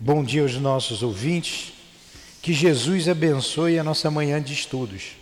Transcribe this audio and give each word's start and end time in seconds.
Bom 0.00 0.22
dia 0.22 0.42
aos 0.42 0.54
nossos 0.54 1.02
ouvintes. 1.02 1.72
Que 2.40 2.52
Jesus 2.52 3.08
abençoe 3.08 3.80
a 3.80 3.84
nossa 3.84 4.08
manhã 4.08 4.40
de 4.40 4.52
estudos. 4.52 5.16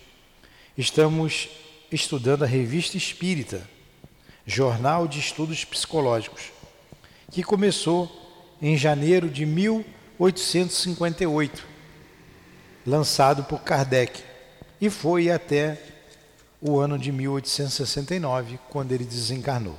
Estamos 0.77 1.49
estudando 1.91 2.43
a 2.43 2.47
Revista 2.47 2.99
Espírita, 2.99 3.67
Jornal 4.45 5.09
de 5.09 5.19
Estudos 5.19 5.65
Psicológicos, 5.65 6.53
que 7.33 7.43
começou 7.43 8.13
em 8.61 8.77
janeiro 8.77 9.31
de 9.31 9.47
1858, 9.47 11.65
lançado 12.87 13.45
por 13.45 13.63
Kardec, 13.63 14.23
e 14.79 14.91
foi 14.91 15.31
até 15.31 15.81
o 16.61 16.79
ano 16.79 16.99
de 16.99 17.11
1869, 17.11 18.61
quando 18.69 18.93
ele 18.93 19.05
desencarnou. 19.05 19.79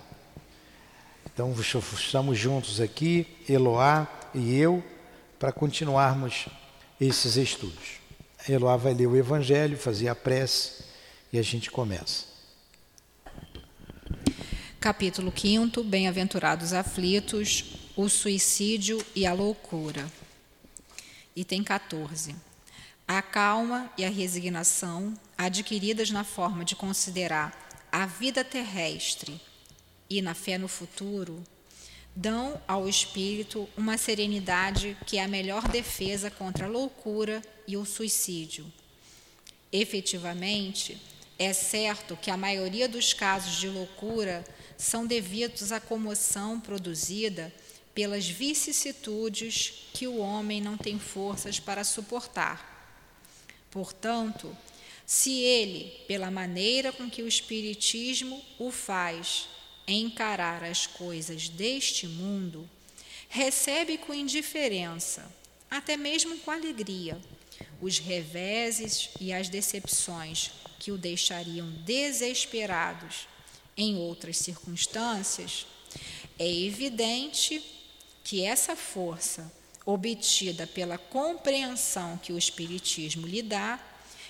Então 1.31 1.53
estamos 1.93 2.39
juntos 2.39 2.81
aqui, 2.81 3.27
Eloá 3.47 4.16
e 4.37 4.55
eu, 4.55 4.83
para 5.39 5.51
continuarmos 5.51 6.47
esses 6.99 7.35
estudos. 7.35 7.99
Eloá 8.47 8.77
vai 8.77 8.93
ler 8.93 9.07
o 9.07 9.15
Evangelho, 9.15 9.77
fazer 9.77 10.07
a 10.07 10.15
prece 10.15 10.83
e 11.31 11.37
a 11.37 11.41
gente 11.41 11.69
começa. 11.69 12.25
Capítulo 14.79 15.33
5 15.35 15.83
Bem-aventurados 15.83 16.71
aflitos, 16.71 17.91
o 17.95 18.07
suicídio 18.07 19.03
e 19.15 19.25
a 19.25 19.33
loucura. 19.33 20.05
Item 21.35 21.63
14. 21.63 22.35
A 23.07 23.21
calma 23.21 23.91
e 23.97 24.05
a 24.05 24.09
resignação, 24.09 25.13
adquiridas 25.37 26.09
na 26.09 26.23
forma 26.23 26.63
de 26.63 26.75
considerar 26.75 27.67
a 27.91 28.05
vida 28.05 28.43
terrestre 28.43 29.39
e 30.09 30.21
na 30.21 30.33
fé 30.33 30.57
no 30.57 30.67
futuro, 30.67 31.43
dão 32.17 32.59
ao 32.67 32.89
espírito 32.89 33.69
uma 33.77 33.95
serenidade 33.95 34.97
que 35.05 35.19
é 35.19 35.23
a 35.23 35.27
melhor 35.27 35.67
defesa 35.67 36.31
contra 36.31 36.65
a 36.65 36.69
loucura 36.69 37.43
e 37.67 37.77
o 37.77 37.85
suicídio. 37.85 38.65
Efetivamente, 39.71 40.99
é 41.37 41.53
certo 41.53 42.17
que 42.17 42.31
a 42.31 42.37
maioria 42.37 42.89
dos 42.89 43.13
casos 43.13 43.57
de 43.57 43.69
loucura 43.69 44.43
são 44.75 45.05
devidos 45.05 45.71
à 45.71 45.79
comoção 45.79 46.59
produzida 46.59 47.53
pelas 47.93 48.27
vicissitudes 48.27 49.87
que 49.93 50.07
o 50.07 50.17
homem 50.17 50.59
não 50.59 50.75
tem 50.75 50.97
forças 50.97 51.59
para 51.59 51.83
suportar. 51.83 52.97
Portanto, 53.69 54.57
se 55.05 55.33
ele, 55.33 56.03
pela 56.07 56.31
maneira 56.31 56.91
com 56.91 57.07
que 57.07 57.21
o 57.21 57.27
Espiritismo 57.27 58.43
o 58.57 58.71
faz, 58.71 59.47
encarar 59.87 60.63
as 60.63 60.85
coisas 60.85 61.47
deste 61.47 62.07
mundo, 62.07 62.69
recebe 63.29 63.97
com 63.97 64.13
indiferença, 64.13 65.25
até 65.69 65.95
mesmo 65.95 66.37
com 66.39 66.51
alegria, 66.51 67.19
os 67.81 67.99
reveses 67.99 69.09
e 69.19 69.31
as 69.31 69.49
decepções 69.49 70.51
que 70.79 70.91
o 70.91 70.97
deixariam 70.97 71.69
desesperados 71.85 73.27
em 73.75 73.97
outras 73.97 74.37
circunstâncias, 74.37 75.65
é 76.39 76.51
evidente 76.51 77.63
que 78.23 78.43
essa 78.43 78.75
força 78.75 79.51
obtida 79.85 80.67
pela 80.67 80.97
compreensão 80.97 82.17
que 82.17 82.33
o 82.33 82.37
Espiritismo 82.37 83.25
lhe 83.25 83.41
dá 83.41 83.79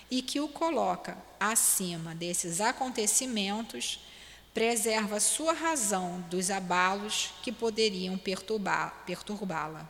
e 0.09 0.21
que 0.21 0.39
o 0.39 0.47
coloca 0.47 1.17
acima 1.39 2.13
desses 2.13 2.61
acontecimentos 2.61 3.99
preserva 4.57 5.19
sua 5.19 5.53
razão 5.53 6.19
dos 6.31 6.49
abalos 6.49 7.29
que 7.43 7.51
poderiam 7.51 8.17
perturbá-la. 8.17 9.87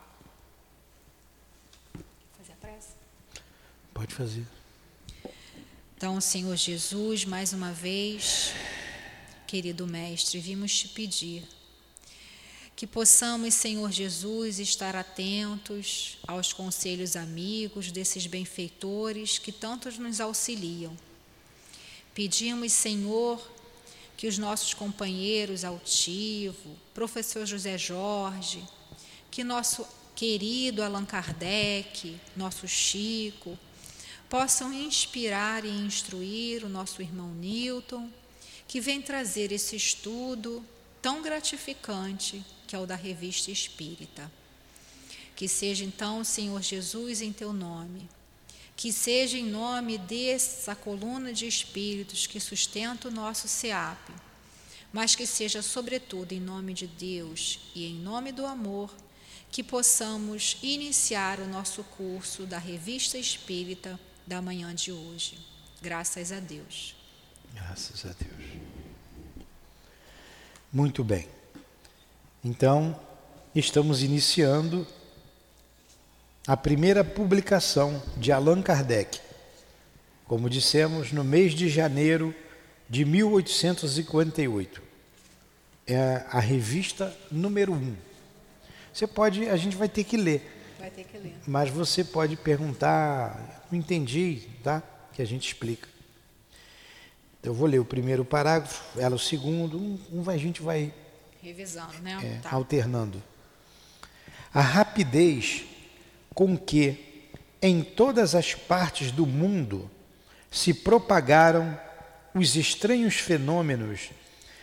Fazer 2.38 2.52
a 2.52 2.56
prece? 2.58 2.90
Pode 3.94 4.14
fazer. 4.14 4.46
Então, 5.96 6.20
Senhor 6.20 6.58
Jesus, 6.58 7.24
mais 7.24 7.54
uma 7.54 7.72
vez, 7.72 8.52
querido 9.48 9.88
Mestre, 9.88 10.38
vimos 10.38 10.78
te 10.78 10.90
pedir 10.90 11.48
que 12.76 12.86
possamos, 12.86 13.54
Senhor 13.54 13.90
Jesus, 13.90 14.60
estar 14.60 14.98
atentos 14.98 16.18
aos 16.28 16.52
conselhos 16.52 17.16
amigos 17.16 17.90
desses 17.90 18.28
benfeitores 18.28 19.40
que 19.40 19.54
tantos 19.54 19.98
nos 19.98 20.20
auxiliam. 20.20 20.92
Pedimos, 22.14 22.74
Senhor, 22.74 23.56
que 24.18 24.28
os 24.28 24.40
nossos 24.40 24.74
companheiros 24.74 25.64
Altivo, 25.64 26.76
professor 26.92 27.46
José 27.46 27.78
Jorge, 27.78 28.64
que 29.30 29.44
nosso 29.44 29.88
querido 30.16 30.82
Allan 30.82 31.06
Kardec, 31.06 32.20
nosso 32.36 32.68
Chico, 32.68 33.58
possam 34.28 34.74
inspirar 34.74 35.64
e 35.64 35.70
instruir 35.70 36.66
o 36.66 36.70
nosso 36.70 37.00
irmão 37.02 37.30
Newton, 37.36 38.10
que 38.68 38.82
vem 38.82 39.00
trazer 39.02 39.52
esse 39.52 39.76
estudo 39.76 40.66
tão 41.00 41.22
gratificante 41.22 42.44
que 42.66 42.76
é 42.76 42.80
o 42.80 42.88
da 42.88 42.96
revista 42.96 43.52
espírita. 43.52 44.30
Que 45.36 45.48
seja 45.48 45.86
então, 45.86 46.24
Senhor 46.24 46.62
Jesus, 46.64 47.22
em 47.22 47.32
teu 47.32 47.54
nome 47.54 48.10
que 48.78 48.94
seja 48.94 49.40
em 49.40 49.44
nome 49.44 49.98
dessa 49.98 50.76
coluna 50.76 51.34
de 51.34 51.48
espíritos 51.48 52.28
que 52.28 52.40
sustenta 52.40 53.08
o 53.08 53.12
nosso 53.12 53.48
SEAP, 53.48 54.12
mas 54.94 55.16
que 55.16 55.26
seja, 55.26 55.64
sobretudo, 55.64 56.32
em 56.32 56.40
nome 56.40 56.76
de 56.76 56.86
Deus 56.86 57.60
e 57.74 57.88
em 57.88 57.96
nome 57.96 58.32
do 58.32 58.46
amor, 58.46 58.94
que 59.52 59.64
possamos 59.64 60.58
iniciar 60.62 61.40
o 61.40 61.48
nosso 61.48 61.84
curso 61.84 62.46
da 62.46 62.60
Revista 62.60 63.18
Espírita 63.18 64.00
da 64.28 64.44
manhã 64.44 64.76
de 64.76 64.92
hoje. 64.92 65.40
Graças 65.82 66.32
a 66.32 66.40
Deus. 66.40 66.96
Graças 67.56 68.06
a 68.06 68.10
Deus. 68.10 68.62
Muito 70.72 71.04
bem. 71.04 71.28
Então, 72.44 73.00
estamos 73.56 74.04
iniciando 74.04 74.86
a 76.48 76.56
primeira 76.56 77.04
publicação 77.04 78.02
de 78.16 78.32
Allan 78.32 78.62
Kardec, 78.62 79.20
como 80.26 80.50
dissemos, 80.50 81.12
no 81.12 81.22
mês 81.22 81.52
de 81.52 81.68
janeiro 81.68 82.34
de 82.90 83.04
1858. 83.04 84.82
É 85.86 86.24
a 86.30 86.40
revista 86.40 87.14
número 87.30 87.74
1. 87.74 87.76
Um. 87.76 87.96
Você 88.94 89.06
pode, 89.06 89.50
a 89.50 89.58
gente 89.58 89.76
vai 89.76 89.90
ter 89.90 90.06
que 90.06 90.16
ler. 90.16 90.42
Vai 90.80 90.90
ter 90.90 91.04
que 91.04 91.18
ler. 91.18 91.36
Mas 91.46 91.70
você 91.70 92.02
pode 92.04 92.38
perguntar, 92.38 93.68
não 93.70 93.78
entendi, 93.78 94.44
tá? 94.64 94.82
Que 95.14 95.22
a 95.22 95.26
gente 95.26 95.48
explica. 95.48 95.90
Então, 97.40 97.52
eu 97.52 97.56
vou 97.56 97.68
ler 97.68 97.80
o 97.80 97.86
primeiro 97.86 98.24
parágrafo, 98.24 98.98
ela 98.98 99.16
o 99.16 99.20
segundo, 99.20 99.78
um, 99.78 100.00
um 100.14 100.30
a 100.30 100.38
gente 100.38 100.62
vai 100.62 100.94
revisando, 101.42 102.00
né? 102.02 102.20
É, 102.24 102.40
tá. 102.42 102.52
Alternando. 102.54 103.22
A 104.54 104.62
rapidez 104.62 105.66
com 106.38 106.56
que 106.56 107.26
em 107.60 107.82
todas 107.82 108.36
as 108.36 108.54
partes 108.54 109.12
do 109.12 109.26
mundo 109.26 109.90
se 110.52 110.72
propagaram 110.72 111.76
os 112.32 112.56
estranhos 112.56 113.16
fenômenos 113.16 114.12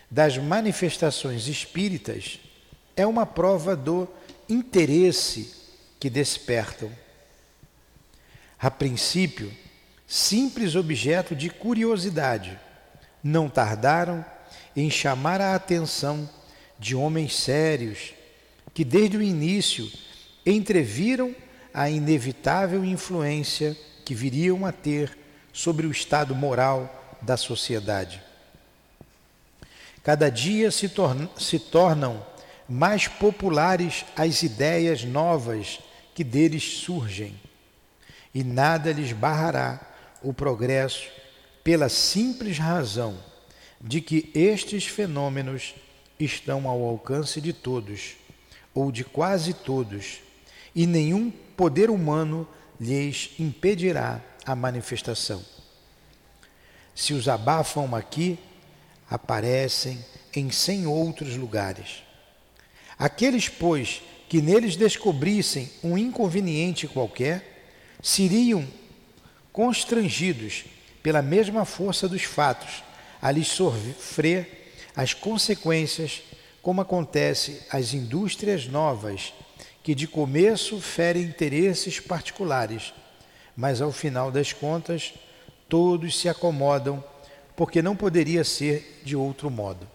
das 0.08 0.38
manifestações 0.38 1.48
espíritas 1.48 2.38
é 2.94 3.04
uma 3.04 3.26
prova 3.26 3.74
do 3.74 4.06
interesse 4.48 5.52
que 5.98 6.08
despertam. 6.08 6.92
A 8.56 8.70
princípio, 8.70 9.52
simples 10.06 10.76
objeto 10.76 11.34
de 11.34 11.50
curiosidade, 11.50 12.56
não 13.20 13.48
tardaram 13.50 14.24
em 14.76 14.88
chamar 14.88 15.40
a 15.40 15.56
atenção 15.56 16.30
de 16.78 16.94
homens 16.94 17.34
sérios 17.34 18.14
que 18.72 18.84
desde 18.84 19.16
o 19.16 19.22
início 19.22 19.90
entreviram 20.46 21.34
a 21.74 21.90
inevitável 21.90 22.84
influência 22.84 23.76
que 24.04 24.14
viriam 24.14 24.64
a 24.64 24.70
ter 24.70 25.18
sobre 25.52 25.88
o 25.88 25.90
estado 25.90 26.32
moral 26.32 27.18
da 27.20 27.36
sociedade. 27.36 28.22
Cada 30.04 30.30
dia 30.30 30.70
se, 30.70 30.88
torna, 30.88 31.28
se 31.36 31.58
tornam 31.58 32.24
mais 32.68 33.08
populares 33.08 34.04
as 34.14 34.42
ideias 34.44 35.02
novas 35.02 35.80
que 36.14 36.22
deles 36.22 36.78
surgem, 36.78 37.34
e 38.32 38.44
nada 38.44 38.92
lhes 38.92 39.12
barrará 39.12 39.80
o 40.22 40.32
progresso 40.32 41.08
pela 41.64 41.88
simples 41.88 42.58
razão 42.58 43.18
de 43.80 44.00
que 44.00 44.30
estes 44.34 44.86
fenômenos 44.86 45.74
estão 46.20 46.68
ao 46.68 46.84
alcance 46.84 47.40
de 47.40 47.52
todos, 47.52 48.16
ou 48.72 48.92
de 48.92 49.02
quase 49.04 49.54
todos, 49.54 50.20
e 50.74 50.86
nenhum 50.86 51.32
poder 51.56 51.90
humano 51.90 52.46
lhes 52.80 53.30
impedirá 53.38 54.20
a 54.44 54.54
manifestação. 54.54 55.44
Se 56.94 57.12
os 57.12 57.28
abafam 57.28 57.94
aqui, 57.94 58.38
aparecem 59.10 60.04
em 60.34 60.50
cem 60.50 60.86
outros 60.86 61.36
lugares. 61.36 62.02
Aqueles, 62.98 63.48
pois, 63.48 64.02
que 64.28 64.40
neles 64.40 64.76
descobrissem 64.76 65.70
um 65.82 65.96
inconveniente 65.98 66.86
qualquer, 66.86 67.66
seriam 68.02 68.66
constrangidos 69.52 70.64
pela 71.02 71.22
mesma 71.22 71.64
força 71.64 72.08
dos 72.08 72.22
fatos 72.22 72.82
a 73.20 73.30
lhes 73.30 73.48
sofrer 73.48 74.72
as 74.96 75.12
consequências, 75.12 76.22
como 76.62 76.80
acontece 76.80 77.62
às 77.70 77.92
indústrias 77.92 78.66
novas, 78.66 79.32
que 79.84 79.94
de 79.94 80.08
começo 80.08 80.80
ferem 80.80 81.24
interesses 81.24 82.00
particulares, 82.00 82.94
mas 83.54 83.82
ao 83.82 83.92
final 83.92 84.32
das 84.32 84.50
contas 84.50 85.12
todos 85.68 86.18
se 86.18 86.26
acomodam, 86.26 87.04
porque 87.54 87.82
não 87.82 87.94
poderia 87.94 88.42
ser 88.44 89.02
de 89.04 89.14
outro 89.14 89.50
modo. 89.50 89.86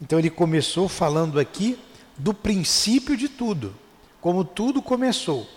Então 0.00 0.18
ele 0.18 0.28
começou 0.28 0.86
falando 0.86 1.40
aqui 1.40 1.78
do 2.18 2.34
princípio 2.34 3.16
de 3.16 3.26
tudo, 3.26 3.74
como 4.20 4.44
tudo 4.44 4.82
começou. 4.82 5.48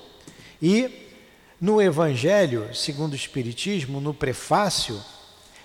E 0.62 0.90
no 1.60 1.82
Evangelho, 1.82 2.74
segundo 2.74 3.12
o 3.12 3.18
Espiritismo, 3.18 4.00
no 4.00 4.14
prefácio, 4.14 5.04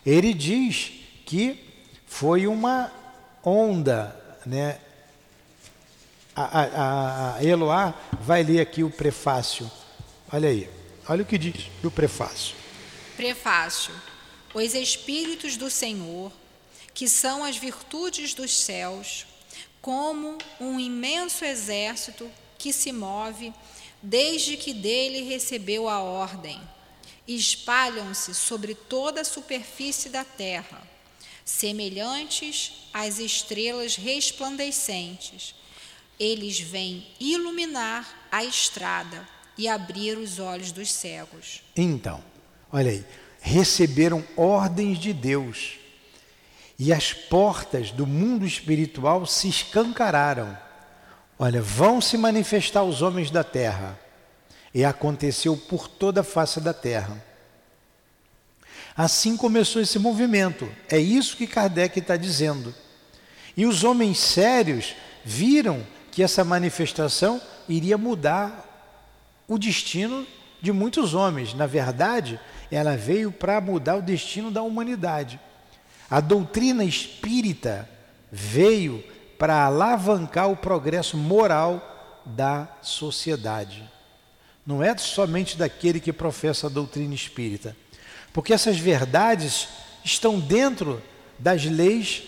ele 0.05 0.35
diz 0.35 0.91
que 1.25 1.61
foi 2.07 2.49
uma 2.49 2.93
onda, 3.45 4.21
né? 4.45 4.81
A, 6.37 7.37
a, 7.37 7.45
Eloá 7.45 7.95
vai 8.21 8.43
ler 8.43 8.61
aqui 8.61 8.83
o 8.83 8.91
prefácio. 8.91 9.71
Olha 10.33 10.49
aí, 10.49 10.69
olha 11.09 11.23
o 11.23 11.27
que 11.27 11.39
diz 11.39 11.71
o 11.83 11.91
prefácio. 11.91 12.57
Prefácio. 13.17 13.95
Os 14.53 14.75
Espíritos 14.75 15.57
do 15.57 15.71
Senhor, 15.71 16.33
que 16.93 17.09
são 17.09 17.45
as 17.45 17.57
virtudes 17.57 18.35
dos 18.35 18.57
céus, 18.57 19.27
como 19.81 20.39
um 20.61 20.81
imenso 20.81 21.45
exército 21.45 22.31
que 22.59 22.73
se 22.73 22.91
move 22.91 23.53
desde 24.03 24.57
que 24.57 24.73
dele 24.73 25.23
recebeu 25.23 25.89
a 25.89 26.01
ordem. 26.01 26.61
Espalham-se 27.27 28.35
sobre 28.35 28.75
toda 28.75 29.23
a 29.23 29.25
superfície 29.25 30.09
da 30.09 30.25
terra, 30.25 30.83
semelhantes 31.45 32.89
às 32.93 33.19
estrelas 33.19 33.97
resplandecentes. 33.97 35.55
Eles 36.19 36.61
vêm 36.61 37.07
iluminar 37.19 38.27
a 38.31 38.45
estrada 38.45 39.27
e 39.57 39.69
abrir 39.69 40.17
os 40.19 40.39
olhos 40.39 40.73
dos 40.73 40.93
cegos. 40.93 41.63
Então, 41.77 42.23
olha 42.73 42.91
aí, 42.91 43.05
receberam 43.41 44.25
ordens 44.37 44.99
de 44.99 45.13
Deus 45.13 45.79
e 46.79 46.93
as 46.93 47.13
portas 47.13 47.91
do 47.91 48.07
mundo 48.07 48.45
espiritual 48.45 49.27
se 49.27 49.49
escancararam 49.49 50.65
Olha, 51.39 51.61
vão 51.61 52.01
se 52.01 52.17
manifestar 52.17 52.83
os 52.85 53.03
homens 53.03 53.31
da 53.31 53.43
terra. 53.43 53.99
E 54.73 54.85
aconteceu 54.85 55.57
por 55.57 55.89
toda 55.89 56.21
a 56.21 56.25
face 56.25 56.61
da 56.61 56.73
terra. 56.73 57.23
Assim 58.97 59.37
começou 59.37 59.83
esse 59.83 59.99
movimento. 59.99 60.69
É 60.89 60.99
isso 60.99 61.37
que 61.37 61.47
Kardec 61.47 61.99
está 61.99 62.17
dizendo. 62.17 62.75
E 63.57 63.67
os 63.67 63.85
homens 63.85 64.19
sérios 64.19 64.95
viram 65.25 65.85
que 66.15 66.23
essa 66.23 66.45
manifestação 66.45 67.43
iria 67.69 67.99
mudar 67.99 68.65
o 69.49 69.59
destino 69.59 70.25
de 70.63 70.73
muitos 70.73 71.13
homens. 71.13 71.55
Na 71.55 71.67
verdade, 71.67 72.39
ela 72.71 72.97
veio 72.97 73.33
para 73.33 73.61
mudar 73.61 73.97
o 73.97 74.03
destino 74.03 74.51
da 74.51 74.63
humanidade. 74.63 75.41
A 76.09 76.21
doutrina 76.21 76.85
espírita 76.85 77.89
veio 78.31 79.03
para 79.39 79.65
alavancar 79.65 80.49
o 80.51 80.57
progresso 80.57 81.17
moral 81.17 82.23
da 82.25 82.69
sociedade. 82.81 83.83
Não 84.65 84.83
é 84.83 84.97
somente 84.97 85.59
daquele 85.59 85.99
que 85.99 86.13
professa 86.13 86.69
a 86.69 86.71
doutrina 86.71 87.13
espírita, 87.13 87.77
porque 88.33 88.55
essas 88.55 88.79
verdades 88.79 89.69
estão 90.05 90.39
dentro 90.39 91.03
das 91.39 91.65
leis 91.65 92.23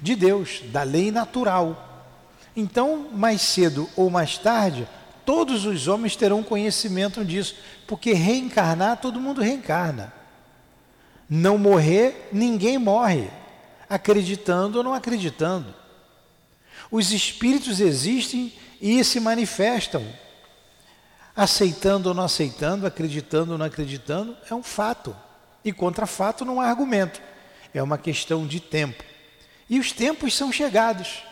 de 0.00 0.14
Deus, 0.14 0.62
da 0.66 0.82
lei 0.82 1.10
natural. 1.10 1.87
Então, 2.56 3.08
mais 3.12 3.40
cedo 3.40 3.88
ou 3.96 4.10
mais 4.10 4.38
tarde, 4.38 4.88
todos 5.24 5.64
os 5.64 5.88
homens 5.88 6.16
terão 6.16 6.42
conhecimento 6.42 7.24
disso, 7.24 7.54
porque 7.86 8.12
reencarnar, 8.12 9.00
todo 9.00 9.20
mundo 9.20 9.40
reencarna. 9.40 10.12
Não 11.28 11.58
morrer, 11.58 12.28
ninguém 12.32 12.78
morre, 12.78 13.30
acreditando 13.88 14.78
ou 14.78 14.84
não 14.84 14.94
acreditando. 14.94 15.74
Os 16.90 17.12
espíritos 17.12 17.80
existem 17.80 18.52
e 18.80 19.02
se 19.04 19.20
manifestam. 19.20 20.02
Aceitando 21.36 22.08
ou 22.08 22.14
não 22.14 22.24
aceitando, 22.24 22.86
acreditando 22.86 23.52
ou 23.52 23.58
não 23.58 23.66
acreditando, 23.66 24.36
é 24.50 24.54
um 24.54 24.62
fato. 24.62 25.14
E 25.64 25.72
contra 25.72 26.06
fato 26.06 26.44
não 26.44 26.60
há 26.60 26.66
argumento. 26.66 27.20
É 27.74 27.82
uma 27.82 27.98
questão 27.98 28.46
de 28.46 28.60
tempo. 28.60 29.04
E 29.68 29.78
os 29.78 29.92
tempos 29.92 30.34
são 30.34 30.50
chegados. 30.50 31.22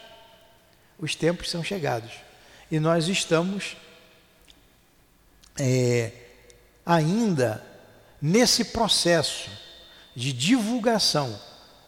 Os 0.99 1.15
tempos 1.15 1.51
são 1.51 1.63
chegados. 1.63 2.13
E 2.71 2.81
nós 2.81 3.09
estamos 3.09 3.77
é, 5.59 6.13
ainda 6.85 7.65
nesse 8.21 8.65
processo 8.65 9.51
de 10.15 10.33
divulgação 10.33 11.39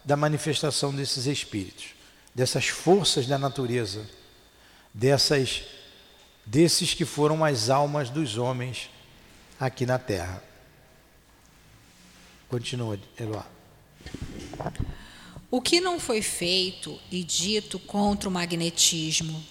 da 0.05 0.15
manifestação 0.15 0.93
desses 0.93 1.25
espíritos 1.25 1.99
dessas 2.33 2.67
forças 2.67 3.27
da 3.27 3.37
natureza, 3.37 4.07
dessas 4.93 5.63
desses 6.45 6.93
que 6.93 7.05
foram 7.05 7.43
as 7.45 7.69
almas 7.69 8.09
dos 8.09 8.37
homens 8.37 8.89
aqui 9.59 9.85
na 9.85 9.99
terra. 9.99 10.41
Continua, 12.47 12.97
Eloá. 13.19 13.45
O 15.51 15.59
que 15.59 15.81
não 15.81 15.99
foi 15.99 16.21
feito 16.21 16.99
e 17.11 17.23
dito 17.23 17.79
contra 17.79 18.29
o 18.29 18.31
magnetismo? 18.31 19.43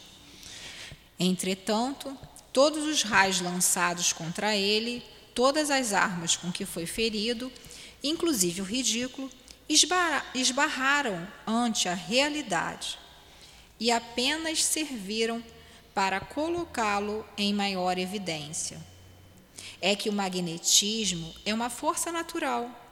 Entretanto, 1.18 2.16
todos 2.52 2.86
os 2.86 3.02
raios 3.02 3.40
lançados 3.40 4.12
contra 4.12 4.54
ele, 4.54 5.02
todas 5.34 5.72
as 5.72 5.92
armas 5.92 6.36
com 6.36 6.52
que 6.52 6.64
foi 6.64 6.86
ferido, 6.86 7.50
inclusive 8.00 8.60
o 8.60 8.64
ridículo, 8.64 9.28
esbarraram 10.34 11.26
ante 11.44 11.88
a 11.88 11.94
realidade 11.94 12.96
e 13.80 13.90
apenas 13.90 14.62
serviram 14.62 15.42
para 15.92 16.20
colocá-lo 16.20 17.26
em 17.36 17.52
maior 17.52 17.98
evidência. 17.98 18.80
É 19.80 19.96
que 19.96 20.08
o 20.08 20.12
magnetismo 20.12 21.34
é 21.44 21.52
uma 21.52 21.68
força 21.68 22.12
natural 22.12 22.87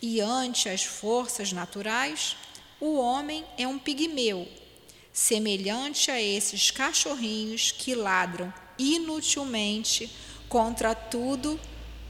e 0.00 0.20
ante 0.20 0.68
as 0.68 0.84
forças 0.84 1.52
naturais, 1.52 2.36
o 2.80 2.98
homem 2.98 3.44
é 3.56 3.66
um 3.66 3.78
pigmeu, 3.78 4.46
semelhante 5.12 6.10
a 6.10 6.20
esses 6.20 6.70
cachorrinhos 6.70 7.70
que 7.72 7.94
ladram 7.94 8.52
inutilmente 8.78 10.10
contra 10.48 10.94
tudo 10.94 11.58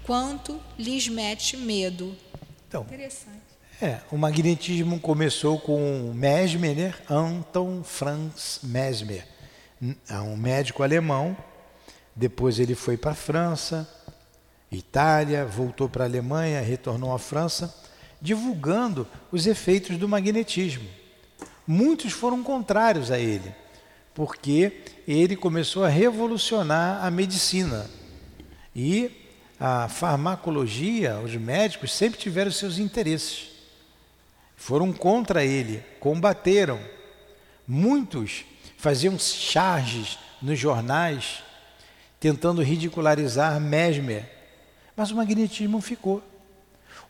quanto 0.05 0.61
lhes 0.79 1.09
mete 1.09 1.57
medo. 1.57 2.17
Então, 2.69 2.83
Interessante. 2.83 3.47
É, 3.81 4.01
o 4.11 4.17
magnetismo 4.17 4.99
começou 4.99 5.61
com 5.61 6.13
Mesmer, 6.15 6.75
né? 6.75 6.95
Anton 7.11 7.83
Franz 7.85 8.61
Mesmer, 8.63 9.27
é 10.09 10.19
um 10.19 10.37
médico 10.37 10.83
alemão. 10.83 11.37
Depois 12.15 12.59
ele 12.59 12.75
foi 12.75 12.97
para 12.97 13.11
a 13.11 13.15
França, 13.15 13.87
Itália, 14.71 15.45
voltou 15.45 15.89
para 15.89 16.05
a 16.05 16.07
Alemanha, 16.07 16.61
retornou 16.61 17.15
à 17.15 17.19
França, 17.19 17.75
divulgando 18.21 19.07
os 19.31 19.47
efeitos 19.47 19.97
do 19.97 20.09
magnetismo. 20.09 20.89
Muitos 21.67 22.13
foram 22.13 22.43
contrários 22.43 23.11
a 23.11 23.19
ele, 23.19 23.55
porque 24.15 24.83
ele 25.07 25.37
começou 25.37 25.85
a 25.85 25.89
revolucionar 25.89 27.05
a 27.05 27.11
medicina. 27.11 27.89
E 28.75 29.11
a 29.59 29.89
farmacologia, 29.89 31.19
os 31.19 31.35
médicos 31.35 31.93
sempre 31.93 32.19
tiveram 32.19 32.51
seus 32.51 32.79
interesses 32.79 33.57
foram 34.57 34.93
contra 34.93 35.45
ele, 35.45 35.85
combateram. 36.01 36.81
Muitos 37.69 38.45
faziam 38.79 39.19
charges 39.19 40.19
nos 40.41 40.59
jornais 40.59 41.43
tentando 42.19 42.63
ridicularizar 42.63 43.61
Mesmer, 43.61 44.29
mas 44.97 45.11
o 45.11 45.17
magnetismo 45.17 45.81
ficou. 45.81 46.23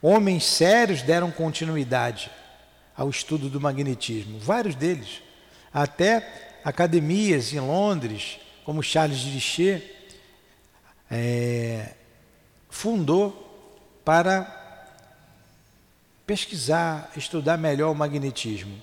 Homens 0.02 0.44
sérios 0.44 1.02
deram 1.02 1.30
continuidade 1.30 2.30
ao 2.96 3.08
estudo 3.08 3.48
do 3.48 3.60
magnetismo, 3.60 4.38
vários 4.38 4.74
deles, 4.74 5.22
até 5.72 6.58
academias 6.64 7.52
em 7.52 7.60
Londres, 7.60 8.38
como 8.64 8.82
Charles 8.82 9.22
Richet, 9.22 9.82
é, 11.10 11.94
fundou 12.68 13.44
para 14.04 14.52
pesquisar, 16.26 17.12
estudar 17.16 17.56
melhor 17.56 17.92
o 17.92 17.94
magnetismo. 17.94 18.76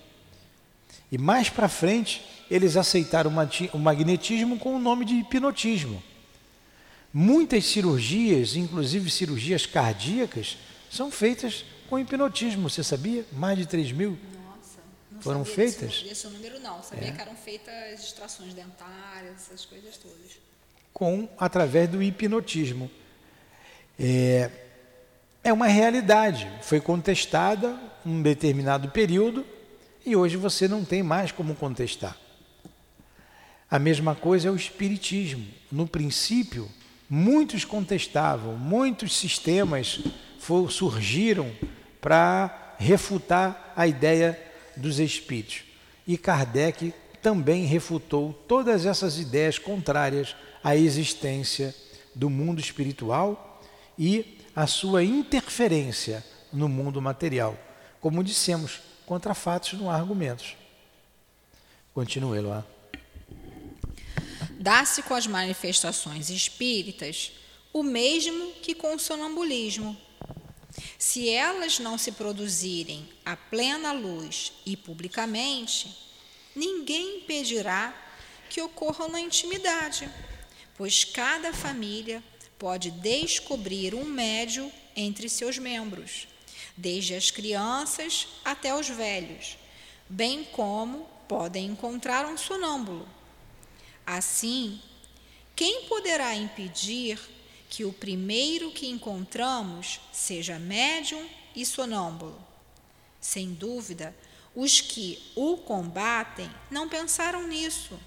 E 1.11 1.17
mais 1.17 1.49
para 1.49 1.67
frente, 1.67 2.23
eles 2.49 2.77
aceitaram 2.77 3.31
o 3.73 3.79
magnetismo 3.79 4.57
com 4.57 4.75
o 4.75 4.79
nome 4.79 5.05
de 5.05 5.15
hipnotismo. 5.15 6.01
Muitas 7.13 7.65
cirurgias, 7.65 8.55
inclusive 8.55 9.09
cirurgias 9.09 9.65
cardíacas, 9.67 10.57
são 10.89 11.11
feitas 11.11 11.63
com 11.87 11.99
hipnotismo. 11.99 12.69
Você 12.69 12.83
sabia? 12.83 13.23
Mais 13.33 13.57
de 13.57 13.67
3 13.67 13.91
mil 13.91 14.17
Nossa, 14.33 14.79
não 15.11 15.21
foram 15.21 15.45
sabia 15.45 15.55
feitas? 15.55 16.01
Desse 16.01 16.27
número 16.27 16.59
não. 16.59 16.81
Sabia 16.81 17.09
É. 17.09 17.11
que 17.11 17.21
eram 17.21 17.35
feitas 17.35 18.03
extrações 18.03 18.53
dentárias, 18.53 19.35
essas 19.35 19.63
coisas 19.65 19.95
todas. 19.97 20.39
com 20.91 21.29
através 21.37 21.87
do 21.89 22.01
hipnotismo. 22.01 22.89
É, 23.99 24.49
é 25.43 25.53
uma 25.53 25.67
realidade, 25.67 26.51
foi 26.63 26.79
contestada 26.81 27.79
um 28.05 28.21
determinado 28.23 28.89
período 28.89 29.45
e 30.05 30.15
hoje 30.15 30.35
você 30.35 30.67
não 30.67 30.83
tem 30.83 31.03
mais 31.03 31.31
como 31.31 31.53
contestar. 31.55 32.17
A 33.69 33.77
mesma 33.79 34.15
coisa 34.15 34.47
é 34.47 34.51
o 34.51 34.55
espiritismo. 34.55 35.45
No 35.71 35.87
princípio, 35.87 36.69
muitos 37.13 37.63
contestavam, 37.63 38.57
muitos 38.57 39.15
sistemas 39.15 39.99
surgiram 40.71 41.51
para 42.01 42.73
refutar 42.79 43.71
a 43.75 43.85
ideia 43.85 44.41
dos 44.75 44.97
espíritos. 44.97 45.61
E 46.07 46.17
Kardec 46.17 46.91
também 47.21 47.65
refutou 47.65 48.33
todas 48.47 48.87
essas 48.87 49.19
ideias 49.19 49.59
contrárias 49.59 50.35
à 50.63 50.75
existência 50.75 51.75
do 52.15 52.31
mundo 52.31 52.59
espiritual 52.59 53.61
e 53.95 54.39
a 54.55 54.65
sua 54.65 55.03
interferência 55.03 56.25
no 56.51 56.67
mundo 56.67 56.99
material. 56.99 57.55
Como 58.01 58.23
dissemos, 58.23 58.81
contra 59.05 59.35
fatos 59.35 59.73
não 59.73 59.87
há 59.87 59.93
argumentos. 59.93 60.57
Continue, 61.93 62.39
Eloá. 62.39 62.72
Dá-se 64.63 65.03
com 65.03 65.13
as 65.13 65.27
manifestações 65.27 66.29
espíritas 66.29 67.33
o 67.73 67.83
mesmo 67.83 68.53
que 68.61 68.73
com 68.73 68.95
o 68.95 68.99
sonambulismo. 68.99 69.97
Se 70.97 71.27
elas 71.27 71.79
não 71.79 71.97
se 71.97 72.13
produzirem 72.13 73.09
à 73.25 73.35
plena 73.35 73.91
luz 73.91 74.53
e 74.65 74.77
publicamente, 74.77 75.93
ninguém 76.55 77.17
impedirá 77.17 77.93
que 78.49 78.61
ocorram 78.61 79.09
na 79.09 79.19
intimidade, 79.19 80.09
pois 80.77 81.03
cada 81.03 81.51
família 81.51 82.23
pode 82.57 82.89
descobrir 82.89 83.93
um 83.93 84.05
médio 84.05 84.71
entre 84.95 85.27
seus 85.27 85.57
membros, 85.57 86.25
desde 86.77 87.15
as 87.15 87.29
crianças 87.29 88.29
até 88.45 88.73
os 88.73 88.87
velhos, 88.87 89.57
bem 90.07 90.45
como 90.45 91.05
podem 91.27 91.65
encontrar 91.65 92.25
um 92.25 92.37
sonâmbulo. 92.37 93.05
Assim, 94.05 94.81
quem 95.55 95.85
poderá 95.85 96.35
impedir 96.35 97.19
que 97.69 97.85
o 97.85 97.93
primeiro 97.93 98.71
que 98.71 98.87
encontramos 98.87 99.99
seja 100.11 100.59
médium 100.59 101.27
e 101.55 101.65
sonâmbulo? 101.65 102.39
Sem 103.21 103.53
dúvida, 103.53 104.15
os 104.55 104.81
que 104.81 105.21
o 105.35 105.57
combatem 105.57 106.49
não 106.69 106.89
pensaram 106.89 107.47
nisso. 107.47 107.99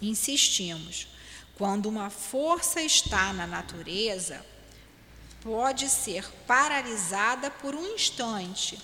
Insistimos: 0.00 1.06
quando 1.56 1.86
uma 1.86 2.08
força 2.08 2.80
está 2.80 3.32
na 3.32 3.46
natureza, 3.46 4.44
pode 5.42 5.88
ser 5.88 6.26
paralisada 6.46 7.50
por 7.50 7.74
um 7.74 7.94
instante, 7.94 8.78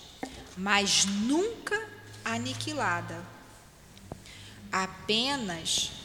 mas 0.57 1.05
nunca 1.05 1.88
aniquilada. 2.25 3.25
Apenas 4.71 5.96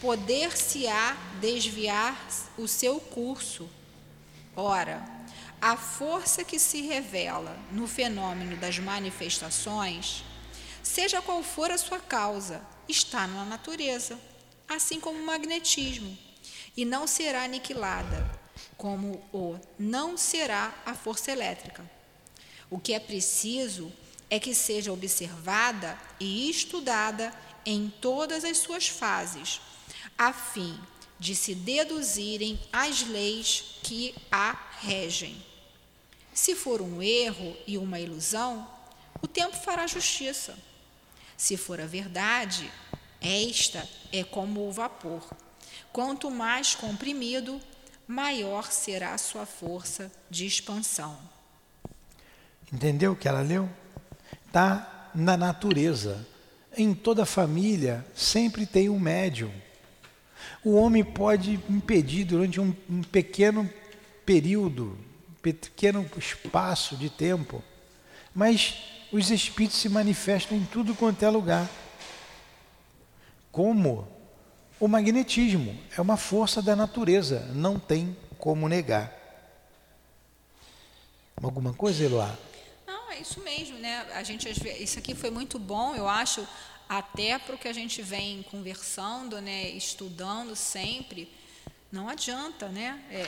poder-se-á 0.00 1.16
desviar 1.40 2.16
o 2.56 2.66
seu 2.66 2.98
curso. 2.98 3.68
Ora, 4.56 5.06
a 5.60 5.76
força 5.76 6.42
que 6.42 6.58
se 6.58 6.80
revela 6.80 7.56
no 7.70 7.86
fenômeno 7.86 8.56
das 8.56 8.78
manifestações, 8.78 10.24
seja 10.82 11.20
qual 11.20 11.42
for 11.42 11.70
a 11.70 11.78
sua 11.78 12.00
causa, 12.00 12.62
está 12.88 13.26
na 13.26 13.44
natureza, 13.44 14.18
assim 14.68 14.98
como 14.98 15.18
o 15.18 15.26
magnetismo, 15.26 16.16
e 16.76 16.84
não 16.84 17.06
será 17.06 17.44
aniquilada, 17.44 18.40
como 18.76 19.22
o 19.32 19.58
não 19.78 20.16
será 20.16 20.72
a 20.86 20.94
força 20.94 21.30
elétrica. 21.30 21.88
O 22.70 22.78
que 22.78 22.94
é 22.94 23.00
preciso 23.00 23.92
é 24.30 24.38
que 24.38 24.54
seja 24.54 24.92
observada 24.92 25.98
e 26.18 26.48
estudada 26.48 27.34
em 27.66 27.92
todas 28.00 28.44
as 28.44 28.58
suas 28.58 28.88
fases, 28.88 29.60
a 30.20 30.34
fim 30.34 30.78
de 31.18 31.34
se 31.34 31.54
deduzirem 31.54 32.60
as 32.70 33.08
leis 33.08 33.78
que 33.82 34.14
a 34.30 34.54
regem. 34.80 35.34
Se 36.34 36.54
for 36.54 36.82
um 36.82 37.02
erro 37.02 37.56
e 37.66 37.78
uma 37.78 37.98
ilusão, 37.98 38.68
o 39.22 39.26
tempo 39.26 39.56
fará 39.56 39.86
justiça. 39.86 40.58
Se 41.38 41.56
for 41.56 41.80
a 41.80 41.86
verdade, 41.86 42.70
esta 43.18 43.88
é 44.12 44.22
como 44.22 44.68
o 44.68 44.70
vapor. 44.70 45.26
Quanto 45.90 46.30
mais 46.30 46.74
comprimido, 46.74 47.58
maior 48.06 48.70
será 48.70 49.14
a 49.14 49.18
sua 49.18 49.46
força 49.46 50.12
de 50.28 50.44
expansão. 50.44 51.18
Entendeu 52.70 53.12
o 53.12 53.16
que 53.16 53.26
ela 53.26 53.40
leu? 53.40 53.70
Está 54.46 55.10
na 55.14 55.34
natureza. 55.34 56.26
Em 56.76 56.92
toda 56.92 57.24
família 57.24 58.06
sempre 58.14 58.66
tem 58.66 58.90
um 58.90 59.00
médium. 59.00 59.50
O 60.64 60.74
homem 60.74 61.02
pode 61.02 61.58
impedir 61.68 62.24
durante 62.24 62.60
um, 62.60 62.74
um 62.88 63.02
pequeno 63.02 63.68
período, 64.26 64.98
pequeno 65.42 66.08
espaço 66.18 66.96
de 66.96 67.08
tempo, 67.08 67.62
mas 68.34 68.74
os 69.10 69.30
espíritos 69.30 69.78
se 69.78 69.88
manifestam 69.88 70.56
em 70.56 70.64
tudo 70.64 70.94
quanto 70.94 71.24
é 71.24 71.30
lugar. 71.30 71.68
Como 73.50 74.06
o 74.78 74.86
magnetismo 74.86 75.76
é 75.96 76.00
uma 76.00 76.16
força 76.16 76.62
da 76.62 76.76
natureza, 76.76 77.40
não 77.54 77.78
tem 77.78 78.16
como 78.38 78.68
negar. 78.68 79.12
Alguma 81.42 81.72
coisa, 81.72 82.04
Eloá? 82.04 82.36
Não, 82.86 83.10
é 83.10 83.18
isso 83.18 83.40
mesmo, 83.40 83.78
né? 83.78 84.06
A 84.14 84.22
gente, 84.22 84.48
isso 84.82 84.98
aqui 84.98 85.14
foi 85.14 85.30
muito 85.30 85.58
bom, 85.58 85.94
eu 85.94 86.06
acho, 86.06 86.46
até 86.90 87.38
para 87.38 87.54
o 87.54 87.58
que 87.58 87.68
a 87.68 87.72
gente 87.72 88.02
vem 88.02 88.42
conversando, 88.50 89.40
né, 89.40 89.70
estudando 89.70 90.56
sempre. 90.56 91.32
Não 91.92 92.08
adianta, 92.08 92.68
né? 92.68 93.00
É, 93.08 93.20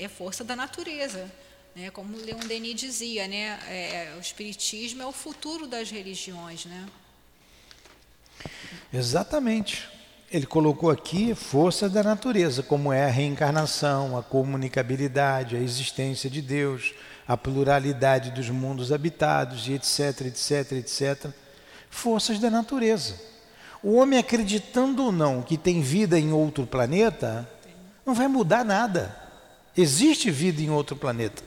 é- 0.00 0.04
é 0.04 0.08
força 0.08 0.42
da 0.42 0.56
natureza. 0.56 1.32
Né? 1.76 1.88
Como 1.92 2.16
Leon 2.16 2.40
Denis 2.48 2.74
dizia, 2.80 3.28
né? 3.28 3.60
É, 3.68 4.14
o 4.16 4.20
Espiritismo 4.20 5.02
é 5.02 5.06
o 5.06 5.12
futuro 5.12 5.68
das 5.68 5.88
religiões, 5.88 6.64
né? 6.64 6.88
Exatamente. 8.92 9.88
Ele 10.28 10.46
colocou 10.46 10.90
aqui 10.90 11.32
força 11.32 11.88
da 11.88 12.02
natureza, 12.02 12.60
como 12.60 12.92
é 12.92 13.04
a 13.04 13.10
reencarnação, 13.10 14.18
a 14.18 14.22
comunicabilidade, 14.22 15.54
a 15.54 15.60
existência 15.60 16.28
de 16.28 16.42
Deus, 16.42 16.92
a 17.28 17.36
pluralidade 17.36 18.32
dos 18.32 18.50
mundos 18.50 18.90
habitados, 18.90 19.68
e 19.68 19.74
etc, 19.74 20.22
etc, 20.22 20.72
etc. 20.72 21.45
Forças 21.96 22.38
da 22.38 22.50
natureza. 22.50 23.18
O 23.82 23.94
homem 23.94 24.18
acreditando 24.18 25.02
ou 25.04 25.10
não 25.10 25.40
que 25.40 25.56
tem 25.56 25.80
vida 25.80 26.18
em 26.18 26.30
outro 26.30 26.66
planeta, 26.66 27.48
não 28.04 28.14
vai 28.14 28.28
mudar 28.28 28.66
nada. 28.66 29.16
Existe 29.74 30.30
vida 30.30 30.60
em 30.60 30.68
outro 30.68 30.94
planeta. 30.94 31.42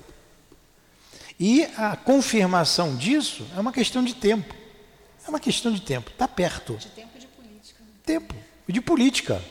E 1.39 1.65
a 1.77 1.95
confirmação 1.95 2.95
disso 2.95 3.45
é 3.55 3.59
uma 3.59 3.71
questão 3.71 4.03
de 4.03 4.15
tempo. 4.15 4.55
É 5.23 5.29
uma 5.29 5.39
questão 5.39 5.71
de 5.71 5.81
tempo, 5.81 6.09
está 6.09 6.27
perto 6.27 6.77
De 6.77 6.87
tempo 6.87 7.19
de 7.19 7.27
política. 7.27 7.83
tempo 8.03 8.35
e 8.67 8.73
de 8.73 8.81
política. 8.81 9.43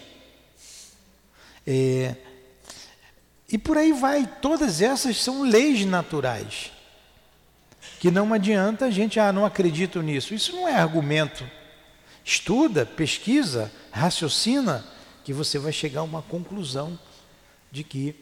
É, 1.65 2.17
e 3.49 3.57
por 3.57 3.79
aí 3.79 3.93
vai, 3.93 4.27
todas 4.43 4.83
essas 4.83 5.17
são 5.23 5.43
leis 5.43 5.85
naturais. 5.85 6.73
Que 7.99 8.11
não 8.11 8.33
adianta 8.33 8.87
a 8.87 8.91
gente, 8.91 9.19
ah, 9.19 9.33
não 9.33 9.45
acredito 9.45 10.01
nisso. 10.03 10.35
Isso 10.35 10.53
não 10.55 10.69
é 10.69 10.75
argumento. 10.75 11.49
Estuda, 12.25 12.85
pesquisa, 12.87 13.73
raciocina, 13.91 14.85
que 15.25 15.33
você 15.33 15.59
vai 15.59 15.73
chegar 15.73 16.01
a 16.01 16.05
uma 16.05 16.23
conclusão 16.23 16.99
de 17.73 17.83
que 17.83 18.15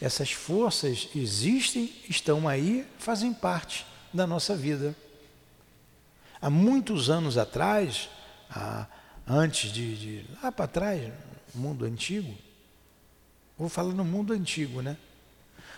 essas 0.00 0.30
forças 0.30 1.08
existem, 1.14 1.92
estão 2.08 2.46
aí, 2.46 2.86
fazem 2.98 3.32
parte 3.32 3.86
da 4.12 4.26
nossa 4.26 4.54
vida. 4.54 4.94
Há 6.40 6.50
muitos 6.50 7.08
anos 7.10 7.38
atrás, 7.38 8.08
há- 8.50 8.86
antes 9.26 9.72
de, 9.72 9.96
de 9.96 10.26
lá 10.42 10.52
para 10.52 10.66
trás, 10.66 11.12
mundo 11.54 11.84
antigo, 11.86 12.32
vou 13.58 13.68
falar 13.70 13.94
no 13.94 14.04
mundo 14.04 14.32
antigo, 14.34 14.82
né? 14.82 14.96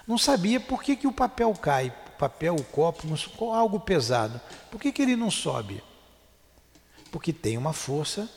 Não 0.07 0.19
sabia 0.19 0.59
por 0.59 0.83
que, 0.83 0.97
que 0.97 1.07
o 1.07 1.13
papel 1.13 1.53
cai, 1.55 1.95
papel, 2.19 2.55
o 2.57 2.65
copo, 2.65 3.07
algo 3.53 3.81
pesado. 3.81 4.41
Por 4.71 4.81
que, 4.81 4.93
que 4.93 5.01
ele 5.01 5.17
não 5.17 5.31
sobe? 5.31 5.83
Porque 7.11 7.33
tem 7.33 7.57
uma 7.57 7.73
força 7.73 8.29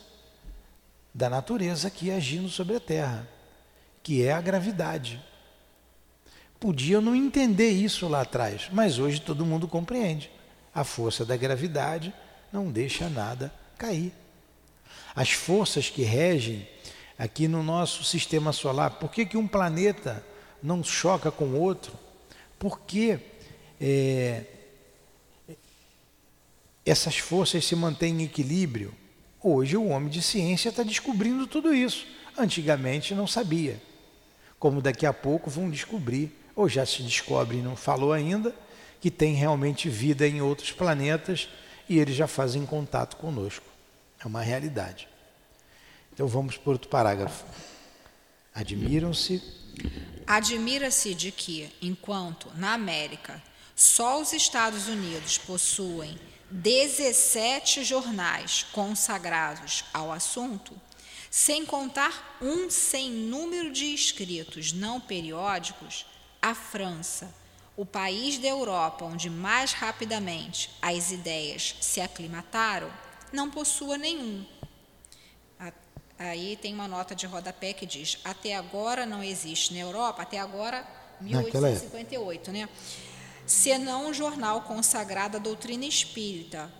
da 1.12 1.28
natureza 1.28 1.88
aqui 1.88 2.10
agindo 2.10 2.48
sobre 2.48 2.76
a 2.76 2.80
Terra, 2.80 3.28
que 4.02 4.24
é 4.24 4.32
a 4.32 4.40
gravidade. 4.40 5.22
Podiam 6.58 7.02
não 7.02 7.14
entender 7.14 7.70
isso 7.70 8.08
lá 8.08 8.22
atrás, 8.22 8.68
mas 8.72 8.98
hoje 8.98 9.20
todo 9.20 9.44
mundo 9.44 9.68
compreende. 9.68 10.30
A 10.74 10.84
força 10.84 11.24
da 11.24 11.36
gravidade 11.36 12.14
não 12.52 12.70
deixa 12.70 13.08
nada 13.08 13.52
cair. 13.76 14.12
As 15.14 15.32
forças 15.32 15.90
que 15.90 16.02
regem 16.02 16.66
aqui 17.18 17.46
no 17.46 17.62
nosso 17.62 18.04
sistema 18.04 18.52
solar, 18.52 18.92
por 18.92 19.10
que, 19.10 19.26
que 19.26 19.36
um 19.36 19.46
planeta 19.46 20.24
não 20.62 20.82
choca 20.82 21.30
com 21.30 21.54
outro? 21.54 21.92
Por 22.58 22.80
que 22.80 23.18
é, 23.82 24.44
essas 26.86 27.18
forças 27.18 27.64
se 27.64 27.74
mantêm 27.74 28.22
em 28.22 28.24
equilíbrio? 28.24 28.94
Hoje 29.42 29.76
o 29.76 29.88
homem 29.88 30.08
de 30.08 30.22
ciência 30.22 30.68
está 30.68 30.84
descobrindo 30.84 31.48
tudo 31.48 31.74
isso. 31.74 32.06
Antigamente 32.38 33.12
não 33.12 33.26
sabia. 33.26 33.82
Como 34.56 34.80
daqui 34.80 35.04
a 35.04 35.12
pouco 35.12 35.50
vão 35.50 35.68
descobrir, 35.68 36.32
ou 36.54 36.68
já 36.68 36.86
se 36.86 37.02
descobre 37.02 37.58
e 37.58 37.62
não 37.62 37.74
falou 37.74 38.12
ainda, 38.12 38.54
que 39.00 39.10
tem 39.10 39.34
realmente 39.34 39.88
vida 39.88 40.28
em 40.28 40.40
outros 40.40 40.70
planetas 40.70 41.48
e 41.88 41.98
eles 41.98 42.14
já 42.14 42.28
fazem 42.28 42.64
contato 42.64 43.16
conosco. 43.16 43.66
É 44.20 44.26
uma 44.28 44.42
realidade. 44.42 45.08
Então 46.14 46.28
vamos 46.28 46.56
para 46.56 46.72
outro 46.72 46.88
parágrafo. 46.88 47.44
Admiram-se. 48.54 49.42
Admira-se 50.24 51.14
de 51.14 51.32
que, 51.32 51.68
enquanto 51.82 52.48
na 52.54 52.74
América 52.74 53.42
só 53.74 54.20
os 54.20 54.32
Estados 54.32 54.88
Unidos 54.88 55.38
possuem 55.38 56.18
17 56.50 57.82
jornais 57.82 58.64
consagrados 58.72 59.84
ao 59.92 60.12
assunto, 60.12 60.78
sem 61.30 61.64
contar 61.64 62.38
um 62.42 62.68
sem 62.68 63.10
número 63.10 63.72
de 63.72 63.86
inscritos 63.86 64.72
não 64.72 65.00
periódicos, 65.00 66.04
a 66.42 66.54
França, 66.54 67.34
o 67.74 67.86
país 67.86 68.38
da 68.38 68.48
Europa 68.48 69.04
onde 69.04 69.30
mais 69.30 69.72
rapidamente 69.72 70.70
as 70.82 71.10
ideias 71.10 71.74
se 71.80 72.00
aclimataram, 72.00 72.92
não 73.32 73.50
possua 73.50 73.96
nenhum. 73.96 74.44
Aí 76.18 76.56
tem 76.56 76.74
uma 76.74 76.86
nota 76.86 77.14
de 77.14 77.26
rodapé 77.26 77.72
que 77.72 77.86
diz: 77.86 78.18
até 78.22 78.54
agora 78.54 79.06
não 79.06 79.24
existe 79.24 79.72
na 79.72 79.80
Europa, 79.80 80.22
até 80.22 80.38
agora 80.38 80.86
1858, 81.20 82.52
né? 82.52 82.68
Senão 83.46 84.08
um 84.08 84.14
jornal 84.14 84.62
consagrado 84.62 85.36
à 85.36 85.40
doutrina 85.40 85.84
espírita, 85.84 86.70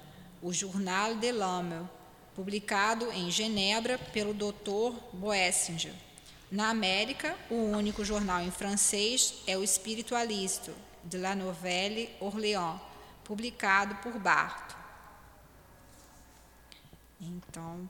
o 0.40 0.52
Journal 0.52 1.14
de 1.16 1.30
l'Homme, 1.32 1.88
publicado 2.34 3.10
em 3.12 3.30
Genebra 3.30 3.98
pelo 3.98 4.34
Dr. 4.34 4.96
Boessinger. 5.12 5.92
Na 6.50 6.68
América, 6.68 7.34
o 7.50 7.54
único 7.54 8.04
jornal 8.04 8.42
em 8.42 8.50
francês 8.50 9.34
é 9.46 9.56
o 9.56 9.64
Espiritualiste, 9.64 10.70
de 11.04 11.16
La 11.16 11.34
Nouvelle 11.34 12.10
Orléans, 12.20 12.80
publicado 13.24 13.94
por 13.96 14.18
Barthes. 14.18 14.76
Então, 17.20 17.88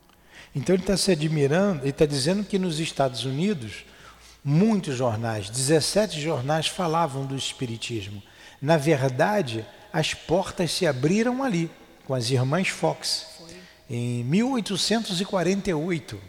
então 0.55 0.75
ele 0.75 0.83
está 0.83 0.97
se 0.97 1.11
admirando, 1.11 1.83
ele 1.83 1.91
está 1.91 2.07
dizendo 2.07 2.45
que 2.45 2.59
nos 2.59 2.79
Estados 2.79 3.25
Unidos, 3.25 3.85
muitos 4.45 4.95
jornais, 4.95 5.49
17 5.49 6.21
jornais 6.21 6.67
falavam 6.67 7.25
do 7.25 7.35
Espiritismo. 7.35 8.23
Na 8.63 8.77
verdade, 8.77 9.67
as 9.93 10.15
portas 10.15 10.71
se 10.71 10.87
abriram 10.87 11.43
ali, 11.43 11.69
com 12.07 12.15
as 12.15 12.31
irmãs 12.31 12.69
Fox, 12.69 13.27
Foi. 13.37 13.57
em 13.91 14.23
1848, 14.23 16.21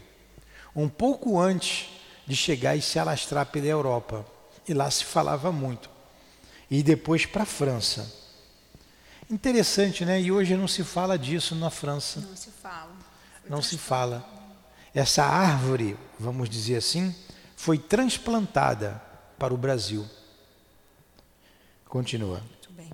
um 0.75 0.89
pouco 0.89 1.39
antes 1.39 1.89
de 2.25 2.35
chegar 2.35 2.75
e 2.75 2.81
se 2.81 2.97
alastrar 2.97 3.45
pela 3.45 3.67
Europa. 3.67 4.25
E 4.67 4.73
lá 4.73 4.89
se 4.89 5.05
falava 5.05 5.51
muito. 5.51 5.91
E 6.71 6.81
depois 6.81 7.27
para 7.27 7.43
a 7.43 7.45
França. 7.45 8.11
Interessante, 9.29 10.03
né? 10.03 10.19
E 10.19 10.31
hoje 10.31 10.55
não 10.55 10.67
se 10.67 10.83
fala 10.83 11.19
disso 11.19 11.53
na 11.53 11.69
França. 11.69 12.19
Não 12.19 12.35
se 12.35 12.49
fala. 12.49 12.95
Foi 13.41 13.49
não 13.51 13.61
se 13.61 13.77
fala. 13.77 14.27
Essa 14.93 15.23
árvore, 15.23 15.95
vamos 16.19 16.49
dizer 16.49 16.77
assim, 16.77 17.13
foi 17.55 17.77
transplantada 17.77 18.99
para 19.37 19.53
o 19.53 19.57
Brasil. 19.57 20.03
Continua. 21.93 22.39
Muito 22.39 22.71
bem. 22.71 22.89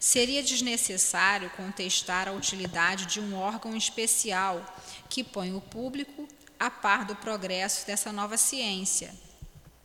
Seria 0.00 0.42
desnecessário 0.42 1.48
contestar 1.50 2.26
a 2.26 2.32
utilidade 2.32 3.06
de 3.06 3.20
um 3.20 3.36
órgão 3.36 3.76
especial 3.76 4.66
que 5.08 5.22
põe 5.22 5.54
o 5.54 5.60
público 5.60 6.28
a 6.58 6.68
par 6.68 7.04
do 7.04 7.14
progresso 7.14 7.86
dessa 7.86 8.10
nova 8.10 8.36
ciência 8.36 9.14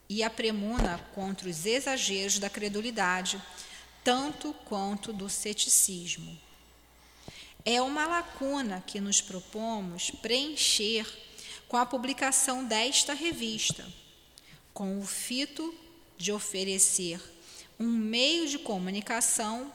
e 0.10 0.24
a 0.24 0.30
premuna 0.32 1.00
contra 1.14 1.48
os 1.48 1.68
exageros 1.68 2.40
da 2.40 2.50
credulidade, 2.50 3.40
tanto 4.04 4.56
quanto 4.66 5.14
do 5.14 5.30
ceticismo. 5.30 6.36
É 7.64 7.80
uma 7.80 8.08
lacuna 8.08 8.84
que 8.88 9.00
nos 9.00 9.22
propomos 9.22 10.10
preencher 10.10 11.06
com 11.68 11.78
a 11.78 11.86
publicação 11.86 12.66
desta 12.66 13.14
revista, 13.14 13.86
com 14.74 15.00
o 15.00 15.06
fito 15.06 15.76
de 16.18 16.32
oferecer 16.32 17.37
um 17.80 17.88
meio 17.88 18.48
de 18.48 18.58
comunicação 18.58 19.72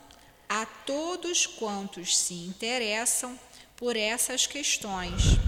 a 0.49 0.67
todos 0.67 1.47
quantos 1.47 2.17
se 2.17 2.35
interessam 2.35 3.39
por 3.77 3.97
essas 3.97 4.47
questões 4.47 5.39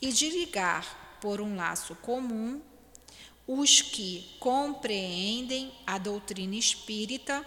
e 0.00 0.12
de 0.12 0.30
ligar 0.30 1.18
por 1.20 1.40
um 1.40 1.56
laço 1.56 1.94
comum 1.96 2.60
os 3.46 3.82
que 3.82 4.36
compreendem 4.38 5.72
a 5.86 5.98
doutrina 5.98 6.56
espírita 6.56 7.44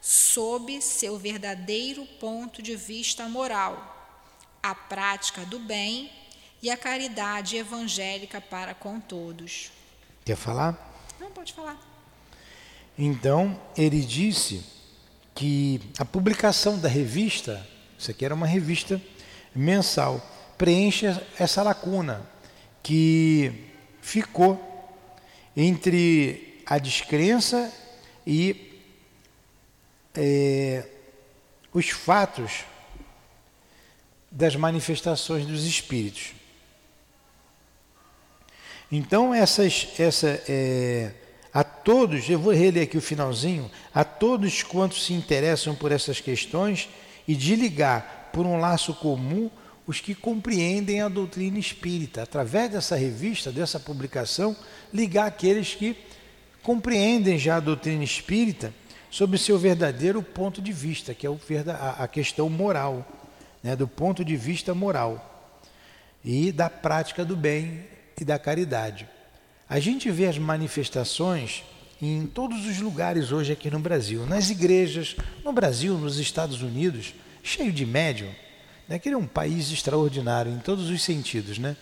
sob 0.00 0.80
seu 0.80 1.18
verdadeiro 1.18 2.06
ponto 2.18 2.62
de 2.62 2.76
vista 2.76 3.28
moral, 3.28 4.18
a 4.62 4.74
prática 4.74 5.44
do 5.44 5.58
bem 5.58 6.10
e 6.62 6.70
a 6.70 6.76
caridade 6.76 7.56
evangélica 7.56 8.40
para 8.40 8.74
com 8.74 9.00
todos. 9.00 9.70
Quer 10.24 10.36
falar? 10.36 10.78
Não, 11.18 11.30
pode 11.30 11.52
falar. 11.52 11.89
Então, 12.98 13.58
ele 13.76 14.00
disse 14.00 14.64
que 15.34 15.80
a 15.98 16.04
publicação 16.04 16.78
da 16.78 16.88
revista, 16.88 17.66
isso 17.98 18.10
aqui 18.10 18.24
era 18.24 18.34
uma 18.34 18.46
revista 18.46 19.00
mensal, 19.54 20.20
preenche 20.58 21.06
essa 21.38 21.62
lacuna 21.62 22.20
que 22.82 23.52
ficou 24.00 24.68
entre 25.56 26.62
a 26.66 26.78
descrença 26.78 27.72
e 28.26 28.78
é, 30.14 30.86
os 31.72 31.88
fatos 31.90 32.64
das 34.30 34.54
manifestações 34.54 35.46
dos 35.46 35.64
espíritos. 35.64 36.32
Então, 38.92 39.32
essas, 39.32 39.88
essa, 39.98 40.28
é, 40.48 41.12
a 41.52 41.64
todos, 41.64 42.28
eu 42.28 42.38
vou 42.38 42.52
reler 42.52 42.84
aqui 42.84 42.96
o 42.96 43.02
finalzinho, 43.02 43.70
a 43.92 44.04
todos 44.04 44.62
quantos 44.62 45.04
se 45.04 45.12
interessam 45.12 45.74
por 45.74 45.90
essas 45.90 46.20
questões 46.20 46.88
e 47.26 47.34
de 47.34 47.56
ligar 47.56 48.30
por 48.32 48.46
um 48.46 48.58
laço 48.58 48.94
comum 48.94 49.50
os 49.86 50.00
que 50.00 50.14
compreendem 50.14 51.00
a 51.00 51.08
doutrina 51.08 51.58
espírita. 51.58 52.22
Através 52.22 52.70
dessa 52.70 52.94
revista, 52.94 53.50
dessa 53.50 53.80
publicação, 53.80 54.56
ligar 54.92 55.26
aqueles 55.26 55.74
que 55.74 55.96
compreendem 56.62 57.36
já 57.36 57.56
a 57.56 57.60
doutrina 57.60 58.04
espírita 58.04 58.72
sob 59.10 59.36
seu 59.36 59.58
verdadeiro 59.58 60.22
ponto 60.22 60.62
de 60.62 60.72
vista, 60.72 61.12
que 61.12 61.26
é 61.26 61.30
a 61.98 62.06
questão 62.06 62.48
moral, 62.48 63.04
né, 63.60 63.74
do 63.74 63.88
ponto 63.88 64.24
de 64.24 64.36
vista 64.36 64.72
moral 64.72 65.26
e 66.24 66.52
da 66.52 66.70
prática 66.70 67.24
do 67.24 67.34
bem 67.34 67.84
e 68.20 68.24
da 68.24 68.38
caridade. 68.38 69.08
A 69.70 69.78
gente 69.78 70.10
vê 70.10 70.26
as 70.26 70.36
manifestações 70.36 71.62
em 72.02 72.26
todos 72.26 72.66
os 72.66 72.80
lugares 72.80 73.30
hoje 73.30 73.52
aqui 73.52 73.70
no 73.70 73.78
Brasil, 73.78 74.26
nas 74.26 74.50
igrejas, 74.50 75.14
no 75.44 75.52
Brasil, 75.52 75.96
nos 75.96 76.18
Estados 76.18 76.60
Unidos, 76.60 77.14
cheio 77.40 77.72
de 77.72 77.86
médium. 77.86 78.30
Né? 78.88 78.96
Aquele 78.96 79.14
é 79.14 79.18
um 79.18 79.28
país 79.28 79.70
extraordinário 79.70 80.50
em 80.50 80.58
todos 80.58 80.90
os 80.90 81.00
sentidos, 81.04 81.56
né? 81.56 81.76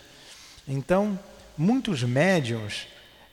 Então, 0.68 1.18
muitos 1.57 2.03
médiums 2.03 2.87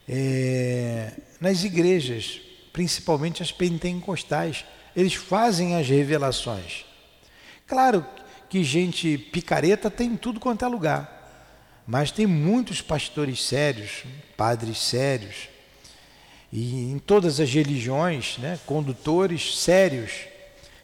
é, 0.07 1.11
nas 1.41 1.65
igrejas, 1.65 2.39
principalmente 2.71 3.43
as 3.43 3.51
pentecostais, 3.51 4.63
eles 4.95 5.15
fazem 5.15 5.75
as 5.75 5.89
revelações. 5.89 6.85
Claro 7.67 8.05
que 8.49 8.63
gente 8.63 9.17
picareta 9.17 9.91
tem 9.91 10.15
tudo 10.15 10.39
quanto 10.39 10.63
é 10.63 10.67
lugar. 10.69 11.14
Mas 11.85 12.11
tem 12.11 12.25
muitos 12.25 12.81
pastores 12.81 13.43
sérios, 13.43 14.03
padres 14.35 14.79
sérios, 14.79 15.49
e 16.51 16.91
em 16.91 16.99
todas 16.99 17.39
as 17.39 17.53
religiões, 17.53 18.37
né, 18.37 18.59
condutores 18.65 19.57
sérios. 19.57 20.11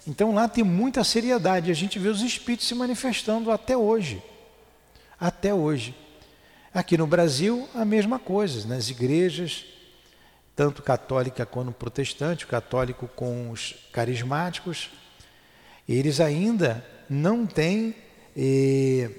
Então 0.06 0.34
lá 0.34 0.48
tem 0.48 0.64
muita 0.64 1.04
seriedade. 1.04 1.72
A 1.72 1.74
gente 1.74 1.98
vê 1.98 2.10
os 2.10 2.22
espíritos 2.22 2.68
se 2.68 2.76
manifestando 2.76 3.52
até 3.52 3.76
hoje. 3.76 4.22
até 5.20 5.54
hoje. 5.54 5.96
Aqui 6.74 6.98
no 6.98 7.06
Brasil, 7.06 7.70
a 7.76 7.86
mesma 7.86 8.18
coisa, 8.18 8.68
nas 8.68 8.90
igrejas, 8.90 9.66
tanto 10.56 10.82
católica 10.82 11.46
quanto 11.46 11.72
protestante, 11.72 12.46
o 12.46 12.48
católico 12.48 13.08
com 13.16 13.52
os 13.52 13.76
carismáticos, 13.92 14.90
eles 15.88 16.20
ainda 16.20 16.84
não 17.10 17.46
têm 17.46 17.96
eh, 18.36 19.12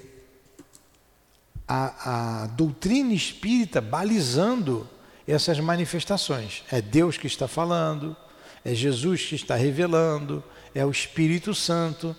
a, 1.75 2.43
a 2.43 2.47
doutrina 2.49 3.15
espírita 3.15 3.81
balizando 3.81 4.87
essas 5.27 5.59
manifestações. 5.59 6.63
É 6.71 6.83
Deus 6.83 7.17
que 7.17 7.27
está 7.27 7.49
falando, 7.49 8.15
é 8.63 8.75
Jesus 8.75 9.25
que 9.25 9.35
está 9.35 9.57
revelando, 9.57 10.45
é 10.75 10.85
o 10.85 10.91
Espírito 10.91 11.55
Santo. 11.55 12.15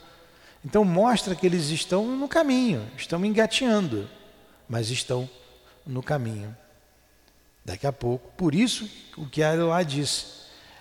Então 0.65 0.83
mostra 0.83 1.35
que 1.35 1.45
eles 1.45 1.69
estão 1.69 2.03
no 2.17 2.27
caminho, 2.27 2.83
estão 2.97 3.23
engateando, 3.23 4.09
mas 4.67 4.89
estão 4.89 5.29
no 5.85 6.01
caminho. 6.01 6.55
Daqui 7.63 7.85
a 7.85 7.93
pouco, 7.93 8.31
por 8.35 8.55
isso 8.55 8.89
o 9.15 9.27
que 9.27 9.43
Aroá 9.43 9.83
disse, 9.83 10.25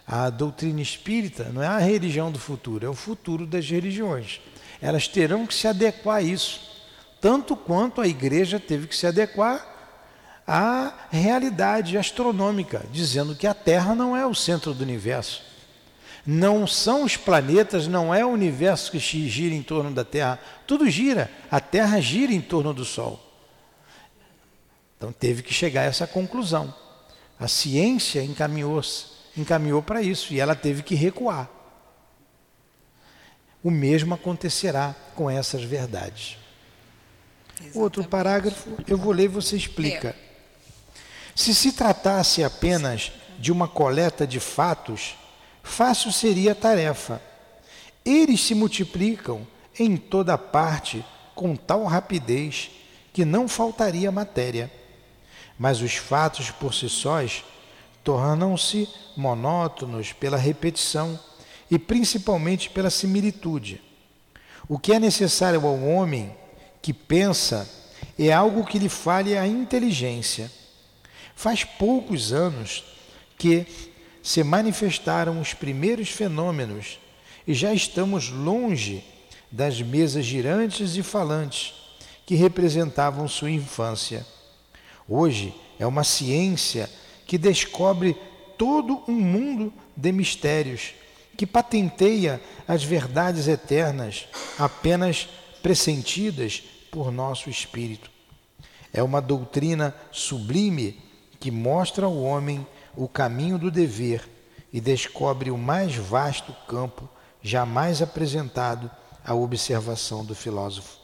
a 0.06 0.30
doutrina 0.30 0.80
espírita 0.80 1.50
não 1.52 1.62
é 1.62 1.66
a 1.66 1.78
religião 1.78 2.32
do 2.32 2.38
futuro, 2.38 2.86
é 2.86 2.88
o 2.88 2.94
futuro 2.94 3.46
das 3.46 3.68
religiões. 3.68 4.40
Elas 4.80 5.06
terão 5.06 5.46
que 5.46 5.54
se 5.54 5.68
adequar 5.68 6.16
a 6.16 6.22
isso, 6.22 6.71
tanto 7.22 7.54
quanto 7.54 8.00
a 8.00 8.08
igreja 8.08 8.58
teve 8.58 8.88
que 8.88 8.96
se 8.96 9.06
adequar 9.06 9.64
à 10.44 10.92
realidade 11.08 11.96
astronômica, 11.96 12.84
dizendo 12.90 13.36
que 13.36 13.46
a 13.46 13.54
Terra 13.54 13.94
não 13.94 14.16
é 14.16 14.26
o 14.26 14.34
centro 14.34 14.74
do 14.74 14.82
universo. 14.82 15.44
Não 16.26 16.66
são 16.66 17.04
os 17.04 17.16
planetas, 17.16 17.86
não 17.86 18.12
é 18.12 18.24
o 18.24 18.30
universo 18.30 18.90
que 18.90 18.98
gira 18.98 19.54
em 19.54 19.62
torno 19.62 19.92
da 19.92 20.04
Terra. 20.04 20.40
Tudo 20.66 20.90
gira. 20.90 21.30
A 21.48 21.60
Terra 21.60 22.00
gira 22.00 22.32
em 22.32 22.40
torno 22.40 22.74
do 22.74 22.84
Sol. 22.84 23.20
Então 24.98 25.12
teve 25.12 25.44
que 25.44 25.54
chegar 25.54 25.82
a 25.82 25.84
essa 25.84 26.08
conclusão. 26.08 26.74
A 27.38 27.46
ciência 27.46 28.22
encaminhou, 28.24 28.80
encaminhou 29.36 29.80
para 29.80 30.02
isso 30.02 30.34
e 30.34 30.40
ela 30.40 30.56
teve 30.56 30.82
que 30.82 30.96
recuar. 30.96 31.48
O 33.62 33.70
mesmo 33.70 34.12
acontecerá 34.14 34.94
com 35.14 35.30
essas 35.30 35.62
verdades. 35.62 36.41
Exatamente. 37.62 37.78
Outro 37.78 38.04
parágrafo, 38.04 38.70
eu 38.86 38.98
vou 38.98 39.12
ler 39.12 39.24
e 39.24 39.28
você 39.28 39.56
explica. 39.56 40.08
É. 40.08 40.14
Se 41.34 41.54
se 41.54 41.72
tratasse 41.72 42.44
apenas 42.44 43.12
de 43.38 43.50
uma 43.50 43.66
coleta 43.66 44.26
de 44.26 44.38
fatos, 44.38 45.16
fácil 45.62 46.12
seria 46.12 46.52
a 46.52 46.54
tarefa. 46.54 47.20
Eles 48.04 48.40
se 48.40 48.54
multiplicam 48.54 49.46
em 49.78 49.96
toda 49.96 50.36
parte 50.36 51.04
com 51.34 51.56
tal 51.56 51.84
rapidez 51.84 52.70
que 53.12 53.24
não 53.24 53.48
faltaria 53.48 54.12
matéria. 54.12 54.70
Mas 55.58 55.80
os 55.80 55.94
fatos 55.94 56.50
por 56.50 56.74
si 56.74 56.88
sós 56.88 57.44
tornam-se 58.02 58.88
monótonos 59.16 60.12
pela 60.12 60.36
repetição 60.36 61.18
e 61.70 61.78
principalmente 61.78 62.68
pela 62.68 62.90
similitude. 62.90 63.80
O 64.68 64.78
que 64.78 64.92
é 64.92 64.98
necessário 64.98 65.66
ao 65.66 65.80
homem 65.82 66.34
que 66.82 66.92
pensa 66.92 67.68
é 68.18 68.32
algo 68.32 68.66
que 68.66 68.78
lhe 68.78 68.88
fale 68.88 69.38
a 69.38 69.46
inteligência. 69.46 70.50
Faz 71.34 71.64
poucos 71.64 72.32
anos 72.32 72.84
que 73.38 73.66
se 74.22 74.42
manifestaram 74.44 75.40
os 75.40 75.54
primeiros 75.54 76.10
fenômenos 76.10 76.98
e 77.46 77.54
já 77.54 77.72
estamos 77.72 78.28
longe 78.28 79.04
das 79.50 79.80
mesas 79.80 80.24
girantes 80.24 80.96
e 80.96 81.02
falantes 81.02 81.74
que 82.26 82.34
representavam 82.34 83.26
sua 83.28 83.50
infância. 83.50 84.26
Hoje 85.08 85.54
é 85.78 85.86
uma 85.86 86.04
ciência 86.04 86.88
que 87.26 87.36
descobre 87.36 88.16
todo 88.56 89.02
um 89.08 89.12
mundo 89.12 89.72
de 89.96 90.12
mistérios, 90.12 90.94
que 91.36 91.46
patenteia 91.46 92.40
as 92.68 92.84
verdades 92.84 93.48
eternas 93.48 94.26
apenas 94.58 95.28
pressentidas 95.62 96.62
por 96.92 97.10
nosso 97.10 97.48
espírito. 97.48 98.10
É 98.92 99.02
uma 99.02 99.22
doutrina 99.22 99.96
sublime 100.12 101.00
que 101.40 101.50
mostra 101.50 102.04
ao 102.04 102.22
homem 102.22 102.64
o 102.94 103.08
caminho 103.08 103.58
do 103.58 103.70
dever 103.70 104.28
e 104.70 104.78
descobre 104.78 105.50
o 105.50 105.56
mais 105.56 105.96
vasto 105.96 106.54
campo 106.68 107.08
jamais 107.42 108.02
apresentado 108.02 108.90
à 109.24 109.34
observação 109.34 110.22
do 110.22 110.34
filósofo. 110.34 110.98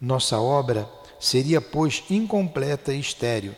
Nossa 0.00 0.40
obra 0.40 0.90
seria, 1.20 1.60
pois, 1.60 2.02
incompleta 2.10 2.92
e 2.92 2.98
estéril 2.98 3.54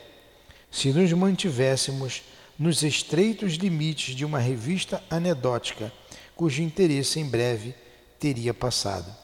se 0.71 0.93
nos 0.93 1.11
mantivéssemos 1.13 2.23
nos 2.59 2.83
estreitos 2.83 3.55
limites 3.55 4.15
de 4.15 4.25
uma 4.25 4.39
revista 4.39 5.03
anedótica, 5.09 5.91
cujo 6.37 6.63
interesse 6.63 7.19
em 7.19 7.25
breve 7.25 7.75
teria 8.19 8.53
passado. 8.53 9.24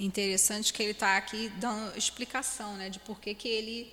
Interessante 0.00 0.72
que 0.72 0.82
ele 0.82 0.92
está 0.92 1.18
aqui 1.18 1.50
dando 1.56 1.94
explicação 1.94 2.74
né, 2.74 2.88
de 2.88 2.98
por 2.98 3.20
que, 3.20 3.34
que 3.34 3.46
ele 3.46 3.92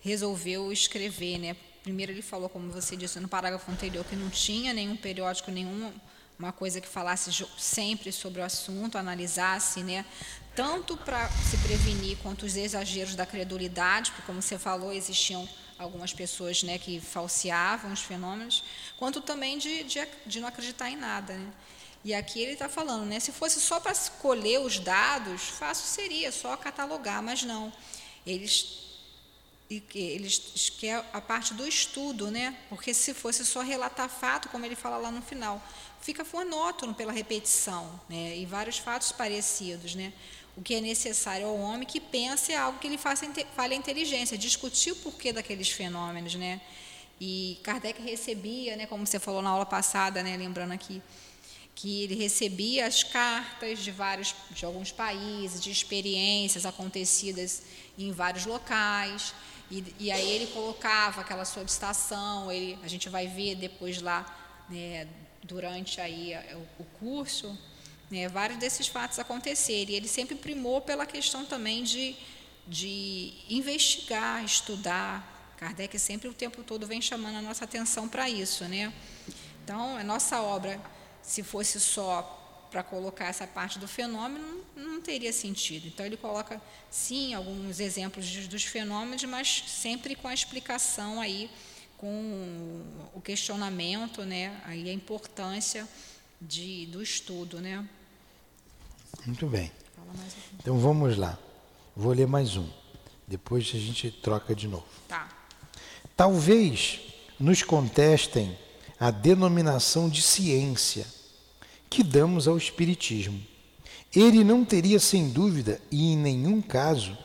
resolveu 0.00 0.72
escrever, 0.72 1.36
né? 1.36 1.56
Primeiro 1.82 2.12
ele 2.12 2.22
falou, 2.22 2.48
como 2.48 2.70
você 2.70 2.96
disse 2.96 3.18
no 3.18 3.26
parágrafo 3.26 3.68
anterior, 3.68 4.04
que 4.04 4.14
não 4.14 4.30
tinha 4.30 4.72
nenhum 4.72 4.96
periódico, 4.96 5.50
nenhuma 5.50 5.92
uma 6.38 6.52
coisa 6.52 6.80
que 6.80 6.86
falasse 6.86 7.44
sempre 7.58 8.12
sobre 8.12 8.40
o 8.40 8.44
assunto, 8.44 8.96
analisasse, 8.96 9.82
né? 9.82 10.06
Tanto 10.54 10.96
para 10.96 11.28
se 11.30 11.56
prevenir 11.58 12.18
quanto 12.18 12.46
os 12.46 12.56
exageros 12.56 13.16
da 13.16 13.26
credulidade, 13.26 14.12
porque 14.12 14.26
como 14.26 14.40
você 14.40 14.56
falou, 14.58 14.92
existiam 14.92 15.48
algumas 15.76 16.12
pessoas 16.12 16.62
né, 16.62 16.78
que 16.78 17.00
falseavam 17.00 17.92
os 17.92 18.00
fenômenos, 18.00 18.62
quanto 18.96 19.20
também 19.20 19.58
de, 19.58 19.82
de, 19.82 20.06
de 20.24 20.40
não 20.40 20.46
acreditar 20.46 20.88
em 20.88 20.96
nada. 20.96 21.34
Né? 21.34 21.52
E 22.04 22.12
aqui 22.12 22.40
ele 22.40 22.52
está 22.52 22.68
falando, 22.68 23.06
né, 23.06 23.20
se 23.20 23.30
fosse 23.30 23.60
só 23.60 23.78
para 23.78 23.92
escolher 23.92 24.58
os 24.60 24.78
dados, 24.78 25.42
fácil 25.42 25.86
seria, 25.86 26.32
só 26.32 26.56
catalogar, 26.56 27.22
mas 27.22 27.42
não. 27.42 27.72
Eles 28.26 28.80
eles 29.94 30.70
quer 30.78 31.02
a 31.14 31.20
parte 31.20 31.54
do 31.54 31.66
estudo, 31.66 32.30
né? 32.30 32.54
Porque 32.68 32.92
se 32.92 33.14
fosse 33.14 33.42
só 33.42 33.62
relatar 33.62 34.06
fato, 34.06 34.50
como 34.50 34.66
ele 34.66 34.76
fala 34.76 34.98
lá 34.98 35.10
no 35.10 35.22
final, 35.22 35.62
fica 36.02 36.26
monótono 36.30 36.92
pela 36.94 37.10
repetição, 37.10 37.98
né? 38.08 38.36
E 38.36 38.44
vários 38.44 38.76
fatos 38.76 39.12
parecidos, 39.12 39.94
né? 39.94 40.12
O 40.56 40.60
que 40.60 40.74
é 40.74 40.80
necessário 40.80 41.46
ao 41.46 41.56
homem 41.56 41.86
que 41.86 42.00
pense 42.00 42.52
é 42.52 42.56
algo 42.56 42.78
que 42.78 42.86
ele 42.86 42.98
faça 42.98 43.26
fale 43.56 43.74
a 43.74 43.76
inteligência, 43.76 44.36
discutir 44.36 44.92
o 44.92 44.96
porquê 44.96 45.32
daqueles 45.32 45.70
fenômenos, 45.70 46.34
né? 46.34 46.60
E 47.20 47.58
Kardec 47.62 48.02
recebia, 48.02 48.76
né, 48.76 48.86
como 48.86 49.06
você 49.06 49.18
falou 49.18 49.40
na 49.40 49.50
aula 49.50 49.64
passada, 49.64 50.22
né, 50.24 50.36
lembrando 50.36 50.72
aqui, 50.72 51.00
que 51.74 52.02
ele 52.02 52.14
recebia 52.14 52.86
as 52.86 53.02
cartas 53.02 53.78
de 53.78 53.90
vários 53.90 54.34
de 54.50 54.64
alguns 54.64 54.92
países, 54.92 55.60
de 55.60 55.70
experiências 55.70 56.66
acontecidas 56.66 57.62
em 57.98 58.12
vários 58.12 58.46
locais, 58.46 59.34
e, 59.72 59.94
e 59.98 60.12
aí 60.12 60.30
ele 60.30 60.48
colocava 60.48 61.22
aquela 61.22 61.46
solicitação, 61.46 62.52
ele, 62.52 62.78
a 62.82 62.88
gente 62.88 63.08
vai 63.08 63.26
ver 63.26 63.54
depois 63.54 64.02
lá, 64.02 64.26
né, 64.68 65.08
durante 65.42 65.98
aí 65.98 66.34
o, 66.78 66.82
o 66.82 66.84
curso, 66.98 67.58
né, 68.10 68.28
vários 68.28 68.58
desses 68.58 68.86
fatos 68.86 69.18
acontecerem. 69.18 69.94
E 69.94 69.96
ele 69.96 70.08
sempre 70.08 70.34
primou 70.34 70.82
pela 70.82 71.06
questão 71.06 71.46
também 71.46 71.82
de, 71.84 72.14
de 72.68 73.32
investigar, 73.48 74.44
estudar. 74.44 75.54
Kardec 75.56 75.98
sempre 75.98 76.28
o 76.28 76.34
tempo 76.34 76.62
todo 76.62 76.86
vem 76.86 77.00
chamando 77.00 77.36
a 77.36 77.42
nossa 77.42 77.64
atenção 77.64 78.06
para 78.06 78.28
isso. 78.28 78.64
Né? 78.64 78.92
Então, 79.64 79.96
a 79.96 80.04
nossa 80.04 80.42
obra, 80.42 80.78
se 81.22 81.42
fosse 81.42 81.80
só 81.80 82.38
para 82.70 82.82
colocar 82.82 83.26
essa 83.26 83.46
parte 83.46 83.78
do 83.78 83.86
fenômeno, 83.86 84.64
não, 84.74 84.94
não, 84.94 85.00
teria 85.00 85.32
sentido. 85.32 85.86
Então, 85.86 86.04
ele 86.06 86.16
coloca, 86.16 86.60
sim, 86.90 87.34
alguns 87.34 87.80
exemplos 87.80 88.46
dos 88.48 88.64
fenômenos, 88.64 89.22
mas 89.24 89.64
sempre 89.68 90.14
com 90.14 90.26
a 90.26 90.34
explicação 90.34 91.20
aí, 91.20 91.50
com 91.98 92.82
o 93.14 93.20
questionamento, 93.20 94.24
né, 94.24 94.60
aí 94.64 94.88
a 94.88 94.92
importância 94.92 95.86
de, 96.40 96.86
do 96.86 97.02
estudo, 97.02 97.60
né? 97.60 97.86
Muito 99.26 99.46
bem. 99.46 99.70
Então 100.58 100.78
vamos 100.78 101.16
lá. 101.16 101.38
Vou 101.94 102.12
ler 102.12 102.26
mais 102.26 102.56
um. 102.56 102.68
Depois 103.26 103.70
a 103.74 103.78
gente 103.78 104.10
troca 104.10 104.54
de 104.54 104.66
novo. 104.66 104.86
Tá. 105.06 105.28
Talvez 106.16 107.00
nos 107.38 107.62
contestem 107.62 108.58
a 109.02 109.10
denominação 109.10 110.08
de 110.08 110.22
ciência 110.22 111.04
que 111.90 112.04
damos 112.04 112.46
ao 112.46 112.56
Espiritismo. 112.56 113.42
Ele 114.14 114.44
não 114.44 114.64
teria, 114.64 115.00
sem 115.00 115.28
dúvida 115.28 115.80
e 115.90 116.12
em 116.12 116.16
nenhum 116.16 116.62
caso, 116.62 117.18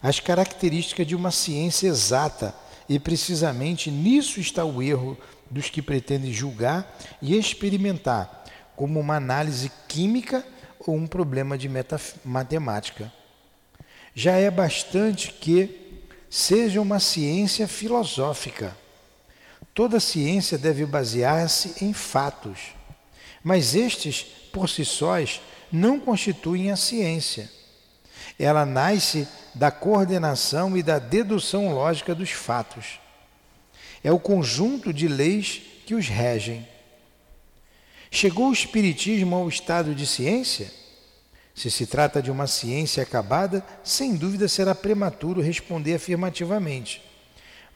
as 0.00 0.20
características 0.20 1.04
de 1.04 1.16
uma 1.16 1.32
ciência 1.32 1.88
exata, 1.88 2.54
e 2.88 3.00
precisamente 3.00 3.90
nisso 3.90 4.38
está 4.38 4.64
o 4.64 4.80
erro 4.80 5.18
dos 5.50 5.68
que 5.68 5.82
pretendem 5.82 6.32
julgar 6.32 6.96
e 7.20 7.36
experimentar 7.36 8.44
como 8.76 9.00
uma 9.00 9.16
análise 9.16 9.72
química 9.88 10.46
ou 10.78 10.94
um 10.94 11.08
problema 11.08 11.58
de 11.58 11.68
matemática. 12.24 13.12
Já 14.14 14.36
é 14.36 14.52
bastante 14.52 15.32
que 15.32 15.98
seja 16.30 16.80
uma 16.80 17.00
ciência 17.00 17.66
filosófica. 17.66 18.83
Toda 19.74 19.98
ciência 19.98 20.56
deve 20.56 20.86
basear-se 20.86 21.84
em 21.84 21.92
fatos, 21.92 22.74
mas 23.42 23.74
estes, 23.74 24.22
por 24.52 24.68
si 24.68 24.84
sós, 24.84 25.40
não 25.70 25.98
constituem 25.98 26.70
a 26.70 26.76
ciência. 26.76 27.50
Ela 28.38 28.64
nasce 28.64 29.26
da 29.52 29.72
coordenação 29.72 30.76
e 30.76 30.82
da 30.82 31.00
dedução 31.00 31.74
lógica 31.74 32.14
dos 32.14 32.30
fatos. 32.30 33.00
É 34.02 34.12
o 34.12 34.18
conjunto 34.18 34.92
de 34.92 35.08
leis 35.08 35.60
que 35.84 35.94
os 35.94 36.06
regem. 36.06 36.66
Chegou 38.10 38.50
o 38.50 38.52
Espiritismo 38.52 39.34
ao 39.34 39.48
estado 39.48 39.92
de 39.92 40.06
ciência? 40.06 40.70
Se 41.52 41.68
se 41.68 41.86
trata 41.86 42.22
de 42.22 42.30
uma 42.30 42.46
ciência 42.46 43.02
acabada, 43.02 43.64
sem 43.82 44.14
dúvida 44.14 44.46
será 44.46 44.72
prematuro 44.74 45.40
responder 45.40 45.94
afirmativamente. 45.94 47.13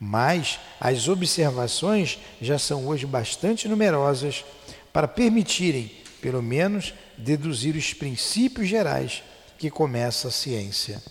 Mas 0.01 0.61
as 0.81 1.09
observações 1.09 2.19
já 2.41 2.59
são 2.59 2.87
hoje 2.87 3.07
bastante 3.07 3.67
numerosas 3.67 4.45
para 4.93 5.09
permitirem, 5.09 5.91
pelo 6.21 6.43
menos, 6.43 6.95
deduzir 7.17 7.75
os 7.75 7.93
princípios 7.93 8.69
gerais 8.69 9.23
que 9.59 9.71
começa 9.71 10.29
a 10.29 10.31
ciência. 10.31 11.03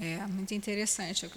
É 0.00 0.26
muito 0.26 0.54
interessante, 0.54 1.28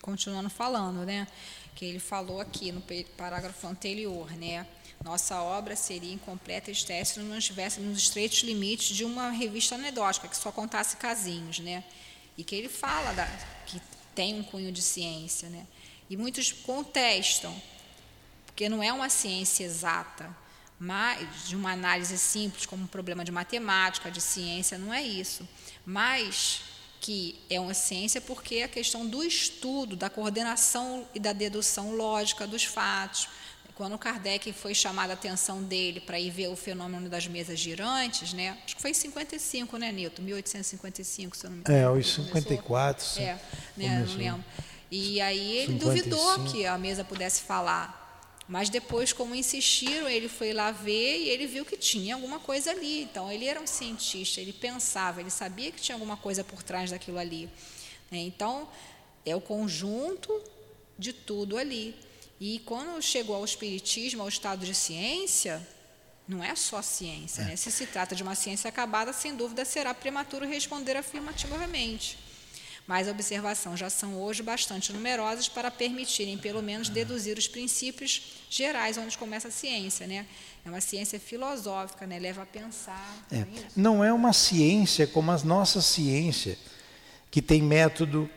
continuando 0.00 0.48
falando, 0.48 1.04
né? 1.04 1.26
Que 1.74 1.84
ele 1.84 1.98
falou 1.98 2.40
aqui 2.40 2.72
no 2.72 2.82
parágrafo 3.16 3.66
anterior, 3.66 4.30
né? 4.32 4.66
Nossa 5.04 5.40
obra 5.40 5.76
seria 5.76 6.12
incompleta 6.12 6.70
e 6.70 6.72
estética 6.72 7.20
se 7.20 7.20
não 7.20 7.38
estivéssemos 7.38 7.88
nos 7.88 7.98
estreitos 7.98 8.40
limites 8.40 8.96
de 8.96 9.04
uma 9.04 9.30
revista 9.30 9.76
anedótica 9.76 10.26
que 10.26 10.36
só 10.36 10.50
contasse 10.50 10.96
casinhos, 10.96 11.60
né? 11.60 11.84
E 12.36 12.42
que 12.42 12.54
ele 12.54 12.68
fala 12.68 13.12
da, 13.12 13.26
que 13.66 13.80
tem 14.14 14.34
um 14.34 14.42
cunho 14.42 14.72
de 14.72 14.82
ciência, 14.82 15.48
né? 15.48 15.66
E 16.10 16.16
muitos 16.16 16.52
contestam, 16.52 17.54
porque 18.46 18.68
não 18.68 18.82
é 18.82 18.92
uma 18.92 19.08
ciência 19.08 19.64
exata, 19.64 20.34
mas 20.78 21.48
de 21.48 21.56
uma 21.56 21.72
análise 21.72 22.16
simples 22.18 22.64
como 22.66 22.84
um 22.84 22.86
problema 22.86 23.24
de 23.24 23.32
matemática, 23.32 24.10
de 24.10 24.20
ciência, 24.20 24.78
não 24.78 24.94
é 24.94 25.02
isso. 25.02 25.46
Mas 25.84 26.62
que 27.00 27.38
é 27.48 27.60
uma 27.60 27.74
ciência 27.74 28.20
porque 28.20 28.56
é 28.56 28.64
a 28.64 28.68
questão 28.68 29.06
do 29.06 29.22
estudo, 29.22 29.96
da 29.96 30.10
coordenação 30.10 31.06
e 31.14 31.20
da 31.20 31.32
dedução 31.32 31.94
lógica 31.94 32.46
dos 32.46 32.64
fatos. 32.64 33.28
Quando 33.74 33.96
Kardec 33.96 34.52
foi 34.52 34.74
chamada 34.74 35.12
a 35.12 35.14
atenção 35.14 35.62
dele 35.62 36.00
para 36.00 36.18
ir 36.18 36.30
ver 36.30 36.48
o 36.48 36.56
fenômeno 36.56 37.08
das 37.08 37.28
mesas 37.28 37.60
girantes, 37.60 38.32
né? 38.32 38.58
acho 38.64 38.74
que 38.74 38.82
foi 38.82 38.90
em 38.90 38.94
55, 38.94 39.76
né, 39.76 39.92
Nilton? 39.92 40.22
1855, 40.22 41.36
se 41.36 41.46
eu 41.46 41.50
não 41.50 41.56
me 41.58 41.60
engano. 41.60 41.78
É, 41.78 41.88
os 41.88 42.12
54. 42.12 43.22
É, 43.22 43.38
né, 43.76 44.04
não 44.04 44.16
lembro. 44.16 44.44
E 44.90 45.20
aí 45.20 45.58
ele 45.58 45.72
55. 45.72 45.84
duvidou 45.84 46.44
que 46.44 46.64
a 46.64 46.78
mesa 46.78 47.04
pudesse 47.04 47.42
falar. 47.42 48.06
Mas 48.48 48.70
depois, 48.70 49.12
como 49.12 49.34
insistiram, 49.34 50.08
ele 50.08 50.26
foi 50.26 50.54
lá 50.54 50.70
ver 50.70 51.18
e 51.18 51.28
ele 51.28 51.46
viu 51.46 51.66
que 51.66 51.76
tinha 51.76 52.14
alguma 52.14 52.38
coisa 52.38 52.70
ali. 52.70 53.02
Então, 53.02 53.30
ele 53.30 53.44
era 53.44 53.60
um 53.60 53.66
cientista, 53.66 54.40
ele 54.40 54.54
pensava, 54.54 55.20
ele 55.20 55.28
sabia 55.28 55.70
que 55.70 55.82
tinha 55.82 55.94
alguma 55.94 56.16
coisa 56.16 56.42
por 56.42 56.62
trás 56.62 56.90
daquilo 56.90 57.18
ali. 57.18 57.44
Né? 58.10 58.20
Então, 58.20 58.66
é 59.26 59.36
o 59.36 59.40
conjunto 59.40 60.32
de 60.98 61.12
tudo 61.12 61.58
ali. 61.58 61.94
E 62.40 62.60
quando 62.60 63.02
chegou 63.02 63.36
ao 63.36 63.44
Espiritismo, 63.44 64.22
ao 64.22 64.28
estado 64.28 64.64
de 64.64 64.74
ciência, 64.74 65.66
não 66.26 66.42
é 66.42 66.54
só 66.56 66.80
ciência. 66.80 67.44
Né? 67.44 67.54
Se 67.54 67.70
se 67.70 67.86
trata 67.86 68.16
de 68.16 68.22
uma 68.22 68.34
ciência 68.34 68.68
acabada, 68.68 69.12
sem 69.12 69.36
dúvida 69.36 69.62
será 69.66 69.92
prematuro 69.92 70.46
responder 70.46 70.96
afirmativamente 70.96 72.16
mas 72.88 73.06
a 73.06 73.10
observação 73.10 73.76
já 73.76 73.90
são 73.90 74.18
hoje 74.18 74.42
bastante 74.42 74.94
numerosas 74.94 75.46
para 75.46 75.70
permitirem, 75.70 76.38
pelo 76.38 76.62
menos, 76.62 76.88
deduzir 76.88 77.36
os 77.36 77.46
princípios 77.46 78.38
gerais 78.48 78.96
onde 78.96 79.18
começa 79.18 79.48
a 79.48 79.50
ciência. 79.50 80.06
Né? 80.06 80.24
É 80.64 80.70
uma 80.70 80.80
ciência 80.80 81.20
filosófica, 81.20 82.06
né? 82.06 82.18
leva 82.18 82.44
a 82.44 82.46
pensar. 82.46 83.14
É. 83.30 83.44
Não 83.76 84.02
é 84.02 84.10
uma 84.10 84.32
ciência 84.32 85.06
como 85.06 85.30
a 85.30 85.36
nossa 85.40 85.82
ciência, 85.82 86.56
que 87.30 87.42
tem 87.42 87.60
método. 87.60 88.28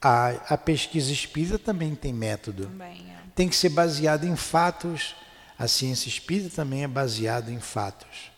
A, 0.00 0.54
a 0.54 0.56
pesquisa 0.56 1.12
espírita 1.12 1.58
também 1.58 1.94
tem 1.94 2.14
método. 2.14 2.68
Também, 2.68 3.04
é. 3.10 3.18
Tem 3.34 3.50
que 3.50 3.56
ser 3.56 3.68
baseada 3.68 4.24
em 4.24 4.34
fatos. 4.34 5.14
A 5.58 5.68
ciência 5.68 6.08
espírita 6.08 6.56
também 6.56 6.84
é 6.84 6.88
baseada 6.88 7.52
em 7.52 7.60
fatos. 7.60 8.32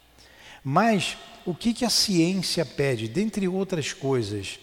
Mas 0.65 1.17
o 1.47 1.55
que, 1.55 1.73
que 1.73 1.85
a 1.85 1.91
ciência 1.91 2.67
pede, 2.67 3.07
dentre 3.07 3.47
outras 3.47 3.93
coisas? 3.93 4.59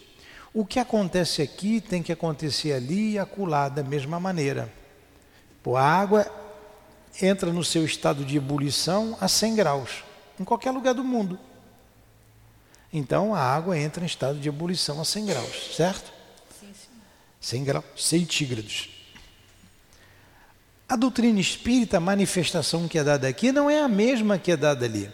O 0.58 0.64
que 0.64 0.80
acontece 0.80 1.42
aqui 1.42 1.82
tem 1.82 2.02
que 2.02 2.10
acontecer 2.10 2.72
ali 2.72 3.10
e 3.10 3.18
acolá 3.18 3.68
da 3.68 3.82
mesma 3.82 4.18
maneira. 4.18 4.72
Pô, 5.62 5.76
a 5.76 5.82
água 5.82 6.26
entra 7.20 7.52
no 7.52 7.62
seu 7.62 7.84
estado 7.84 8.24
de 8.24 8.38
ebulição 8.38 9.18
a 9.20 9.28
100 9.28 9.54
graus, 9.54 10.02
em 10.40 10.44
qualquer 10.44 10.70
lugar 10.70 10.94
do 10.94 11.04
mundo. 11.04 11.38
Então 12.90 13.34
a 13.34 13.40
água 13.40 13.78
entra 13.78 14.02
em 14.02 14.06
estado 14.06 14.38
de 14.38 14.48
ebulição 14.48 14.98
a 14.98 15.04
100 15.04 15.26
graus, 15.26 15.76
certo? 15.76 16.10
Sim, 16.58 16.72
sim. 16.72 16.88
100 17.38 17.64
graus 17.64 17.84
centígrados. 17.94 18.88
A 20.88 20.96
doutrina 20.96 21.38
espírita, 21.38 21.98
a 21.98 22.00
manifestação 22.00 22.88
que 22.88 22.98
é 22.98 23.04
dada 23.04 23.28
aqui, 23.28 23.52
não 23.52 23.68
é 23.68 23.82
a 23.82 23.88
mesma 23.88 24.38
que 24.38 24.52
é 24.52 24.56
dada 24.56 24.86
ali. 24.86 25.12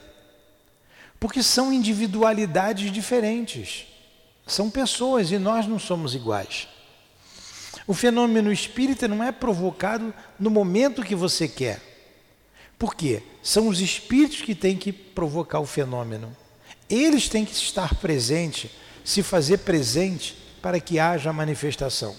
Porque 1.19 1.43
são 1.43 1.73
individualidades 1.73 2.93
diferentes. 2.93 3.91
São 4.47 4.71
pessoas 4.71 5.31
e 5.31 5.39
nós 5.39 5.67
não 5.67 5.79
somos 5.79 6.15
iguais. 6.15 6.69
O 7.87 7.95
fenômeno 7.95 8.53
espírita 8.53 9.09
não 9.09 9.23
é 9.23 9.33
provocado 9.33 10.15
no 10.39 10.51
momento 10.51 11.03
que 11.03 11.15
você 11.15 11.49
quer. 11.49 11.81
Por 12.79 12.95
quê? 12.95 13.23
São 13.43 13.69
os 13.69 13.81
espíritos 13.81 14.43
que 14.43 14.55
têm 14.55 14.77
que 14.77 14.93
provocar 14.93 15.61
o 15.61 15.67
fenômeno. 15.67 16.37
Eles 16.89 17.29
têm 17.29 17.45
que 17.45 17.53
estar 17.53 17.95
presentes, 17.97 18.71
se 19.05 19.23
fazer 19.23 19.59
presente 19.59 20.37
para 20.61 20.81
que 20.81 20.99
haja 20.99 21.33
manifestação. 21.33 22.15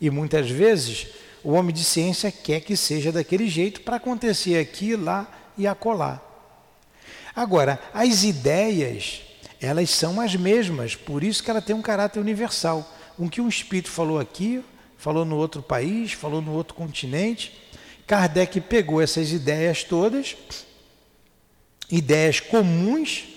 E 0.00 0.10
muitas 0.10 0.50
vezes 0.50 1.08
o 1.44 1.52
homem 1.52 1.74
de 1.74 1.84
ciência 1.84 2.30
quer 2.30 2.60
que 2.60 2.76
seja 2.76 3.12
daquele 3.12 3.48
jeito 3.48 3.80
para 3.80 3.96
acontecer 3.96 4.58
aqui, 4.58 4.96
lá 4.96 5.30
e 5.56 5.66
acolá. 5.66 6.20
Agora, 7.34 7.80
as 7.94 8.24
ideias 8.24 9.22
elas 9.62 9.90
são 9.90 10.20
as 10.20 10.34
mesmas, 10.34 10.96
por 10.96 11.22
isso 11.22 11.40
que 11.40 11.48
ela 11.48 11.62
tem 11.62 11.74
um 11.74 11.80
caráter 11.80 12.18
universal. 12.18 12.92
O 13.16 13.30
que 13.30 13.40
um 13.40 13.48
espírito 13.48 13.88
falou 13.88 14.18
aqui, 14.18 14.62
falou 14.98 15.24
no 15.24 15.36
outro 15.36 15.62
país, 15.62 16.12
falou 16.12 16.42
no 16.42 16.52
outro 16.52 16.74
continente. 16.74 17.52
Kardec 18.04 18.60
pegou 18.62 19.00
essas 19.00 19.30
ideias 19.30 19.84
todas, 19.84 20.36
ideias 21.88 22.40
comuns, 22.40 23.28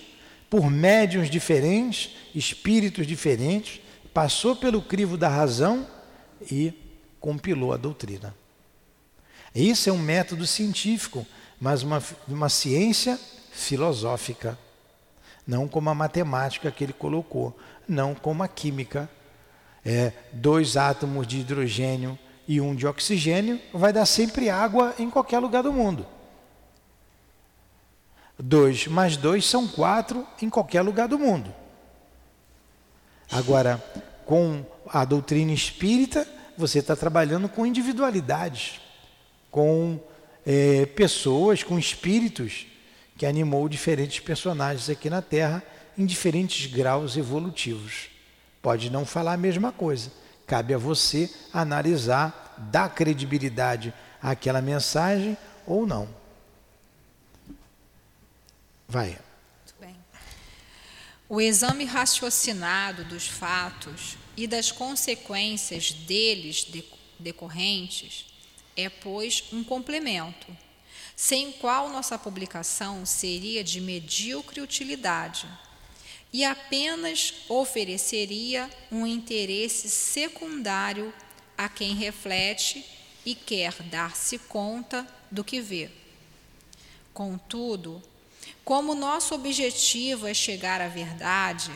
por 0.49 0.71
médiums 0.71 1.29
diferentes, 1.29 2.15
espíritos 2.33 3.05
diferentes, 3.05 3.79
passou 4.11 4.55
pelo 4.55 4.81
crivo 4.81 5.17
da 5.17 5.29
razão 5.29 5.87
e 6.49 6.73
compilou 7.19 7.71
a 7.71 7.77
doutrina. 7.77 8.35
Esse 9.53 9.89
é 9.89 9.93
um 9.93 9.99
método 9.99 10.47
científico, 10.47 11.25
mas 11.61 11.83
uma, 11.83 12.01
uma 12.27 12.49
ciência 12.49 13.19
filosófica 13.51 14.57
não 15.45 15.67
como 15.67 15.89
a 15.89 15.95
matemática 15.95 16.71
que 16.71 16.83
ele 16.83 16.93
colocou, 16.93 17.55
não 17.87 18.15
como 18.15 18.43
a 18.43 18.47
química. 18.47 19.09
É, 19.83 20.11
dois 20.33 20.77
átomos 20.77 21.27
de 21.27 21.39
hidrogênio 21.39 22.17
e 22.47 22.59
um 22.59 22.73
de 22.73 22.87
oxigênio 22.87 23.61
vai 23.71 23.93
dar 23.93 24.05
sempre 24.05 24.49
água 24.49 24.95
em 24.97 25.09
qualquer 25.09 25.39
lugar 25.39 25.61
do 25.61 25.71
mundo. 25.71 26.05
Dois 28.37 28.87
mais 28.87 29.15
dois 29.15 29.45
são 29.45 29.67
quatro 29.67 30.25
em 30.41 30.49
qualquer 30.49 30.81
lugar 30.81 31.07
do 31.07 31.19
mundo. 31.19 31.53
Agora, 33.31 33.83
com 34.25 34.65
a 34.87 35.05
doutrina 35.05 35.51
espírita, 35.51 36.27
você 36.57 36.79
está 36.79 36.95
trabalhando 36.95 37.47
com 37.47 37.65
individualidades, 37.65 38.81
com 39.51 39.99
é, 40.45 40.85
pessoas, 40.87 41.63
com 41.63 41.77
espíritos 41.77 42.67
que 43.17 43.25
animou 43.25 43.67
diferentes 43.69 44.19
personagens 44.19 44.89
aqui 44.89 45.09
na 45.09 45.21
Terra 45.21 45.63
em 45.97 46.05
diferentes 46.05 46.65
graus 46.65 47.15
evolutivos. 47.15 48.09
Pode 48.61 48.89
não 48.89 49.05
falar 49.05 49.33
a 49.33 49.37
mesma 49.37 49.71
coisa, 49.71 50.11
cabe 50.45 50.73
a 50.73 50.77
você 50.77 51.29
analisar, 51.53 52.55
dar 52.71 52.89
credibilidade 52.89 53.93
àquela 54.21 54.61
mensagem 54.61 55.37
ou 55.65 55.85
não. 55.85 56.09
Vai. 58.87 59.17
O 61.27 61.41
exame 61.41 61.85
raciocinado 61.85 63.03
dos 63.03 63.27
fatos 63.27 64.15
e 64.37 64.45
das 64.45 64.71
consequências 64.71 65.91
deles 65.91 66.67
decorrentes 67.17 68.27
é, 68.77 68.89
pois, 68.89 69.43
um 69.51 69.63
complemento 69.63 70.45
sem 71.15 71.51
qual 71.53 71.89
nossa 71.89 72.17
publicação 72.17 73.05
seria 73.05 73.63
de 73.63 73.79
medíocre 73.79 74.61
utilidade 74.61 75.47
e 76.33 76.43
apenas 76.43 77.33
ofereceria 77.47 78.69
um 78.91 79.07
interesse 79.07 79.89
secundário 79.89 81.13
a 81.57 81.69
quem 81.69 81.95
reflete 81.95 82.85
e 83.25 83.33
quer 83.33 83.73
dar-se 83.83 84.37
conta 84.39 85.07
do 85.31 85.43
que 85.43 85.61
vê. 85.61 85.89
Contudo, 87.13 88.03
como 88.65 88.93
nosso 88.93 89.33
objetivo 89.33 90.27
é 90.27 90.33
chegar 90.33 90.81
à 90.81 90.89
verdade, 90.89 91.71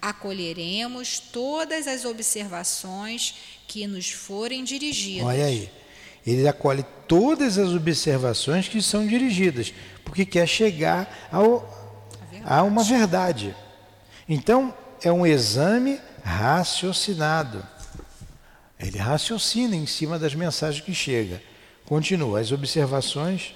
acolheremos 0.00 1.18
todas 1.18 1.88
as 1.88 2.04
observações 2.04 3.34
que 3.66 3.86
nos 3.86 4.10
forem 4.10 4.62
dirigidas. 4.62 5.26
Olha 5.26 5.46
aí, 5.46 5.68
ele 6.26 6.46
acolhe 6.46 6.84
todas 7.08 7.58
as 7.58 7.70
observações 7.70 8.68
que 8.68 8.80
são 8.82 9.06
dirigidas, 9.06 9.72
porque 10.04 10.24
quer 10.24 10.46
chegar 10.46 11.28
ao, 11.32 11.68
a, 12.44 12.62
uma 12.62 12.84
verdade. 12.84 13.54
Então, 14.28 14.74
é 15.02 15.10
um 15.10 15.26
exame 15.26 15.98
raciocinado. 16.22 17.66
Ele 18.78 18.98
raciocina 18.98 19.76
em 19.76 19.86
cima 19.86 20.18
das 20.18 20.34
mensagens 20.34 20.84
que 20.84 20.94
chega. 20.94 21.42
Continua, 21.84 22.40
as 22.40 22.52
observações. 22.52 23.54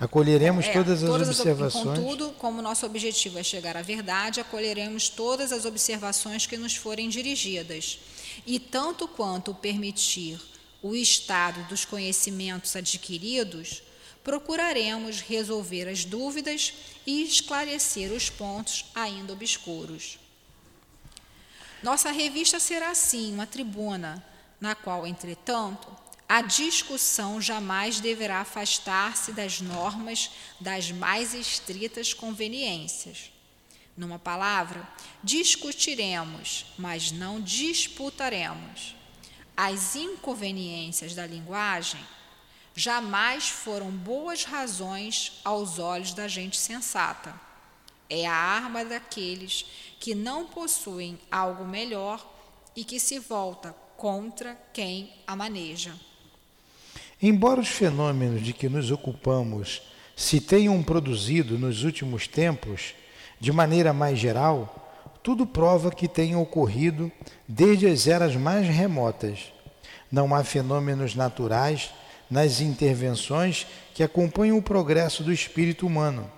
Acolheremos 0.00 0.66
é, 0.66 0.72
todas, 0.72 1.02
as 1.02 1.08
todas 1.08 1.28
observações. 1.28 1.98
contudo, 1.98 2.30
como 2.38 2.62
nosso 2.62 2.86
objetivo 2.86 3.38
é 3.38 3.42
chegar 3.42 3.76
à 3.76 3.82
verdade, 3.82 4.40
acolheremos 4.40 5.08
todas 5.08 5.50
as 5.50 5.64
observações 5.64 6.46
que 6.46 6.56
nos 6.56 6.76
forem 6.76 7.08
dirigidas. 7.08 7.98
E 8.46 8.58
tanto 8.58 9.06
quanto 9.08 9.54
permitir 9.54 10.40
o 10.82 10.94
estado 10.94 11.62
dos 11.68 11.84
conhecimentos 11.84 12.76
adquiridos, 12.76 13.82
procuraremos 14.22 15.20
resolver 15.20 15.88
as 15.88 16.04
dúvidas 16.04 16.74
e 17.06 17.22
esclarecer 17.22 18.12
os 18.12 18.28
pontos 18.28 18.84
ainda 18.94 19.32
obscuros. 19.32 20.18
Nossa 21.82 22.10
revista 22.10 22.58
será, 22.58 22.94
sim, 22.94 23.32
uma 23.32 23.46
tribuna, 23.46 24.24
na 24.60 24.74
qual, 24.74 25.06
entretanto, 25.06 25.88
a 26.28 26.42
discussão 26.42 27.40
jamais 27.40 28.00
deverá 28.00 28.40
afastar-se 28.40 29.32
das 29.32 29.60
normas 29.60 30.30
das 30.60 30.90
mais 30.90 31.32
estritas 31.32 32.12
conveniências. 32.12 33.30
Numa 33.98 34.16
palavra, 34.16 34.88
discutiremos, 35.24 36.66
mas 36.78 37.10
não 37.10 37.40
disputaremos. 37.40 38.94
As 39.56 39.96
inconveniências 39.96 41.16
da 41.16 41.26
linguagem 41.26 42.00
jamais 42.76 43.48
foram 43.48 43.90
boas 43.90 44.44
razões 44.44 45.40
aos 45.44 45.80
olhos 45.80 46.14
da 46.14 46.28
gente 46.28 46.56
sensata. 46.56 47.34
É 48.08 48.24
a 48.24 48.32
arma 48.32 48.84
daqueles 48.84 49.66
que 49.98 50.14
não 50.14 50.46
possuem 50.46 51.18
algo 51.28 51.66
melhor 51.66 52.24
e 52.76 52.84
que 52.84 53.00
se 53.00 53.18
volta 53.18 53.74
contra 53.96 54.56
quem 54.72 55.12
a 55.26 55.34
maneja. 55.34 55.92
Embora 57.20 57.60
os 57.60 57.68
fenômenos 57.68 58.44
de 58.44 58.52
que 58.52 58.68
nos 58.68 58.92
ocupamos 58.92 59.82
se 60.14 60.40
tenham 60.40 60.80
produzido 60.84 61.58
nos 61.58 61.82
últimos 61.82 62.28
tempos, 62.28 62.94
de 63.40 63.52
maneira 63.52 63.92
mais 63.92 64.18
geral, 64.18 64.74
tudo 65.22 65.46
prova 65.46 65.90
que 65.90 66.08
tenham 66.08 66.40
ocorrido 66.40 67.10
desde 67.46 67.86
as 67.86 68.06
eras 68.06 68.34
mais 68.34 68.66
remotas. 68.66 69.52
Não 70.10 70.34
há 70.34 70.42
fenômenos 70.42 71.14
naturais 71.14 71.90
nas 72.30 72.60
intervenções 72.60 73.66
que 73.94 74.02
acompanham 74.02 74.58
o 74.58 74.62
progresso 74.62 75.22
do 75.22 75.32
espírito 75.32 75.86
humano. 75.86 76.30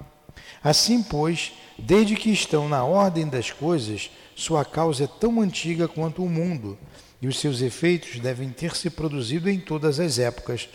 Assim, 0.62 1.02
pois, 1.02 1.52
desde 1.78 2.16
que 2.16 2.30
estão 2.30 2.68
na 2.68 2.84
ordem 2.84 3.26
das 3.26 3.50
coisas, 3.50 4.10
sua 4.34 4.64
causa 4.64 5.04
é 5.04 5.06
tão 5.06 5.40
antiga 5.40 5.88
quanto 5.88 6.22
o 6.22 6.28
mundo, 6.28 6.78
e 7.20 7.28
os 7.28 7.38
seus 7.38 7.60
efeitos 7.60 8.18
devem 8.18 8.50
ter 8.50 8.74
se 8.74 8.88
produzido 8.88 9.48
em 9.50 9.58
todas 9.60 10.00
as 10.00 10.18
épocas. 10.18 10.68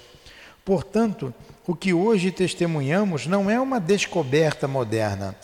Portanto, 0.63 1.33
o 1.67 1.75
que 1.75 1.93
hoje 1.93 2.31
testemunhamos 2.31 3.27
não 3.27 3.49
é 3.49 3.59
uma 3.59 3.79
descoberta 3.79 4.67
moderna, 4.67 5.35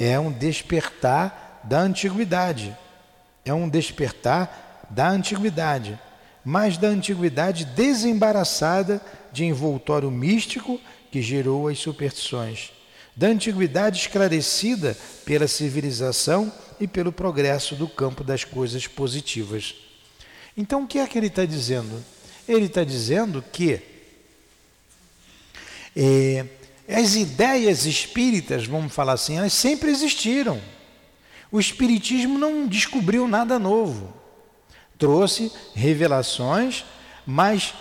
é 0.00 0.18
um 0.18 0.32
despertar 0.32 1.60
da 1.62 1.80
antiguidade. 1.80 2.76
É 3.44 3.54
um 3.54 3.68
despertar 3.68 4.86
da 4.90 5.08
antiguidade 5.08 5.98
mas 6.44 6.78
da 6.78 6.88
antiguidade 6.88 7.64
desembaraçada 7.64 9.00
de 9.32 9.44
envoltório 9.44 10.10
místico 10.10 10.80
que 11.10 11.20
gerou 11.20 11.68
as 11.68 11.78
superstições, 11.78 12.72
da 13.14 13.28
antiguidade 13.28 14.00
esclarecida 14.00 14.96
pela 15.24 15.46
civilização 15.46 16.52
e 16.80 16.86
pelo 16.86 17.12
progresso 17.12 17.74
do 17.74 17.88
campo 17.88 18.24
das 18.24 18.44
coisas 18.44 18.86
positivas. 18.86 19.74
Então, 20.56 20.84
o 20.84 20.86
que 20.86 20.98
é 20.98 21.06
que 21.06 21.18
ele 21.18 21.26
está 21.26 21.44
dizendo? 21.44 22.02
Ele 22.48 22.66
está 22.66 22.84
dizendo 22.84 23.44
que 23.52 23.80
é, 25.94 26.46
as 26.92 27.14
ideias 27.14 27.86
espíritas, 27.86 28.66
vamos 28.66 28.92
falar 28.92 29.14
assim, 29.14 29.38
elas 29.38 29.52
sempre 29.52 29.90
existiram. 29.90 30.60
O 31.52 31.58
Espiritismo 31.58 32.38
não 32.38 32.66
descobriu 32.66 33.26
nada 33.26 33.58
novo 33.58 34.20
trouxe 35.00 35.50
revelações, 35.74 36.84
mas 37.26 37.74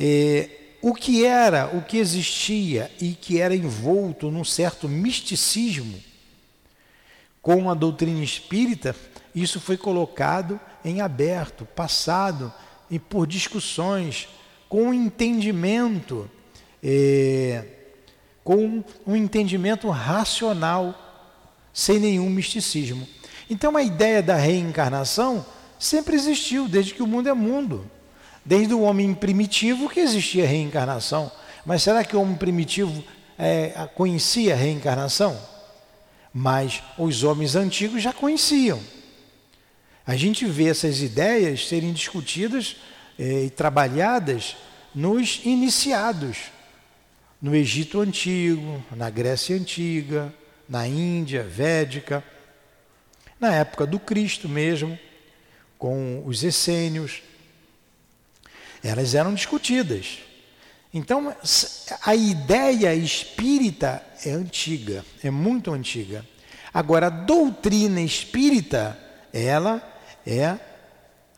eh, 0.00 0.48
o 0.80 0.94
que 0.94 1.24
era, 1.24 1.66
o 1.76 1.82
que 1.82 1.98
existia 1.98 2.90
e 2.98 3.12
que 3.12 3.38
era 3.38 3.54
envolto 3.54 4.30
num 4.30 4.42
certo 4.42 4.88
misticismo 4.88 6.02
com 7.42 7.70
a 7.70 7.74
doutrina 7.74 8.24
espírita, 8.24 8.96
isso 9.34 9.60
foi 9.60 9.76
colocado 9.76 10.58
em 10.82 11.02
aberto, 11.02 11.66
passado 11.66 12.50
e 12.90 12.98
por 12.98 13.26
discussões, 13.26 14.28
com 14.68 14.94
entendimento, 14.94 16.30
eh, 16.82 17.64
com 18.44 18.82
um 19.06 19.16
entendimento 19.16 19.88
racional, 19.88 20.94
sem 21.72 21.98
nenhum 21.98 22.28
misticismo. 22.28 23.06
Então 23.48 23.76
a 23.76 23.82
ideia 23.82 24.22
da 24.22 24.36
reencarnação 24.36 25.44
sempre 25.78 26.14
existiu, 26.14 26.68
desde 26.68 26.94
que 26.94 27.02
o 27.02 27.06
mundo 27.06 27.28
é 27.28 27.34
mundo. 27.34 27.90
Desde 28.44 28.74
o 28.74 28.80
homem 28.80 29.14
primitivo 29.14 29.88
que 29.88 30.00
existia 30.00 30.46
reencarnação. 30.46 31.30
Mas 31.64 31.82
será 31.82 32.04
que 32.04 32.16
o 32.16 32.20
homem 32.20 32.36
primitivo 32.36 33.04
é, 33.38 33.88
conhecia 33.94 34.54
a 34.54 34.56
reencarnação? 34.56 35.38
Mas 36.34 36.82
os 36.98 37.22
homens 37.22 37.54
antigos 37.54 38.02
já 38.02 38.12
conheciam. 38.12 38.80
A 40.06 40.16
gente 40.16 40.44
vê 40.44 40.68
essas 40.68 41.00
ideias 41.00 41.68
serem 41.68 41.92
discutidas 41.92 42.76
é, 43.18 43.44
e 43.44 43.50
trabalhadas 43.50 44.56
nos 44.94 45.40
iniciados, 45.44 46.38
no 47.42 47.56
Egito 47.56 48.00
Antigo, 48.00 48.80
na 48.92 49.10
Grécia 49.10 49.56
Antiga, 49.56 50.32
na 50.68 50.86
Índia 50.86 51.42
Védica, 51.42 52.22
na 53.40 53.52
época 53.52 53.84
do 53.84 53.98
Cristo 53.98 54.48
mesmo 54.48 54.96
com 55.76 56.22
os 56.24 56.44
essênios. 56.44 57.20
Elas 58.84 59.16
eram 59.16 59.34
discutidas. 59.34 60.20
Então, 60.94 61.34
a 62.04 62.14
ideia 62.14 62.94
espírita 62.94 64.04
é 64.24 64.30
antiga, 64.30 65.04
é 65.24 65.30
muito 65.30 65.72
antiga. 65.72 66.24
Agora, 66.72 67.08
a 67.08 67.10
doutrina 67.10 68.00
espírita, 68.00 68.96
ela 69.32 69.82
é 70.24 70.56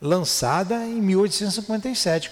lançada 0.01 0.85
em 0.85 1.01
1857, 1.01 2.31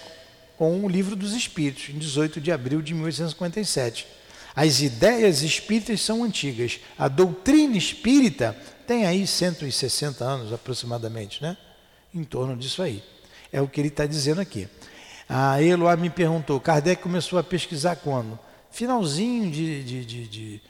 com 0.63 0.85
o 0.85 0.87
Livro 0.87 1.13
dos 1.13 1.33
Espíritos, 1.33 1.89
em 1.89 1.97
18 1.97 2.39
de 2.39 2.49
abril 2.49 2.81
de 2.81 2.93
1857. 2.93 4.07
As 4.55 4.79
ideias 4.79 5.41
espíritas 5.41 5.99
são 5.99 6.23
antigas. 6.23 6.79
A 6.97 7.09
doutrina 7.09 7.75
espírita 7.75 8.55
tem 8.87 9.05
aí 9.05 9.27
160 9.27 10.23
anos 10.23 10.53
aproximadamente, 10.53 11.43
né? 11.43 11.57
em 12.15 12.23
torno 12.23 12.55
disso 12.55 12.81
aí. 12.81 13.03
É 13.51 13.59
o 13.59 13.67
que 13.67 13.81
ele 13.81 13.89
está 13.89 14.05
dizendo 14.05 14.39
aqui. 14.39 14.69
A 15.27 15.61
Eloá 15.61 15.97
me 15.97 16.09
perguntou, 16.09 16.61
Kardec 16.61 17.03
começou 17.03 17.37
a 17.37 17.43
pesquisar 17.43 17.97
quando? 17.97 18.39
Finalzinho 18.71 19.51
de, 19.51 19.83
de, 19.83 20.05
de, 20.05 20.27
de 20.29 20.61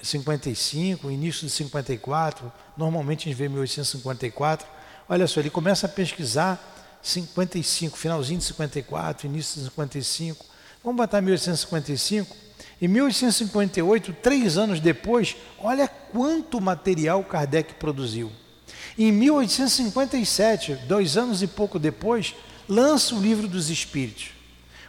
55, 0.00 1.10
início 1.10 1.44
de 1.44 1.52
54, 1.52 2.52
normalmente 2.76 3.28
a 3.28 3.32
gente 3.32 3.36
vê 3.36 3.48
1854. 3.48 4.64
Olha 5.08 5.26
só, 5.26 5.40
ele 5.40 5.50
começa 5.50 5.86
a 5.86 5.88
pesquisar 5.88 6.73
55, 7.04 7.98
finalzinho 7.98 8.38
de 8.38 8.46
54, 8.46 9.26
início 9.26 9.60
de 9.60 9.66
55. 9.68 10.44
Vamos 10.82 10.96
botar 10.96 11.20
1855? 11.20 12.34
Em 12.80 12.88
1858, 12.88 14.16
três 14.22 14.56
anos 14.56 14.80
depois, 14.80 15.36
olha 15.58 15.86
quanto 15.86 16.60
material 16.60 17.22
Kardec 17.22 17.74
produziu. 17.74 18.32
Em 18.98 19.12
1857, 19.12 20.74
dois 20.86 21.16
anos 21.16 21.42
e 21.42 21.46
pouco 21.46 21.78
depois, 21.78 22.34
lança 22.68 23.14
o 23.14 23.20
livro 23.20 23.46
dos 23.46 23.68
Espíritos. 23.68 24.30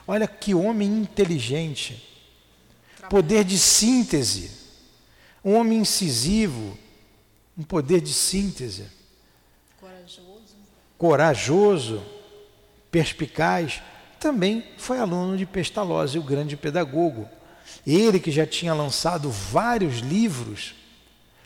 Olha 0.07 0.27
que 0.27 0.53
homem 0.53 0.87
inteligente, 0.87 2.07
poder 3.09 3.43
de 3.43 3.57
síntese, 3.59 4.51
um 5.43 5.55
homem 5.55 5.79
incisivo, 5.79 6.77
um 7.57 7.63
poder 7.63 8.01
de 8.01 8.13
síntese, 8.13 8.85
Corajoso. 10.97 12.03
perspicaz, 12.91 13.81
também 14.19 14.63
foi 14.77 14.99
aluno 14.99 15.37
de 15.37 15.45
Pestalozzi, 15.45 16.17
o 16.17 16.23
grande 16.23 16.55
pedagogo. 16.55 17.27
Ele 17.85 18.19
que 18.19 18.31
já 18.31 18.45
tinha 18.45 18.73
lançado 18.73 19.29
vários 19.29 19.99
livros, 19.99 20.75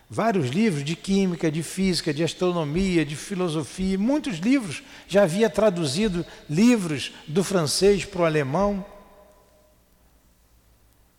vários 0.10 0.50
livros 0.50 0.84
de 0.84 0.96
química, 0.96 1.52
de 1.52 1.64
física, 1.64 2.14
de 2.14 2.24
astronomia, 2.24 3.06
de 3.06 3.16
filosofia, 3.16 3.98
muitos 3.98 4.38
livros, 4.38 4.84
já 5.08 5.24
havia 5.24 5.50
traduzido 5.50 6.26
livros 6.50 7.12
do 7.28 7.44
francês 7.44 8.06
para 8.06 8.22
o 8.22 8.26
alemão. 8.26 8.86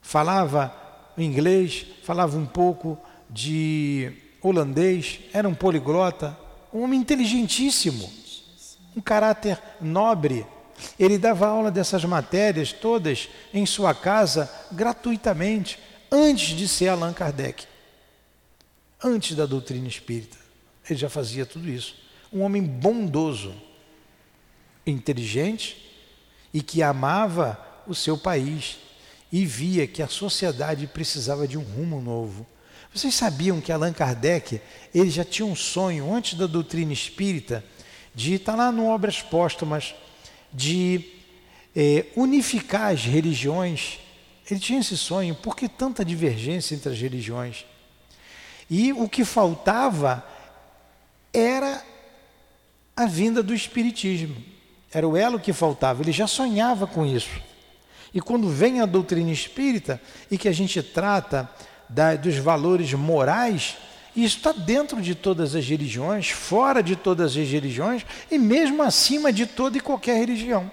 Falava 0.01 0.75
inglês, 1.19 1.87
falava 2.03 2.37
um 2.37 2.47
pouco 2.47 2.99
de 3.29 4.13
holandês, 4.41 5.21
era 5.33 5.49
um 5.49 5.55
poliglota, 5.55 6.37
um 6.73 6.83
homem 6.83 7.01
inteligentíssimo, 7.01 8.11
um 8.97 9.01
caráter 9.01 9.61
nobre. 9.81 10.47
Ele 10.99 11.19
dava 11.19 11.47
aula 11.47 11.71
dessas 11.71 12.05
matérias 12.05 12.73
todas 12.73 13.29
em 13.53 13.67
sua 13.67 13.95
casa 13.95 14.51
gratuitamente, 14.73 15.79
antes 16.11 16.57
de 16.57 16.67
ser 16.67 16.89
Allan 16.89 17.13
Kardec, 17.13 17.67
antes 19.03 19.37
da 19.37 19.47
doutrina 19.47 19.87
espírita. 19.87 20.39
Ele 20.89 20.99
já 20.99 21.09
fazia 21.09 21.45
tudo 21.45 21.69
isso. 21.69 21.95
Um 22.33 22.43
homem 22.43 22.63
bondoso, 22.63 23.55
inteligente 24.87 25.91
e 26.53 26.63
que 26.63 26.83
amava 26.83 27.59
o 27.87 27.95
seu 27.95 28.17
país 28.17 28.79
e 29.33 29.47
via 29.47 29.87
que 29.87 30.03
a 30.03 30.09
sociedade 30.09 30.87
precisava 30.87 31.47
de 31.47 31.57
um 31.57 31.63
rumo 31.63 32.01
novo. 32.01 32.47
Vocês 32.93 33.15
sabiam 33.15 33.61
que 33.61 33.71
Allan 33.71 33.93
Kardec 33.93 34.61
ele 34.93 35.11
já 35.11 35.25
tinha 35.25 35.47
um 35.47 35.55
sonho 35.55 36.13
antes 36.13 36.35
da 36.35 36.47
doutrina 36.47 36.93
espírita 36.93 37.65
de 38.15 38.35
estar 38.35 38.57
lá 38.57 38.73
no 38.73 38.89
Obras 38.89 39.23
Póstumas 39.23 39.95
de 40.53 41.05
é, 41.75 42.07
unificar 42.17 42.93
as 42.93 43.05
religiões. 43.05 44.01
Ele 44.51 44.59
tinha 44.59 44.81
esse 44.81 44.97
sonho, 44.97 45.37
por 45.37 45.55
que 45.55 45.69
tanta 45.69 46.05
divergência 46.05 46.75
entre 46.75 46.93
as 46.93 47.01
religiões? 47.01 47.65
E 48.69 48.93
o 48.93 49.09
que 49.09 49.25
faltava 49.25 50.25
era 51.33 51.85
a 52.97 53.07
vinda 53.07 53.43
do 53.43 53.55
Espiritismo. 53.55 54.37
Era 54.93 55.07
o 55.07 55.17
elo 55.17 55.39
que 55.39 55.53
faltava, 55.53 56.03
ele 56.03 56.11
já 56.11 56.27
sonhava 56.27 56.87
com 56.89 57.07
isso. 57.07 57.41
E 58.13 58.21
quando 58.21 58.49
vem 58.49 58.81
a 58.81 58.87
doutrina 58.87 59.31
espírita 59.31 60.03
e 60.29 60.37
que 60.37 60.49
a 60.49 60.53
gente 60.53 60.83
trata 60.83 61.49
da, 61.91 62.15
dos 62.17 62.37
valores 62.37 62.93
morais, 62.95 63.77
isso 64.15 64.39
está 64.39 64.53
dentro 64.53 65.01
de 65.01 65.15
todas 65.15 65.55
as 65.55 65.67
religiões, 65.67 66.31
fora 66.31 66.83
de 66.83 66.97
todas 66.97 67.37
as 67.37 67.49
religiões 67.49 68.05
e 68.31 68.39
mesmo 68.39 68.83
acima 68.83 69.33
de 69.33 69.47
toda 69.47 69.79
e 69.79 69.81
qualquer 69.81 70.17
religião. 70.17 70.71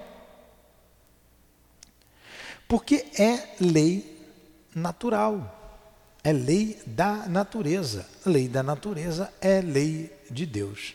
Porque 2.67 3.05
é 3.17 3.55
lei 3.59 4.17
natural, 4.75 5.55
é 6.23 6.33
lei 6.33 6.77
da 6.85 7.27
natureza. 7.27 8.07
Lei 8.25 8.47
da 8.47 8.61
natureza 8.61 9.31
é 9.39 9.61
lei 9.61 10.11
de 10.29 10.45
Deus. 10.45 10.93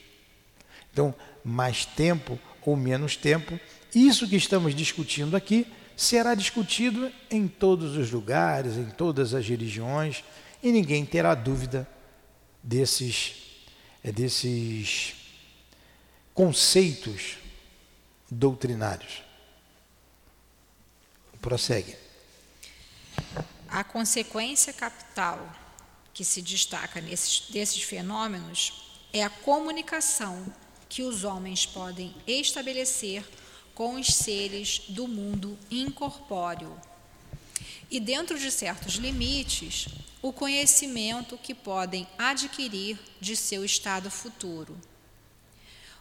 Então, 0.92 1.14
mais 1.42 1.86
tempo 1.86 2.38
ou 2.64 2.76
menos 2.76 3.16
tempo, 3.16 3.58
isso 3.94 4.28
que 4.28 4.36
estamos 4.36 4.74
discutindo 4.74 5.36
aqui 5.36 5.66
será 5.96 6.34
discutido 6.34 7.12
em 7.30 7.46
todos 7.46 7.96
os 7.96 8.10
lugares, 8.10 8.76
em 8.76 8.90
todas 8.90 9.34
as 9.34 9.46
religiões, 9.46 10.24
e 10.62 10.72
ninguém 10.72 11.04
terá 11.04 11.34
dúvida 11.34 11.88
desses, 12.62 13.34
é, 14.02 14.10
desses 14.10 15.14
conceitos 16.32 17.36
doutrinários. 18.30 19.22
Prossegue. 21.40 21.96
A 23.68 23.82
consequência 23.82 24.72
capital 24.72 25.52
que 26.14 26.24
se 26.24 26.40
destaca 26.40 27.00
nesses, 27.00 27.50
desses 27.50 27.82
fenômenos 27.82 28.96
é 29.12 29.22
a 29.22 29.30
comunicação 29.30 30.44
que 30.88 31.02
os 31.02 31.24
homens 31.24 31.66
podem 31.66 32.14
estabelecer 32.26 33.24
com 33.74 33.94
os 33.94 34.08
seres 34.08 34.82
do 34.88 35.08
mundo 35.08 35.58
incorpóreo. 35.70 36.78
E 37.90 38.00
dentro 38.00 38.38
de 38.38 38.50
certos 38.50 38.94
limites, 38.94 39.86
o 40.22 40.32
conhecimento 40.32 41.36
que 41.36 41.54
podem 41.54 42.06
adquirir 42.16 42.98
de 43.20 43.36
seu 43.36 43.64
estado 43.64 44.10
futuro. 44.10 44.78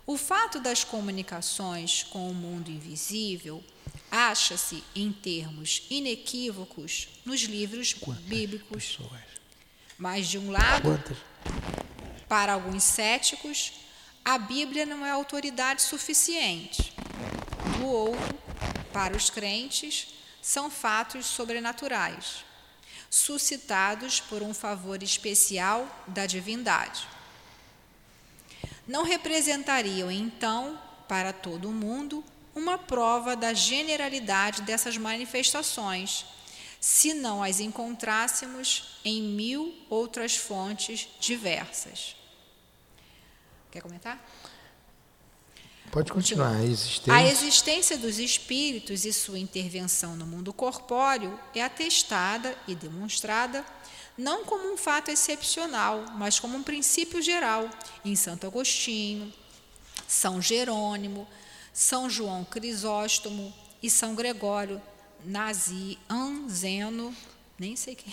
O 0.05 0.17
fato 0.17 0.59
das 0.59 0.83
comunicações 0.83 2.03
com 2.03 2.29
o 2.29 2.33
mundo 2.33 2.69
invisível 2.69 3.63
acha-se 4.09 4.83
em 4.95 5.11
termos 5.11 5.83
inequívocos 5.89 7.07
nos 7.25 7.41
livros 7.41 7.93
Quantas 7.93 8.23
bíblicos. 8.23 8.97
Pessoas? 8.97 9.21
Mas, 9.97 10.27
de 10.27 10.37
um 10.37 10.51
lado, 10.51 10.83
Quantas? 10.83 11.17
para 12.27 12.53
alguns 12.53 12.83
céticos, 12.83 13.73
a 14.23 14.37
Bíblia 14.37 14.85
não 14.85 15.05
é 15.05 15.11
autoridade 15.11 15.81
suficiente. 15.81 16.93
Do 17.77 17.87
outro, 17.87 18.39
para 18.91 19.15
os 19.15 19.29
crentes, 19.29 20.15
são 20.41 20.69
fatos 20.69 21.25
sobrenaturais 21.25 22.43
suscitados 23.11 24.21
por 24.21 24.41
um 24.41 24.53
favor 24.53 25.03
especial 25.03 25.85
da 26.07 26.25
divindade. 26.25 27.05
Não 28.87 29.03
representariam, 29.03 30.09
então, 30.09 30.79
para 31.09 31.33
todo 31.33 31.69
o 31.69 31.73
mundo, 31.73 32.23
uma 32.55 32.77
prova 32.77 33.35
da 33.35 33.53
generalidade 33.53 34.61
dessas 34.61 34.97
manifestações, 34.97 36.25
se 36.79 37.13
não 37.13 37.43
as 37.43 37.59
encontrássemos 37.59 38.97
em 39.03 39.21
mil 39.21 39.75
outras 39.89 40.37
fontes 40.37 41.09
diversas. 41.19 42.15
Quer 43.69 43.81
comentar? 43.81 44.25
Pode 45.91 46.11
continuar. 46.11 46.55
A 46.55 46.63
existência. 46.63 47.13
a 47.13 47.23
existência 47.23 47.97
dos 47.97 48.17
espíritos 48.17 49.03
e 49.03 49.11
sua 49.11 49.37
intervenção 49.37 50.15
no 50.15 50.25
mundo 50.25 50.53
corpóreo 50.53 51.37
é 51.53 51.61
atestada 51.61 52.55
e 52.67 52.73
demonstrada 52.73 53.65
não 54.17 54.45
como 54.45 54.71
um 54.71 54.77
fato 54.77 55.09
excepcional, 55.09 56.05
mas 56.15 56.39
como 56.39 56.57
um 56.57 56.63
princípio 56.63 57.21
geral 57.21 57.69
em 58.05 58.15
Santo 58.15 58.45
Agostinho, 58.45 59.33
São 60.07 60.41
Jerônimo, 60.41 61.27
São 61.73 62.09
João 62.09 62.43
Crisóstomo 62.43 63.53
e 63.81 63.89
São 63.89 64.15
Gregório 64.15 64.81
Nazianzeno, 65.25 67.15
nem 67.61 67.75
sei 67.75 67.93
quem, 67.93 68.11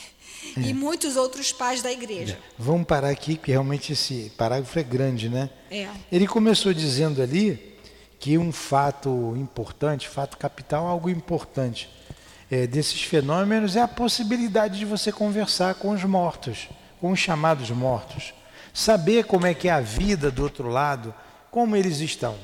é. 0.58 0.68
e 0.68 0.74
muitos 0.74 1.16
outros 1.16 1.50
pais 1.52 1.80
da 1.80 1.90
igreja. 1.90 2.34
É. 2.34 2.52
Vamos 2.58 2.86
parar 2.86 3.08
aqui, 3.08 3.34
que 3.34 3.50
realmente 3.50 3.94
esse 3.94 4.30
parágrafo 4.36 4.78
é 4.78 4.82
grande, 4.82 5.30
né? 5.30 5.48
É. 5.70 5.88
Ele 6.12 6.26
começou 6.26 6.74
dizendo 6.74 7.22
ali 7.22 7.78
que 8.20 8.36
um 8.36 8.52
fato 8.52 9.34
importante, 9.38 10.06
fato 10.06 10.36
capital, 10.36 10.86
algo 10.86 11.08
importante 11.08 11.88
é, 12.50 12.66
desses 12.66 13.02
fenômenos 13.02 13.74
é 13.74 13.80
a 13.80 13.88
possibilidade 13.88 14.78
de 14.78 14.84
você 14.84 15.10
conversar 15.10 15.76
com 15.76 15.92
os 15.92 16.04
mortos, 16.04 16.68
com 17.00 17.10
os 17.10 17.18
chamados 17.18 17.70
mortos, 17.70 18.34
saber 18.74 19.24
como 19.24 19.46
é 19.46 19.54
que 19.54 19.68
é 19.68 19.72
a 19.72 19.80
vida 19.80 20.30
do 20.30 20.42
outro 20.42 20.68
lado, 20.68 21.14
como 21.50 21.74
eles 21.74 22.00
estão. 22.00 22.36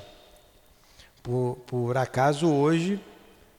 Por, 1.23 1.59
por 1.67 1.99
acaso 1.99 2.51
hoje 2.51 2.99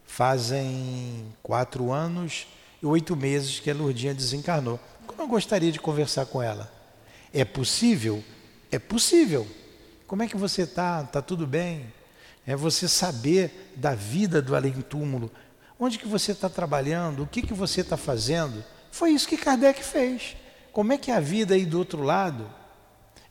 fazem 0.04 1.26
quatro 1.43 1.91
anos 1.91 2.48
e 2.82 2.86
oito 2.86 3.15
meses 3.15 3.59
que 3.59 3.69
a 3.69 3.73
Lourdinha 3.73 4.13
desencarnou. 4.13 4.80
Como 5.07 5.21
eu 5.21 5.28
gostaria 5.28 5.71
de 5.71 5.80
conversar 5.80 6.26
com 6.26 6.41
ela? 6.41 6.71
É 7.34 7.43
possível? 7.43 8.23
É 8.71 8.80
possível. 8.80 9.47
Como 10.07 10.23
é 10.23 10.28
que 10.28 10.38
você 10.38 10.63
está? 10.63 11.01
Está 11.01 11.21
tudo 11.21 11.47
bem? 11.47 11.93
É 12.45 12.55
você 12.55 12.88
saber 12.88 13.73
da 13.76 13.95
vida 13.95 14.41
do 14.41 14.55
além-túmulo. 14.55 15.32
Onde 15.80 15.97
que 15.97 16.07
você 16.07 16.32
está 16.32 16.47
trabalhando? 16.47 17.23
O 17.23 17.28
que, 17.28 17.41
que 17.41 17.53
você 17.53 17.82
está 17.82 17.97
fazendo? 17.97 18.63
Foi 18.91 19.11
isso 19.11 19.28
que 19.28 19.38
Kardec 19.38 19.84
fez. 19.84 20.38
Como 20.71 20.93
é 20.93 20.97
que 20.97 21.11
é 21.11 21.15
a 21.15 21.19
vida 21.19 21.55
aí 21.55 21.65
do 21.65 21.80
outro 21.80 22.01
lado? 22.01 22.49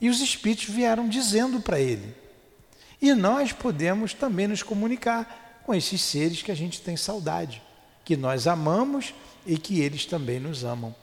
E 0.01 0.09
os 0.09 0.21
espíritos 0.21 0.67
vieram 0.67 1.09
dizendo 1.09 1.61
para 1.61 1.81
ele. 1.81 2.15
E 3.01 3.15
nós 3.15 3.53
podemos 3.53 4.13
também 4.13 4.47
nos 4.47 4.63
comunicar 4.63 5.63
com 5.65 5.75
esses 5.75 6.01
seres 6.01 6.43
que 6.43 6.51
a 6.51 6.55
gente 6.55 6.81
tem 6.81 6.97
saudade, 6.97 7.63
que 8.05 8.17
nós 8.17 8.47
amamos 8.47 9.15
e 9.47 9.59
que 9.59 9.81
eles 9.81 10.07
também 10.07 10.41
nos 10.41 10.65
amam. 10.65 10.95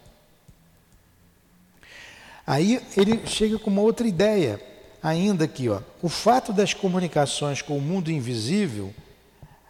Aí 2.45 2.81
ele 2.97 3.25
chega 3.27 3.59
com 3.59 3.69
uma 3.69 3.81
outra 3.81 4.07
ideia 4.07 4.61
ainda 5.01 5.45
aqui, 5.45 5.69
ó, 5.69 5.81
o 6.01 6.09
fato 6.09 6.53
das 6.53 6.73
comunicações 6.73 7.61
com 7.61 7.77
o 7.77 7.81
mundo 7.81 8.11
invisível 8.11 8.93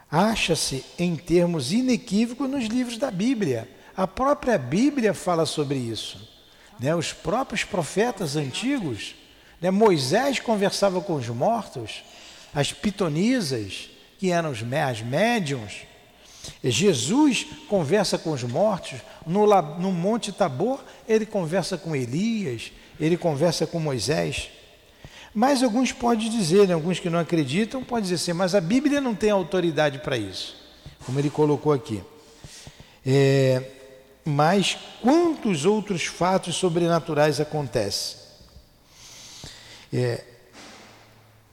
acha-se 0.09 0.84
em 0.99 1.15
termos 1.15 1.72
inequívocos 1.72 2.49
nos 2.49 2.65
livros 2.65 2.97
da 2.97 3.09
Bíblia. 3.09 3.69
A 3.95 4.05
própria 4.05 4.57
Bíblia 4.57 5.13
fala 5.13 5.45
sobre 5.45 5.78
isso. 5.78 6.30
né, 6.80 6.95
os 6.95 7.13
próprios 7.13 7.63
profetas 7.63 8.36
antigos, 8.36 9.15
né, 9.61 9.69
Moisés 9.69 10.39
conversava 10.39 10.99
com 10.99 11.13
os 11.13 11.30
mortos, 11.30 12.03
as 12.53 12.74
pitonisas, 12.74 13.89
que 14.17 14.32
eram 14.32 14.49
os, 14.49 14.61
as 14.63 15.01
médiums, 15.01 15.84
Jesus 16.64 17.48
conversa 17.68 18.18
com 18.18 18.32
os 18.32 18.44
mortos, 18.44 19.00
no, 19.26 19.46
no 19.80 19.92
Monte 19.92 20.32
Tabor 20.32 20.84
ele 21.08 21.26
conversa 21.26 21.78
com 21.78 21.96
Elias, 21.96 22.72
ele 23.00 23.18
conversa 23.18 23.66
com 23.66 23.80
Moisés. 23.80 24.50
Mas 25.34 25.64
alguns 25.64 25.92
podem 25.92 26.30
dizer, 26.30 26.68
né, 26.68 26.74
alguns 26.74 27.00
que 27.00 27.10
não 27.10 27.20
acreditam, 27.20 27.84
podem 27.84 28.04
dizer 28.04 28.16
assim, 28.16 28.34
mas 28.34 28.54
a 28.54 28.62
Bíblia 28.62 29.00
não 29.00 29.16
tem 29.16 29.30
autoridade 29.30 30.00
para 30.00 30.18
isso, 30.18 30.56
como 31.06 31.20
ele 31.20 31.30
colocou 31.30 31.72
aqui. 31.72 32.04
É, 33.06 33.64
mas 34.26 34.78
quantos 35.02 35.66
outros 35.66 36.06
fatos 36.06 36.56
sobrenaturais 36.56 37.39
acontecem? 37.39 38.18
É, 39.94 40.24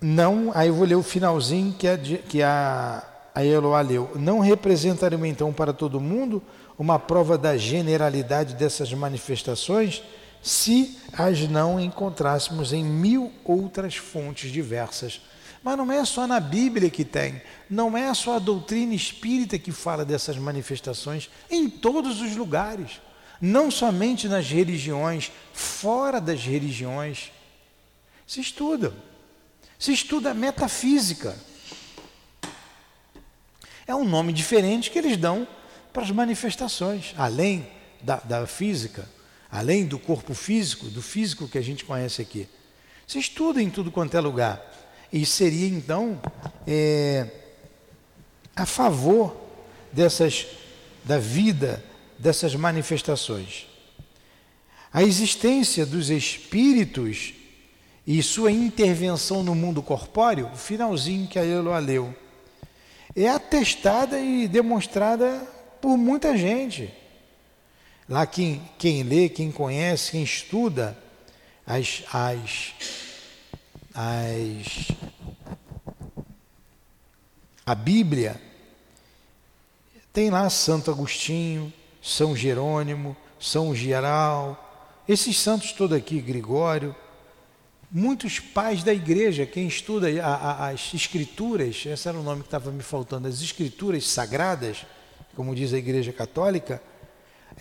não, 0.01 0.53
aí 0.55 0.69
eu 0.69 0.75
vou 0.75 0.87
ler 0.87 0.97
o 0.97 1.03
finalzinho 1.03 1.73
que 1.73 1.89
a, 1.89 1.99
que 1.99 2.43
a, 2.43 3.03
a 3.39 3.45
Eloá 3.45 3.81
leu. 3.83 4.11
Não 4.17 4.41
representariam 4.41 5.25
então 5.25 5.53
para 5.53 5.73
todo 5.73 6.01
mundo 6.01 6.43
uma 6.77 6.99
prova 6.99 7.39
da 7.39 7.57
generalidade 7.57 8.57
dessas 8.57 8.93
manifestações 8.93 10.03
se 10.43 10.99
as 11.13 11.49
não 11.49 11.79
encontrássemos 11.79 12.73
em 12.73 12.85
mil 12.85 13.33
outras 13.45 13.95
fontes 13.95 14.51
diversas. 14.51 15.21
Mas 15.63 15.79
não 15.79 15.93
é 15.93 16.05
só 16.05 16.27
na 16.27 16.41
Bíblia 16.41 16.91
que 16.91 17.05
tem, 17.05 17.41
não 17.71 17.97
é 17.97 18.13
só 18.13 18.35
a 18.35 18.41
doutrina 18.41 18.93
espírita 18.93 19.57
que 19.57 19.71
fala 19.71 20.05
dessas 20.05 20.37
manifestações, 20.37 21.31
em 21.49 21.71
todos 21.71 22.21
os 22.21 22.35
lugares, 22.35 23.01
não 23.41 23.71
somente 23.71 24.27
nas 24.27 24.49
religiões, 24.49 25.31
fora 25.53 26.21
das 26.21 26.43
religiões. 26.43 27.31
Se 28.27 28.41
estuda, 28.41 28.93
se 29.79 29.93
estuda 29.93 30.35
metafísica. 30.35 31.37
É 33.89 33.95
um 33.95 34.05
nome 34.05 34.33
diferente 34.33 34.89
que 34.89 34.99
eles 34.99 35.17
dão 35.17 35.49
para 35.93 36.03
as 36.03 36.11
manifestações, 36.13 37.13
além 37.19 37.67
da, 38.01 38.17
da 38.19 38.47
física 38.47 39.09
além 39.51 39.87
do 39.87 39.99
corpo 39.99 40.35
físico, 40.35 40.87
do 40.87 41.03
físico 41.03 41.49
que 41.49 41.59
a 41.59 41.63
gente 41.63 41.85
conhece 41.85 42.21
aqui. 42.21 42.49
Se 43.07 43.19
estuda 43.19 43.63
em 43.63 43.71
tudo 43.71 43.91
quanto 43.91 44.17
é 44.17 44.21
lugar. 44.21 44.63
E 45.11 45.25
seria 45.25 45.67
então 45.67 46.21
é, 46.67 47.27
a 48.55 48.67
favor 48.67 49.35
dessas 49.91 50.47
da 51.03 51.19
vida 51.19 51.83
dessas 52.19 52.55
manifestações. 52.55 53.67
A 54.93 55.03
existência 55.03 55.87
dos 55.87 56.11
espíritos 56.11 57.33
e 58.07 58.23
sua 58.23 58.51
intervenção 58.51 59.43
no 59.43 59.55
mundo 59.55 59.83
corpóreo, 59.83 60.51
o 60.53 60.57
finalzinho 60.57 61.29
que 61.29 61.39
a 61.39 61.45
Eloa 61.45 61.79
leu, 61.79 62.15
é 63.25 63.31
atestada 63.31 64.21
e 64.21 64.47
demonstrada 64.47 65.47
por 65.81 65.97
muita 65.97 66.37
gente. 66.37 66.93
Lá 68.09 68.27
quem, 68.27 68.63
quem 68.79 69.03
lê, 69.03 69.29
quem 69.29 69.51
conhece, 69.51 70.13
quem 70.13 70.23
estuda 70.23 70.97
as, 71.67 72.03
as, 72.13 72.73
as, 73.95 74.89
a 77.67 77.75
Bíblia, 77.75 78.41
tem 80.13 80.31
lá 80.31 80.49
Santo 80.49 80.91
Agostinho, 80.91 81.73
São 82.03 82.35
Jerônimo, 82.35 83.17
São 83.39 83.75
Geral, 83.75 84.65
esses 85.07 85.39
santos 85.39 85.73
todos 85.73 85.97
aqui, 85.97 86.21
Gregório, 86.21 86.95
muitos 87.91 88.39
pais 88.39 88.83
da 88.83 88.93
igreja, 88.93 89.47
quem 89.47 89.67
estuda 89.67 90.09
a, 90.23 90.35
a, 90.35 90.69
as 90.69 90.93
escrituras, 90.93 91.85
esse 91.87 92.09
era 92.09 92.19
o 92.19 92.23
nome 92.23 92.43
que 92.43 92.49
estava 92.49 92.71
me 92.71 92.83
faltando, 92.83 93.29
as 93.29 93.41
escrituras 93.41 94.07
sagradas, 94.07 94.85
como 95.35 95.55
diz 95.55 95.73
a 95.73 95.79
igreja 95.79 96.13
católica, 96.13 96.83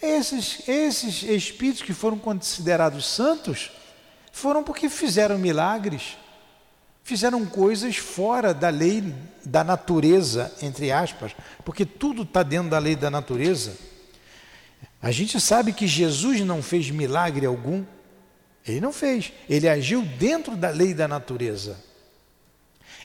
esses, 0.01 0.67
esses 0.67 1.23
espíritos 1.23 1.81
que 1.81 1.93
foram 1.93 2.19
considerados 2.19 3.05
santos 3.05 3.71
foram 4.31 4.63
porque 4.63 4.89
fizeram 4.89 5.37
milagres, 5.37 6.17
fizeram 7.03 7.45
coisas 7.45 7.95
fora 7.95 8.53
da 8.53 8.69
lei 8.69 9.15
da 9.43 9.63
natureza, 9.63 10.53
entre 10.61 10.91
aspas, 10.91 11.31
porque 11.63 11.85
tudo 11.85 12.23
está 12.23 12.43
dentro 12.43 12.69
da 12.69 12.77
lei 12.77 12.95
da 12.95 13.09
natureza. 13.09 13.75
A 15.01 15.09
gente 15.09 15.39
sabe 15.39 15.73
que 15.73 15.87
Jesus 15.87 16.41
não 16.41 16.61
fez 16.61 16.91
milagre 16.91 17.45
algum, 17.45 17.83
ele 18.67 18.81
não 18.81 18.91
fez, 18.91 19.31
ele 19.49 19.67
agiu 19.67 20.01
dentro 20.01 20.55
da 20.55 20.69
lei 20.69 20.93
da 20.93 21.07
natureza. 21.07 21.81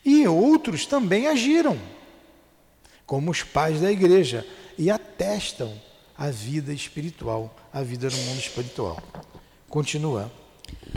E 0.04 0.26
outros 0.26 0.84
também 0.84 1.28
agiram, 1.28 1.80
como 3.06 3.30
os 3.30 3.42
pais 3.42 3.80
da 3.80 3.90
igreja, 3.90 4.46
e 4.76 4.90
atestam 4.90 5.80
a 6.16 6.30
vida 6.30 6.72
espiritual, 6.72 7.54
a 7.72 7.82
vida 7.82 8.10
no 8.10 8.16
mundo 8.16 8.40
espiritual. 8.40 9.00
Continua. 9.68 10.30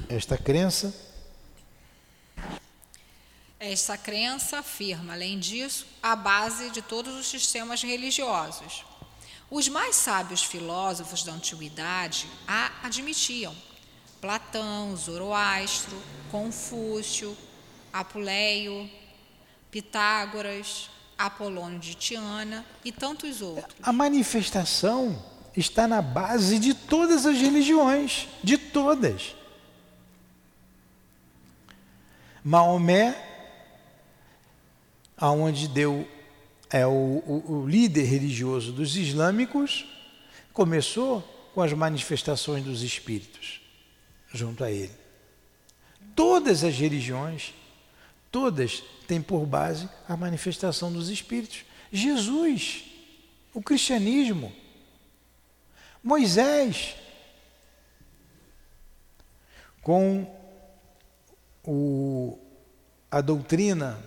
Esta 0.09 0.37
crença. 0.37 0.93
Esta 3.59 3.97
crença 3.97 4.59
afirma, 4.59 5.13
além 5.13 5.39
disso, 5.39 5.87
a 6.01 6.15
base 6.15 6.69
de 6.71 6.81
todos 6.81 7.15
os 7.15 7.27
sistemas 7.27 7.81
religiosos. 7.83 8.83
Os 9.49 9.69
mais 9.69 9.95
sábios 9.95 10.43
filósofos 10.43 11.23
da 11.23 11.31
antiguidade 11.31 12.27
a 12.47 12.71
admitiam. 12.83 13.55
Platão, 14.21 14.95
Zoroastro, 14.95 15.97
Confúcio, 16.31 17.35
Apuleio, 17.91 18.89
Pitágoras, 19.71 20.89
Apolônio 21.17 21.79
de 21.79 21.95
Tiana 21.95 22.65
e 22.83 22.91
tantos 22.91 23.41
outros. 23.41 23.75
A 23.81 23.93
manifestação 23.93 25.23
está 25.55 25.87
na 25.87 26.01
base 26.01 26.59
de 26.59 26.73
todas 26.73 27.25
as 27.25 27.37
religiões, 27.37 28.27
de 28.43 28.57
todas. 28.57 29.35
Maomé, 32.43 33.15
aonde 35.17 35.67
deu 35.67 36.07
é 36.69 36.85
o, 36.85 36.89
o, 36.89 37.61
o 37.61 37.67
líder 37.67 38.03
religioso 38.03 38.71
dos 38.73 38.97
islâmicos, 38.97 39.85
começou 40.51 41.21
com 41.53 41.61
as 41.61 41.71
manifestações 41.71 42.63
dos 42.63 42.81
espíritos 42.81 43.64
junto 44.35 44.63
a 44.63 44.71
ele. 44.71 44.93
Todas 46.15 46.63
as 46.63 46.75
religiões, 46.75 47.53
todas 48.31 48.83
tem 49.07 49.21
por 49.21 49.45
base 49.45 49.89
a 50.07 50.15
manifestação 50.15 50.91
dos 50.91 51.09
Espíritos. 51.09 51.63
Jesus, 51.91 52.83
o 53.53 53.61
cristianismo, 53.61 54.53
Moisés, 56.03 56.95
com 59.81 60.27
o, 61.63 62.37
a 63.09 63.21
doutrina, 63.21 63.99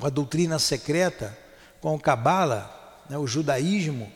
a 0.00 0.08
doutrina 0.08 0.58
secreta, 0.58 1.36
com 1.80 1.94
o 1.94 2.00
Cabala, 2.00 3.04
né, 3.08 3.18
o 3.18 3.26
judaísmo, 3.26 4.10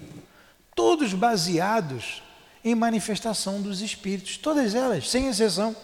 todos 0.75 1.15
baseados 1.15 2.23
em 2.65 2.75
manifestação 2.75 3.61
dos 3.61 3.83
Espíritos, 3.83 4.39
todas 4.39 4.75
elas, 4.75 5.11
sem 5.11 5.29
exceção. 5.29 5.77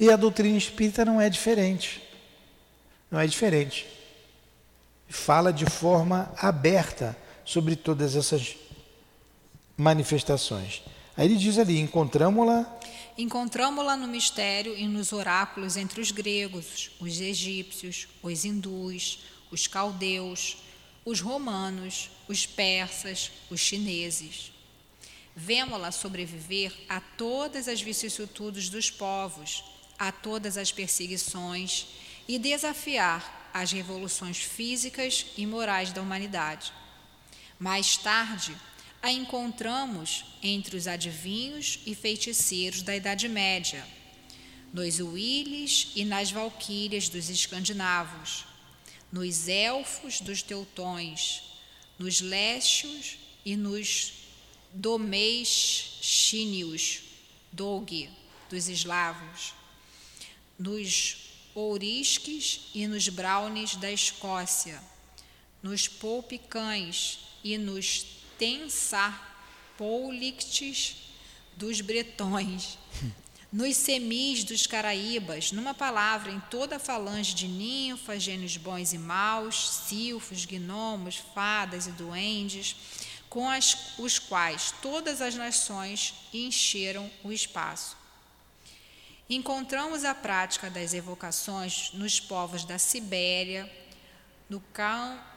E 0.00 0.10
a 0.10 0.16
doutrina 0.16 0.56
espírita 0.56 1.04
não 1.04 1.20
é 1.20 1.28
diferente. 1.28 2.02
Não 3.10 3.20
é 3.20 3.26
diferente. 3.26 3.86
Fala 5.08 5.52
de 5.52 5.66
forma 5.66 6.32
aberta 6.38 7.16
sobre 7.44 7.76
todas 7.76 8.16
essas 8.16 8.56
manifestações. 9.76 10.82
Aí 11.16 11.26
ele 11.26 11.36
diz 11.36 11.58
ali: 11.58 11.78
encontramos-la. 11.78 12.66
Encontramos-la 13.16 13.96
no 13.96 14.08
mistério 14.08 14.76
e 14.76 14.88
nos 14.88 15.12
oráculos 15.12 15.76
entre 15.76 16.00
os 16.00 16.10
gregos, 16.10 16.90
os 16.98 17.20
egípcios, 17.20 18.08
os 18.20 18.44
hindus, 18.44 19.20
os 19.52 19.68
caldeus, 19.68 20.56
os 21.04 21.20
romanos, 21.20 22.10
os 22.26 22.44
persas, 22.44 23.30
os 23.48 23.60
chineses. 23.60 24.53
Vemos-la 25.36 25.90
sobreviver 25.90 26.72
a 26.88 27.00
todas 27.00 27.66
as 27.66 27.80
vicissitudes 27.82 28.68
dos 28.68 28.90
povos, 28.90 29.64
a 29.98 30.12
todas 30.12 30.56
as 30.56 30.70
perseguições 30.70 31.86
e 32.28 32.38
desafiar 32.38 33.50
as 33.52 33.72
revoluções 33.72 34.38
físicas 34.38 35.26
e 35.36 35.46
morais 35.46 35.92
da 35.92 36.02
humanidade. 36.02 36.72
Mais 37.58 37.96
tarde, 37.96 38.56
a 39.02 39.10
encontramos 39.12 40.24
entre 40.42 40.76
os 40.76 40.86
adivinhos 40.86 41.78
e 41.84 41.94
feiticeiros 41.94 42.82
da 42.82 42.96
Idade 42.96 43.28
Média, 43.28 43.86
nos 44.72 44.98
Willis 44.98 45.92
e 45.94 46.04
nas 46.04 46.30
Valquírias 46.30 47.08
dos 47.08 47.28
escandinavos, 47.28 48.46
nos 49.12 49.46
elfos 49.46 50.20
dos 50.20 50.42
teutões, 50.42 51.42
nos 51.98 52.20
lécios 52.20 53.18
e 53.44 53.56
nos 53.56 54.23
Domestínios, 54.74 57.02
Dog, 57.52 58.10
dos 58.50 58.68
eslavos, 58.68 59.54
nos 60.58 61.16
ourisques 61.54 62.62
e 62.74 62.88
nos 62.88 63.08
brownies 63.08 63.76
da 63.76 63.92
Escócia, 63.92 64.82
nos 65.62 65.86
poupicães 65.86 67.20
e 67.44 67.56
nos 67.56 68.04
tensarpoulictes 68.36 70.96
dos 71.56 71.80
bretões, 71.80 72.76
nos 73.52 73.76
semis 73.76 74.42
dos 74.42 74.66
caraíbas, 74.66 75.52
numa 75.52 75.72
palavra, 75.72 76.32
em 76.32 76.40
toda 76.50 76.74
a 76.76 76.80
falange 76.80 77.32
de 77.32 77.46
ninfas, 77.46 78.24
gênios 78.24 78.56
bons 78.56 78.92
e 78.92 78.98
maus, 78.98 79.68
silfos, 79.86 80.44
gnomos, 80.44 81.22
fadas 81.32 81.86
e 81.86 81.92
duendes, 81.92 82.74
com 83.34 83.50
as, 83.50 83.98
os 83.98 84.16
quais 84.16 84.72
todas 84.80 85.20
as 85.20 85.34
nações 85.34 86.14
encheram 86.32 87.10
o 87.24 87.32
espaço. 87.32 87.96
Encontramos 89.28 90.04
a 90.04 90.14
prática 90.14 90.70
das 90.70 90.94
evocações 90.94 91.90
nos 91.94 92.20
povos 92.20 92.64
da 92.64 92.78
Sibéria, 92.78 93.68
no 94.48 94.62
Kamchatka, 94.72 95.34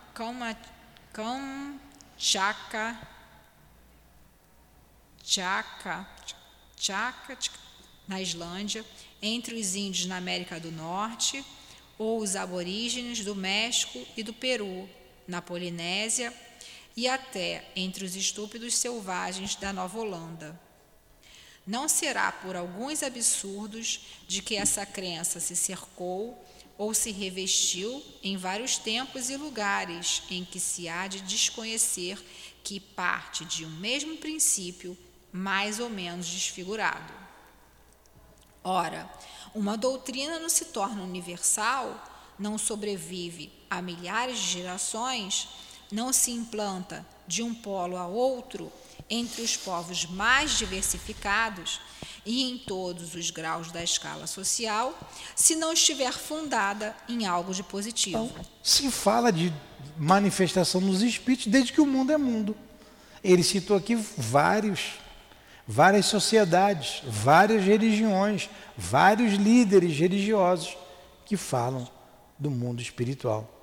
Chaka, 5.24 6.08
Chaka, 6.78 7.40
na 8.08 8.22
Islândia, 8.22 8.86
entre 9.20 9.56
os 9.56 9.74
índios 9.74 10.06
na 10.06 10.18
América 10.18 10.60
do 10.60 10.72
Norte, 10.72 11.44
ou 11.98 12.20
os 12.20 12.36
aborígenes 12.36 13.26
do 13.26 13.34
México 13.36 14.06
e 14.16 14.22
do 14.22 14.34
Peru, 14.34 14.88
na 15.28 15.42
Polinésia, 15.42 16.32
e 16.98 17.08
até 17.08 17.72
entre 17.76 18.04
os 18.04 18.16
estúpidos 18.16 18.74
selvagens 18.74 19.56
da 19.56 19.72
Nova 19.72 20.00
Holanda. 20.00 20.60
Não 21.66 21.88
será 21.88 22.32
por 22.32 22.56
alguns 22.56 23.04
absurdos 23.04 24.02
de 24.28 24.42
que 24.42 24.56
essa 24.56 24.84
crença 24.84 25.40
se 25.40 25.56
cercou 25.56 26.44
ou 26.76 26.96
se 26.96 27.12
revestiu 27.12 28.04
em 28.24 28.36
vários 28.36 28.78
tempos 28.78 29.30
e 29.30 29.38
lugares 29.38 30.24
em 30.32 30.44
que 30.44 30.60
se 30.60 30.90
há 30.90 31.08
de 31.08 31.22
desconhecer 31.22 32.18
que 32.64 32.80
parte 32.80 33.46
de 33.46 33.64
um 33.64 33.70
mesmo 33.70 34.18
princípio 34.18 34.98
mais 35.32 35.80
ou 35.80 35.90
menos 35.90 36.28
desfigurado. 36.28 37.14
Ora, 38.64 39.08
uma 39.54 39.78
doutrina 39.78 40.40
não 40.40 40.50
se 40.50 40.66
torna 40.66 41.04
universal, 41.04 42.04
não 42.40 42.58
sobrevive 42.58 43.52
a 43.70 43.82
milhares 43.82 44.40
de 44.40 44.48
gerações, 44.54 45.48
não 45.92 46.12
se 46.12 46.32
implanta 46.32 47.06
de 47.28 47.44
um 47.44 47.54
polo 47.54 47.98
a 47.98 48.08
outro 48.08 48.72
entre 49.10 49.42
os 49.42 49.56
povos 49.56 50.06
mais 50.06 50.58
diversificados 50.58 51.80
e 52.26 52.44
em 52.50 52.58
todos 52.58 53.16
os 53.16 53.30
graus 53.30 53.72
da 53.72 53.82
escala 53.82 54.28
social, 54.28 54.98
se 55.34 55.56
não 55.56 55.72
estiver 55.72 56.12
fundada 56.12 56.96
em 57.08 57.26
algo 57.26 57.54
de 57.54 57.64
positivo. 57.64 58.26
Então, 58.26 58.46
se 58.62 58.92
fala 58.92 59.32
de 59.32 59.54
manifestação 59.98 60.82
dos 60.82 61.02
espíritos 61.02 61.48
desde 61.48 61.72
que 61.72 61.82
o 61.82 61.86
mundo 61.86 62.12
é 62.12 62.18
mundo. 62.18 62.56
Ele 63.24 63.44
citou 63.44 63.78
aqui 63.78 63.96
vários, 63.96 64.96
várias 65.66 66.06
sociedades, 66.06 67.02
várias 67.06 67.64
religiões, 67.64 68.50
vários 68.78 69.34
líderes 69.34 69.98
religiosos 69.98 70.78
que 71.26 71.38
falam 71.38 71.90
do 72.38 72.52
mundo 72.52 72.82
espiritual. 72.82 73.57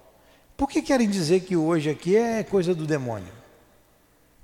Por 0.65 0.71
que 0.71 0.81
querem 0.81 1.11
dizer 1.11 1.41
que 1.41 1.55
hoje 1.55 1.91
aqui 1.91 2.17
é 2.17 2.43
coisa 2.43 2.75
do 2.75 2.87
demônio? 2.87 3.31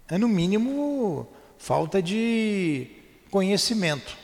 é 0.07 0.19
no 0.19 0.29
mínimo 0.29 1.27
falta 1.57 2.03
de 2.03 2.91
conhecimento. 3.31 4.19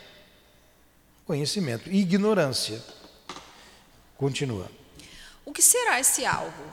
Conhecimento 1.25 1.89
e 1.89 1.97
ignorância. 1.97 2.83
Continua. 4.15 4.69
O 5.43 5.51
que 5.51 5.63
será 5.63 5.99
esse 5.99 6.23
algo? 6.23 6.69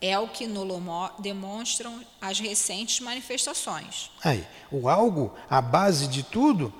É 0.00 0.18
o 0.18 0.26
que 0.28 0.46
Nolomó 0.46 1.10
demonstram 1.18 2.02
as 2.18 2.40
recentes 2.40 3.00
manifestações. 3.00 4.10
Aí, 4.24 4.48
o 4.70 4.88
algo, 4.88 5.36
a 5.50 5.60
base 5.60 6.06
de 6.06 6.22
tudo, 6.22 6.72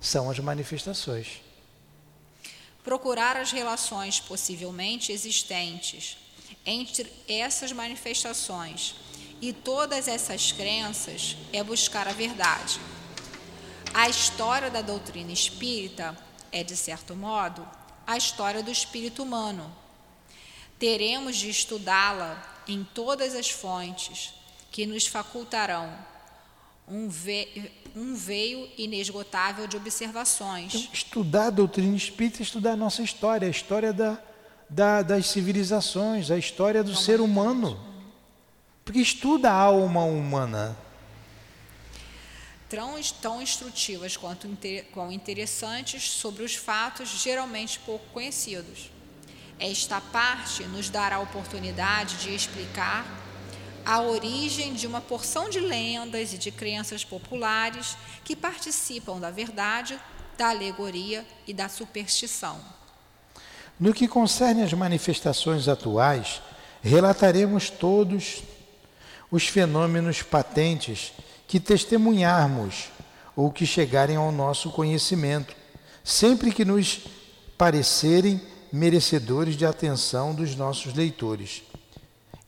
são 0.00 0.30
as 0.30 0.38
manifestações. 0.38 1.42
Procurar 2.84 3.36
as 3.36 3.50
relações 3.50 4.20
possivelmente 4.20 5.10
existentes 5.10 6.22
entre 6.64 7.12
essas 7.28 7.72
manifestações 7.72 8.94
e 9.40 9.52
todas 9.52 10.06
essas 10.06 10.52
crenças 10.52 11.36
é 11.52 11.62
buscar 11.62 12.06
a 12.06 12.12
verdade. 12.12 12.80
A 13.92 14.08
história 14.08 14.70
da 14.70 14.80
doutrina 14.80 15.32
espírita 15.32 16.16
é, 16.52 16.62
de 16.62 16.76
certo 16.76 17.16
modo, 17.16 17.66
a 18.06 18.16
história 18.16 18.62
do 18.62 18.70
espírito 18.70 19.22
humano. 19.22 19.74
Teremos 20.78 21.36
de 21.36 21.48
estudá-la 21.48 22.62
em 22.68 22.84
todas 22.94 23.34
as 23.34 23.50
fontes 23.50 24.34
que 24.70 24.86
nos 24.86 25.06
facultarão 25.06 25.92
um, 26.86 27.08
ve 27.08 27.70
um 27.94 28.14
veio 28.14 28.68
inesgotável 28.76 29.66
de 29.66 29.76
observações. 29.76 30.74
Então, 30.74 30.92
estudar 30.92 31.46
a 31.46 31.50
doutrina 31.50 31.96
espírita 31.96 32.40
é 32.40 32.42
estudar 32.42 32.72
a 32.72 32.76
nossa 32.76 33.02
história, 33.02 33.46
a 33.46 33.50
história 33.50 33.92
da, 33.92 34.18
da, 34.72 35.02
das 35.02 35.26
civilizações, 35.26 36.30
a 36.30 36.38
história 36.38 36.82
do 36.82 36.96
ser 36.96 37.20
humano. 37.20 37.78
Porque 38.84 39.00
estuda 39.00 39.50
a 39.50 39.54
alma 39.54 40.02
humana. 40.02 40.76
Tão, 42.70 42.98
tão 43.20 43.42
instrutivas 43.42 44.16
quanto 44.16 44.48
quão 44.90 45.12
interessantes 45.12 46.10
sobre 46.10 46.42
os 46.42 46.54
fatos 46.54 47.10
geralmente 47.22 47.78
pouco 47.80 48.04
conhecidos. 48.12 48.90
Esta 49.58 50.00
parte 50.00 50.64
nos 50.64 50.88
dará 50.88 51.16
a 51.16 51.20
oportunidade 51.20 52.16
de 52.16 52.34
explicar 52.34 53.06
a 53.84 54.00
origem 54.00 54.72
de 54.72 54.86
uma 54.86 55.02
porção 55.02 55.50
de 55.50 55.60
lendas 55.60 56.32
e 56.32 56.38
de 56.38 56.50
crenças 56.50 57.04
populares 57.04 57.96
que 58.24 58.34
participam 58.34 59.20
da 59.20 59.30
verdade, 59.30 60.00
da 60.38 60.48
alegoria 60.48 61.26
e 61.46 61.52
da 61.52 61.68
superstição. 61.68 62.81
No 63.82 63.92
que 63.92 64.06
concerne 64.06 64.62
às 64.62 64.72
manifestações 64.72 65.66
atuais, 65.66 66.40
relataremos 66.80 67.68
todos 67.68 68.44
os 69.28 69.48
fenômenos 69.48 70.22
patentes 70.22 71.12
que 71.48 71.58
testemunharmos 71.58 72.90
ou 73.34 73.50
que 73.50 73.66
chegarem 73.66 74.14
ao 74.14 74.30
nosso 74.30 74.70
conhecimento, 74.70 75.52
sempre 76.04 76.52
que 76.52 76.64
nos 76.64 77.00
parecerem 77.58 78.40
merecedores 78.72 79.56
de 79.56 79.66
atenção 79.66 80.32
dos 80.32 80.54
nossos 80.54 80.94
leitores. 80.94 81.64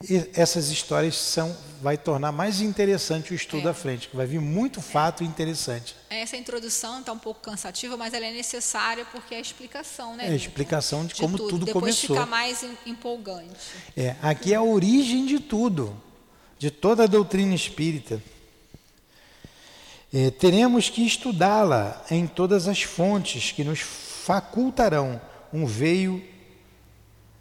E 0.09 0.31
essas 0.35 0.69
histórias 0.69 1.17
são 1.17 1.57
vai 1.83 1.99
tornar 1.99 2.33
mais 2.33 2.63
interessante 2.63 3.33
o 3.33 3.35
estudo 3.35 3.69
é. 3.69 3.71
à 3.71 3.75
frente, 3.75 4.09
que 4.09 4.17
vai 4.17 4.27
vir 4.27 4.41
muito 4.41 4.81
fato 4.81 5.23
é. 5.23 5.27
interessante. 5.27 5.95
Essa 6.09 6.37
introdução 6.37 7.01
está 7.01 7.13
um 7.13 7.19
pouco 7.19 7.41
cansativa, 7.41 7.95
mas 7.95 8.15
ela 8.15 8.25
é 8.25 8.33
necessária 8.33 9.05
porque 9.13 9.35
é 9.35 9.39
a 9.39 9.41
explicação, 9.41 10.17
né? 10.17 10.29
É 10.29 10.33
a 10.33 10.35
explicação 10.35 11.05
de, 11.05 11.13
de 11.13 11.21
como 11.21 11.37
tudo, 11.37 11.51
tudo 11.51 11.67
Depois 11.67 11.83
começou. 11.83 12.17
Depois 12.17 12.25
fica 12.25 12.31
mais 12.31 12.65
empolgante. 12.87 13.55
É, 13.95 14.17
aqui 14.23 14.55
é 14.55 14.57
a 14.57 14.63
origem 14.63 15.27
de 15.27 15.39
tudo 15.39 15.95
de 16.59 16.71
toda 16.71 17.05
a 17.05 17.07
doutrina 17.07 17.55
espírita. 17.55 18.23
É, 20.13 20.31
teremos 20.31 20.89
que 20.89 21.05
estudá-la 21.05 22.03
em 22.11 22.27
todas 22.27 22.69
as 22.69 22.83
fontes 22.83 23.53
que 23.53 23.63
nos 23.63 23.81
facultarão 23.81 25.21
um 25.53 25.67
veio. 25.67 26.25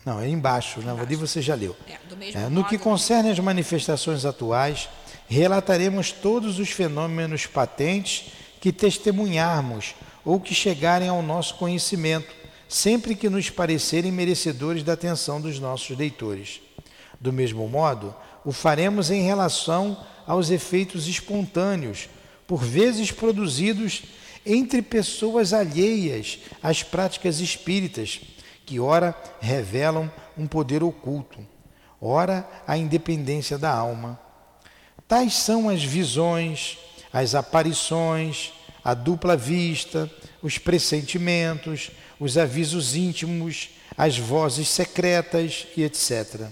Não, 0.06 0.20
é 0.20 0.28
embaixo, 0.28 0.82
na 0.82 0.94
verdade 0.94 1.16
você 1.16 1.42
já 1.42 1.56
leu. 1.56 1.76
É, 1.88 2.44
é, 2.44 2.50
no 2.50 2.66
que 2.66 2.78
concerne 2.78 3.32
às 3.32 3.40
manifestações 3.40 4.26
atuais, 4.26 4.90
relataremos 5.28 6.12
todos 6.12 6.60
os 6.60 6.70
fenômenos 6.70 7.46
patentes 7.46 8.26
que 8.60 8.72
testemunharmos 8.72 9.96
ou 10.26 10.40
que 10.40 10.54
chegarem 10.54 11.08
ao 11.08 11.22
nosso 11.22 11.56
conhecimento, 11.56 12.34
sempre 12.68 13.16
que 13.16 13.30
nos 13.30 13.50
parecerem 13.50 14.12
merecedores 14.12 14.84
da 14.84 14.94
atenção 14.94 15.40
dos 15.40 15.60
nossos 15.60 15.98
leitores. 15.98 16.62
Do 17.20 17.32
mesmo 17.32 17.68
modo, 17.70 18.14
o 18.44 18.52
faremos 18.52 19.10
em 19.10 19.22
relação 19.22 19.98
aos 20.28 20.50
efeitos 20.50 21.08
espontâneos, 21.08 22.10
por 22.46 22.62
vezes 22.64 23.12
produzidos 23.12 24.04
entre 24.46 24.82
pessoas 24.82 25.54
alheias 25.54 26.40
às 26.62 26.84
práticas 26.84 27.40
espíritas, 27.40 28.20
que 28.66 28.80
ora 28.80 29.16
revelam 29.40 30.12
um 30.38 30.48
poder 30.48 30.84
oculto, 30.84 31.40
ora 32.02 32.48
a 32.68 32.78
independência 32.78 33.58
da 33.58 33.72
alma. 33.72 34.20
Tais 35.08 35.34
são 35.34 35.70
as 35.70 35.84
visões, 35.84 36.78
as 37.12 37.36
aparições, 37.36 38.52
a 38.84 38.94
dupla 38.94 39.38
vista, 39.38 40.12
os 40.42 40.58
pressentimentos, 40.58 41.92
os 42.20 42.38
avisos 42.38 42.96
íntimos, 42.96 43.70
as 43.98 44.18
vozes 44.18 44.68
secretas 44.68 45.68
e 45.78 45.84
etc. 45.84 46.48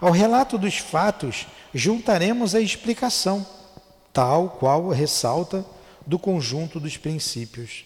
Ao 0.00 0.12
relato 0.12 0.56
dos 0.56 0.78
fatos, 0.78 1.46
juntaremos 1.74 2.54
a 2.54 2.60
explicação, 2.60 3.46
tal 4.12 4.50
qual 4.50 4.88
ressalta 4.88 5.64
do 6.06 6.18
conjunto 6.18 6.78
dos 6.78 6.96
princípios. 6.96 7.84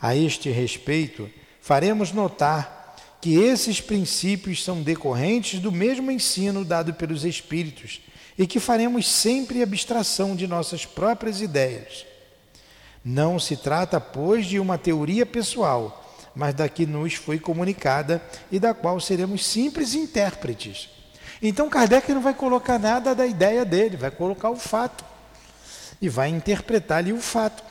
A 0.00 0.16
este 0.16 0.50
respeito, 0.50 1.30
faremos 1.64 2.12
notar 2.12 2.94
que 3.22 3.36
esses 3.36 3.80
princípios 3.80 4.62
são 4.62 4.82
decorrentes 4.82 5.60
do 5.60 5.72
mesmo 5.72 6.10
ensino 6.10 6.62
dado 6.62 6.92
pelos 6.92 7.24
Espíritos 7.24 8.02
e 8.36 8.46
que 8.46 8.60
faremos 8.60 9.08
sempre 9.08 9.62
abstração 9.62 10.36
de 10.36 10.46
nossas 10.46 10.84
próprias 10.84 11.40
ideias. 11.40 12.04
Não 13.02 13.38
se 13.38 13.56
trata, 13.56 13.98
pois, 13.98 14.44
de 14.44 14.60
uma 14.60 14.76
teoria 14.76 15.24
pessoal, 15.24 16.04
mas 16.36 16.54
da 16.54 16.68
que 16.68 16.84
nos 16.84 17.14
foi 17.14 17.38
comunicada 17.38 18.20
e 18.52 18.58
da 18.58 18.74
qual 18.74 19.00
seremos 19.00 19.46
simples 19.46 19.94
intérpretes. 19.94 20.90
Então 21.40 21.70
Kardec 21.70 22.12
não 22.12 22.20
vai 22.20 22.34
colocar 22.34 22.78
nada 22.78 23.14
da 23.14 23.26
ideia 23.26 23.64
dele, 23.64 23.96
vai 23.96 24.10
colocar 24.10 24.50
o 24.50 24.56
fato 24.56 25.02
e 25.98 26.10
vai 26.10 26.28
interpretar 26.28 26.98
ali 26.98 27.14
o 27.14 27.22
fato, 27.22 27.64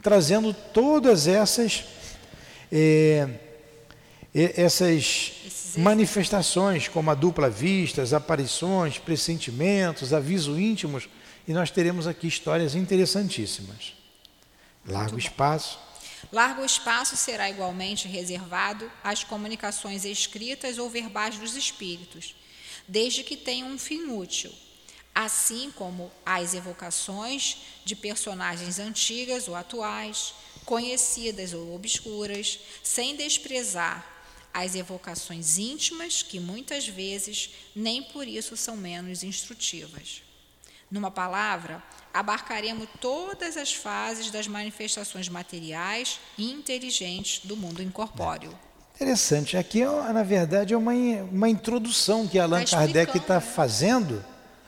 trazendo 0.00 0.54
todas 0.54 1.26
essas 1.26 1.84
é, 2.72 3.28
essas 4.34 5.32
manifestações, 5.76 6.88
como 6.88 7.10
a 7.10 7.14
dupla 7.14 7.50
vista, 7.50 8.00
as 8.00 8.14
aparições, 8.14 8.98
pressentimentos, 8.98 10.14
aviso 10.14 10.58
íntimos, 10.58 11.08
e 11.46 11.52
nós 11.52 11.70
teremos 11.70 12.06
aqui 12.06 12.26
histórias 12.26 12.74
interessantíssimas. 12.74 13.94
Largo 14.86 15.18
espaço. 15.18 15.78
Largo 16.32 16.64
espaço 16.64 17.16
será 17.16 17.50
igualmente 17.50 18.08
reservado 18.08 18.90
às 19.04 19.22
comunicações 19.22 20.04
escritas 20.04 20.78
ou 20.78 20.88
verbais 20.88 21.36
dos 21.36 21.56
espíritos, 21.56 22.34
desde 22.88 23.22
que 23.22 23.36
tenham 23.36 23.68
um 23.68 23.78
fim 23.78 24.10
útil, 24.12 24.52
assim 25.14 25.70
como 25.74 26.10
às 26.24 26.54
evocações 26.54 27.58
de 27.84 27.94
personagens 27.94 28.78
antigas 28.78 29.46
ou 29.46 29.54
atuais, 29.54 30.32
conhecidas 30.64 31.52
ou 31.52 31.74
obscuras, 31.74 32.58
sem 32.82 33.16
desprezar 33.16 34.06
as 34.52 34.74
evocações 34.74 35.58
íntimas, 35.58 36.22
que 36.22 36.38
muitas 36.38 36.86
vezes 36.86 37.50
nem 37.74 38.02
por 38.02 38.26
isso 38.26 38.56
são 38.56 38.76
menos 38.76 39.22
instrutivas. 39.22 40.22
Numa 40.90 41.10
palavra, 41.10 41.82
abarcaremos 42.12 42.86
todas 43.00 43.56
as 43.56 43.72
fases 43.72 44.30
das 44.30 44.46
manifestações 44.46 45.28
materiais 45.28 46.20
e 46.36 46.52
inteligentes 46.52 47.40
do 47.44 47.56
mundo 47.56 47.82
incorpóreo. 47.82 48.56
Interessante. 48.94 49.56
Aqui, 49.56 49.84
na 49.84 50.22
verdade, 50.22 50.74
é 50.74 50.76
uma, 50.76 50.92
uma 50.92 51.48
introdução 51.48 52.28
que 52.28 52.38
Allan 52.38 52.64
tá 52.64 52.76
Kardec 52.76 53.16
está 53.16 53.40
fazendo 53.40 54.22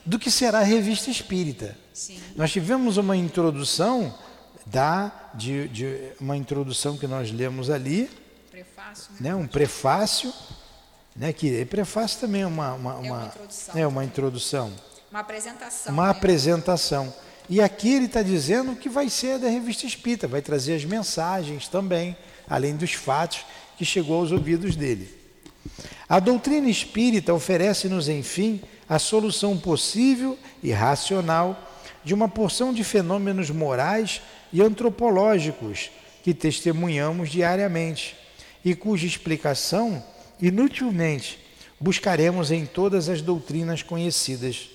do 0.05 0.19
que 0.19 0.31
será 0.31 0.61
a 0.61 0.65
revista 0.65 1.11
espírita. 1.11 1.77
Sim. 1.93 2.19
Nós 2.35 2.51
tivemos 2.51 2.97
uma 2.97 3.17
introdução 3.17 4.19
da, 4.67 5.13
de, 5.35 5.69
de, 5.69 6.13
uma 6.21 6.37
introdução 6.37 6.97
que 6.97 7.07
nós 7.07 7.31
lemos 7.31 7.71
ali, 7.71 8.11
prefácio, 8.51 9.13
né? 9.21 9.31
né? 9.31 9.35
um 9.35 9.47
prefácio, 9.47 10.33
né? 11.15 11.33
que 11.33 11.65
prefácio 11.67 12.21
também 12.21 12.43
é 12.43 12.47
uma, 12.47 12.75
uma, 12.75 12.93
é 12.93 12.97
uma, 12.97 13.27
introdução. 13.27 13.79
É 13.79 13.87
uma 13.87 14.05
introdução. 14.05 14.73
Uma 15.11 15.21
apresentação. 15.21 15.93
Uma 15.93 16.05
né? 16.05 16.11
apresentação. 16.11 17.15
E 17.49 17.61
aqui 17.61 17.93
ele 17.93 18.07
está 18.07 18.23
dizendo 18.23 18.75
que 18.75 18.89
vai 18.89 19.11
ser 19.11 19.39
da 19.39 19.49
revista 19.49 19.87
espírita, 19.87 20.27
vai 20.27 20.41
trazer 20.41 20.77
as 20.77 20.85
mensagens 20.85 21.69
também, 21.69 22.17
além 22.49 22.75
dos 22.75 22.93
fatos 22.95 23.45
que 23.77 23.85
chegou 23.85 24.21
aos 24.21 24.33
ouvidos 24.33 24.77
dele. 24.77 25.23
A 26.09 26.21
doutrina 26.21 26.69
espírita 26.69 27.35
oferece-nos, 27.35 28.09
enfim, 28.09 28.63
a 28.89 28.99
solução 28.99 29.59
possível 29.59 30.39
e 30.63 30.71
racional 30.73 31.71
de 32.05 32.13
uma 32.13 32.29
porção 32.29 32.73
de 32.73 32.85
fenômenos 32.85 33.51
morais 33.51 34.21
e 34.55 34.63
antropológicos 34.63 35.91
que 36.23 36.33
testemunhamos 36.33 37.29
diariamente 37.29 38.15
e 38.65 38.73
cuja 38.73 39.05
explicação, 39.05 40.01
inutilmente, 40.41 41.41
buscaremos 41.81 42.53
em 42.53 42.65
todas 42.65 43.09
as 43.09 43.21
doutrinas 43.21 43.83
conhecidas. 43.83 44.71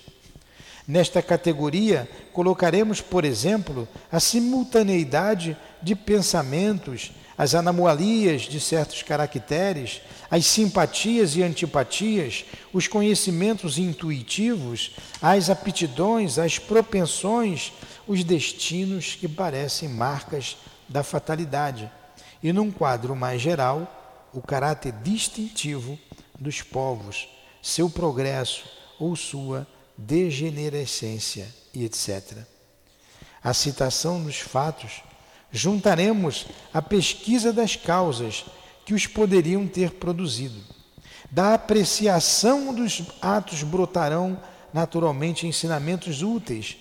Nesta 0.86 1.22
categoria, 1.22 2.06
colocaremos, 2.30 3.00
por 3.00 3.24
exemplo, 3.24 3.88
a 4.12 4.20
simultaneidade 4.20 5.56
de 5.82 5.94
pensamentos, 5.94 7.12
as 7.38 7.54
anomalias 7.54 8.42
de 8.42 8.60
certos 8.60 9.02
caracteres, 9.02 10.02
as 10.30 10.44
simpatias 10.44 11.36
e 11.36 11.42
antipatias, 11.42 12.44
os 12.70 12.86
conhecimentos 12.86 13.78
intuitivos, 13.78 14.90
as 15.22 15.48
aptidões, 15.48 16.38
as 16.38 16.58
propensões, 16.58 17.72
os 18.10 18.24
destinos 18.24 19.14
que 19.14 19.28
parecem 19.28 19.88
marcas 19.88 20.56
da 20.88 21.04
fatalidade. 21.04 21.88
E 22.42 22.52
num 22.52 22.68
quadro 22.68 23.14
mais 23.14 23.40
geral, 23.40 24.28
o 24.34 24.42
caráter 24.42 24.90
distintivo 24.90 25.96
dos 26.36 26.60
povos, 26.60 27.28
seu 27.62 27.88
progresso 27.88 28.64
ou 28.98 29.14
sua 29.14 29.64
degenerescência 29.96 31.46
e 31.72 31.84
etc. 31.84 32.38
A 33.44 33.54
citação 33.54 34.20
dos 34.24 34.40
fatos 34.40 35.04
juntaremos 35.52 36.46
a 36.74 36.82
pesquisa 36.82 37.52
das 37.52 37.76
causas 37.76 38.44
que 38.84 38.92
os 38.92 39.06
poderiam 39.06 39.68
ter 39.68 39.92
produzido. 39.92 40.60
Da 41.30 41.54
apreciação 41.54 42.74
dos 42.74 43.02
atos 43.22 43.62
brotarão 43.62 44.36
naturalmente 44.74 45.46
ensinamentos 45.46 46.24
úteis 46.24 46.76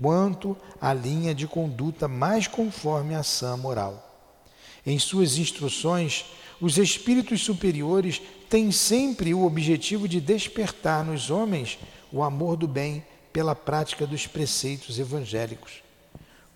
quanto 0.00 0.56
à 0.80 0.92
linha 0.92 1.34
de 1.34 1.46
conduta 1.46 2.06
mais 2.06 2.46
conforme 2.46 3.14
a 3.14 3.20
ação 3.20 3.56
moral. 3.58 4.10
Em 4.86 4.98
suas 4.98 5.38
instruções, 5.38 6.26
os 6.60 6.78
espíritos 6.78 7.42
superiores 7.42 8.20
têm 8.48 8.70
sempre 8.70 9.32
o 9.32 9.44
objetivo 9.44 10.06
de 10.06 10.20
despertar 10.20 11.04
nos 11.04 11.30
homens 11.30 11.78
o 12.12 12.22
amor 12.22 12.56
do 12.56 12.68
bem 12.68 13.04
pela 13.32 13.54
prática 13.54 14.06
dos 14.06 14.26
preceitos 14.26 14.98
evangélicos. 14.98 15.82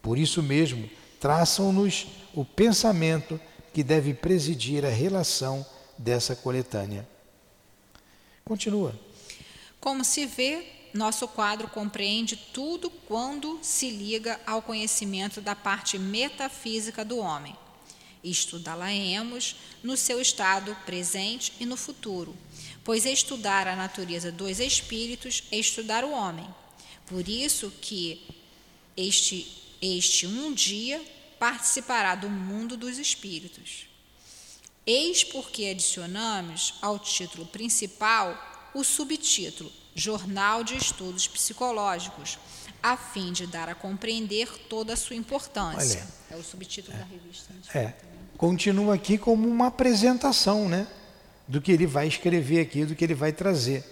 Por 0.01 0.17
isso 0.17 0.43
mesmo, 0.43 0.89
traçam-nos 1.19 2.07
o 2.35 2.45
pensamento 2.45 3.41
que 3.73 3.83
deve 3.83 4.15
presidir 4.15 4.85
a 4.85 4.89
relação 4.89 5.67
dessa 5.97 6.37
coletânea. 6.37 7.09
Continua. 8.45 8.95
Como 9.81 10.05
se 10.05 10.27
vê, 10.27 10.65
nosso 10.95 11.29
quadro 11.29 11.69
compreende 11.69 12.37
tudo 12.37 12.91
quando 12.91 13.59
se 13.63 13.91
liga 13.91 14.41
ao 14.47 14.63
conhecimento 14.63 15.41
da 15.41 15.55
parte 15.55 15.99
metafísica 15.99 17.05
do 17.05 17.19
homem. 17.19 17.57
Estudá-la-emos 18.23 19.57
no 19.83 19.97
seu 19.97 20.21
estado 20.21 20.77
presente 20.85 21.53
e 21.61 21.67
no 21.67 21.77
futuro, 21.77 22.37
pois 22.83 23.07
estudar 23.07 23.69
a 23.69 23.77
natureza 23.77 24.33
dos 24.33 24.59
espíritos 24.59 25.45
é 25.53 25.59
estudar 25.59 26.05
o 26.05 26.11
homem. 26.11 26.49
Por 27.07 27.29
isso 27.29 27.73
que 27.81 28.21
este, 28.97 29.47
este 29.81 30.27
um 30.27 30.53
dia 30.53 31.01
participará 31.39 32.15
do 32.15 32.29
mundo 32.29 32.77
dos 32.77 32.99
espíritos. 32.99 33.87
Eis 34.85 35.23
porque 35.23 35.67
adicionamos 35.67 36.75
ao 36.81 36.99
título 36.99 37.47
principal 37.47 38.71
o 38.75 38.83
subtítulo 38.83 39.71
Jornal 39.99 40.63
de 40.63 40.77
Estudos 40.77 41.27
Psicológicos, 41.27 42.39
a 42.83 42.97
fim 42.97 43.33
de 43.33 43.47
dar 43.47 43.69
a 43.69 43.75
compreender 43.75 44.49
toda 44.69 44.93
a 44.93 44.97
sua 44.97 45.17
importância. 45.17 46.07
Olha, 46.31 46.39
é 46.39 46.41
o 46.41 46.45
subtítulo 46.45 46.97
é, 46.97 47.01
da 47.01 47.05
revista. 47.05 47.53
É. 47.75 47.93
Continua 48.37 48.95
aqui 48.95 49.19
como 49.19 49.49
uma 49.49 49.67
apresentação, 49.67 50.69
né? 50.69 50.87
do 51.49 51.63
que 51.63 51.73
ele 51.73 51.87
vai 51.87 52.07
escrever 52.07 52.61
aqui, 52.61 52.85
do 52.85 52.95
que 52.95 53.03
ele 53.03 53.15
vai 53.15 53.33
trazer, 53.33 53.83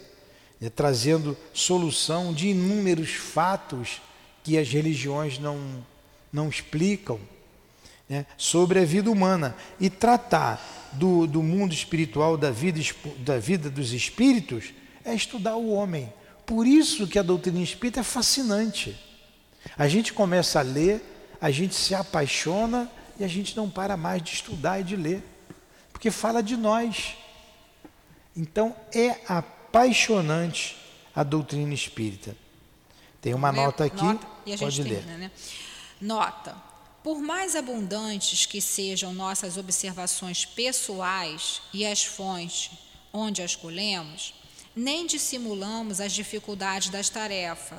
né? 0.60 0.68
trazendo 0.68 1.36
solução 1.54 2.34
de 2.34 2.48
inúmeros 2.48 3.14
fatos 3.14 4.02
que 4.44 4.58
as 4.58 4.68
religiões 4.68 5.38
não, 5.38 5.58
não 6.30 6.48
explicam 6.50 7.18
né? 8.08 8.26
sobre 8.36 8.78
a 8.78 8.84
vida 8.84 9.10
humana 9.10 9.56
e 9.80 9.88
tratar 9.88 10.90
do, 10.92 11.26
do 11.26 11.42
mundo 11.42 11.72
espiritual, 11.72 12.36
da 12.36 12.50
vida, 12.50 12.80
da 13.18 13.38
vida 13.38 13.70
dos 13.70 13.92
espíritos, 13.92 14.72
é 15.06 15.14
estudar 15.14 15.56
o 15.56 15.70
homem. 15.70 16.12
Por 16.44 16.66
isso 16.66 17.06
que 17.06 17.18
a 17.18 17.22
doutrina 17.22 17.60
espírita 17.60 18.00
é 18.00 18.02
fascinante. 18.02 18.98
A 19.78 19.88
gente 19.88 20.12
começa 20.12 20.58
a 20.58 20.62
ler, 20.62 21.02
a 21.40 21.50
gente 21.50 21.74
se 21.74 21.94
apaixona 21.94 22.90
e 23.18 23.24
a 23.24 23.28
gente 23.28 23.56
não 23.56 23.70
para 23.70 23.96
mais 23.96 24.22
de 24.22 24.34
estudar 24.34 24.80
e 24.80 24.84
de 24.84 24.96
ler, 24.96 25.22
porque 25.92 26.10
fala 26.10 26.42
de 26.42 26.56
nós. 26.56 27.16
Então 28.36 28.76
é 28.92 29.20
apaixonante 29.28 30.76
a 31.14 31.22
doutrina 31.22 31.72
espírita. 31.72 32.36
Tem 33.20 33.32
uma 33.32 33.50
nota 33.50 33.84
aqui, 33.84 34.04
nota, 34.04 34.26
pode 34.58 34.82
ler. 34.82 34.96
Termina, 34.96 35.18
né? 35.18 35.30
Nota. 36.00 36.54
Por 37.02 37.20
mais 37.20 37.54
abundantes 37.54 38.46
que 38.46 38.60
sejam 38.60 39.14
nossas 39.14 39.56
observações 39.56 40.44
pessoais 40.44 41.62
e 41.72 41.86
as 41.86 42.04
fontes 42.04 42.72
onde 43.12 43.42
as 43.42 43.56
colhemos, 43.56 44.34
nem 44.76 45.06
dissimulamos 45.06 46.02
as 46.02 46.12
dificuldades 46.12 46.90
das 46.90 47.08
tarefas, 47.08 47.78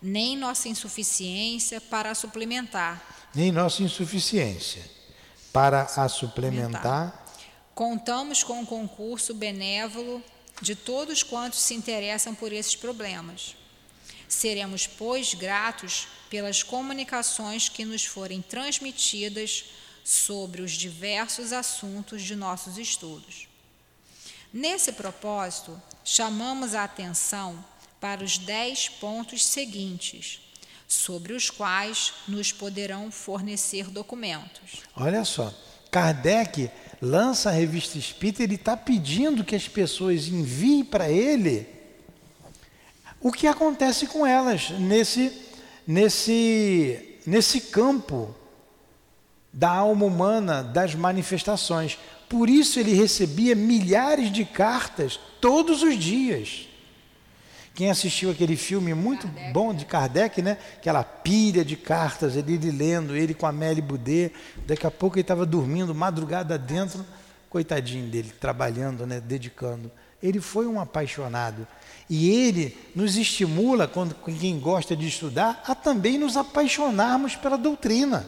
nem 0.00 0.36
nossa 0.36 0.68
insuficiência 0.68 1.80
para 1.80 2.14
suplementar. 2.14 3.28
Nem 3.34 3.50
nossa 3.50 3.82
insuficiência 3.82 4.88
para 5.52 5.82
a 5.96 6.08
suplementar. 6.08 7.26
Contamos 7.74 8.44
com 8.44 8.62
o 8.62 8.66
concurso 8.66 9.34
benévolo 9.34 10.22
de 10.60 10.76
todos 10.76 11.24
quantos 11.24 11.60
se 11.60 11.74
interessam 11.74 12.34
por 12.34 12.52
esses 12.52 12.76
problemas. 12.76 13.56
Seremos, 14.28 14.86
pois, 14.86 15.34
gratos 15.34 16.06
pelas 16.30 16.62
comunicações 16.62 17.68
que 17.68 17.84
nos 17.84 18.04
forem 18.04 18.40
transmitidas 18.40 19.64
sobre 20.04 20.62
os 20.62 20.72
diversos 20.72 21.52
assuntos 21.52 22.22
de 22.22 22.36
nossos 22.36 22.78
estudos. 22.78 23.51
Nesse 24.52 24.92
propósito, 24.92 25.80
chamamos 26.04 26.74
a 26.74 26.84
atenção 26.84 27.64
para 28.00 28.22
os 28.22 28.36
dez 28.36 28.88
pontos 28.88 29.44
seguintes, 29.44 30.40
sobre 30.86 31.32
os 31.32 31.48
quais 31.48 32.12
nos 32.28 32.52
poderão 32.52 33.10
fornecer 33.10 33.88
documentos. 33.88 34.82
Olha 34.94 35.24
só, 35.24 35.54
Kardec 35.90 36.70
lança 37.00 37.48
a 37.48 37.52
revista 37.52 37.96
Espírita, 37.96 38.42
ele 38.42 38.56
está 38.56 38.76
pedindo 38.76 39.44
que 39.44 39.56
as 39.56 39.68
pessoas 39.68 40.28
enviem 40.28 40.84
para 40.84 41.08
ele 41.10 41.66
o 43.20 43.32
que 43.32 43.46
acontece 43.46 44.06
com 44.06 44.26
elas 44.26 44.70
nesse, 44.70 45.32
nesse, 45.86 47.18
nesse 47.24 47.60
campo 47.60 48.34
da 49.52 49.70
alma 49.70 50.04
humana, 50.06 50.62
das 50.62 50.94
manifestações. 50.94 51.98
Por 52.32 52.48
isso 52.48 52.80
ele 52.80 52.94
recebia 52.94 53.54
milhares 53.54 54.32
de 54.32 54.42
cartas 54.42 55.20
todos 55.38 55.82
os 55.82 55.98
dias. 55.98 56.66
Quem 57.74 57.90
assistiu 57.90 58.30
aquele 58.30 58.56
filme 58.56 58.94
muito 58.94 59.26
Kardec, 59.28 59.52
bom 59.52 59.74
de 59.74 59.84
Kardec, 59.84 60.40
né? 60.40 60.56
Aquela 60.78 61.04
pilha 61.04 61.62
de 61.62 61.76
cartas, 61.76 62.34
ele, 62.34 62.54
ele 62.54 62.70
lendo, 62.70 63.14
ele 63.14 63.34
com 63.34 63.44
a 63.44 63.50
Amélie 63.50 63.82
Boudet. 63.82 64.32
Daqui 64.66 64.86
a 64.86 64.90
pouco 64.90 65.16
ele 65.16 65.20
estava 65.20 65.44
dormindo, 65.44 65.94
madrugada 65.94 66.56
dentro, 66.56 67.04
coitadinho 67.50 68.08
dele, 68.08 68.32
trabalhando, 68.40 69.06
né? 69.06 69.20
dedicando. 69.20 69.92
Ele 70.22 70.40
foi 70.40 70.66
um 70.66 70.80
apaixonado. 70.80 71.68
E 72.08 72.30
ele 72.30 72.74
nos 72.96 73.18
estimula, 73.18 73.86
quando 73.86 74.14
quem 74.14 74.58
gosta 74.58 74.96
de 74.96 75.06
estudar, 75.06 75.62
a 75.66 75.74
também 75.74 76.16
nos 76.16 76.38
apaixonarmos 76.38 77.36
pela 77.36 77.58
doutrina. 77.58 78.26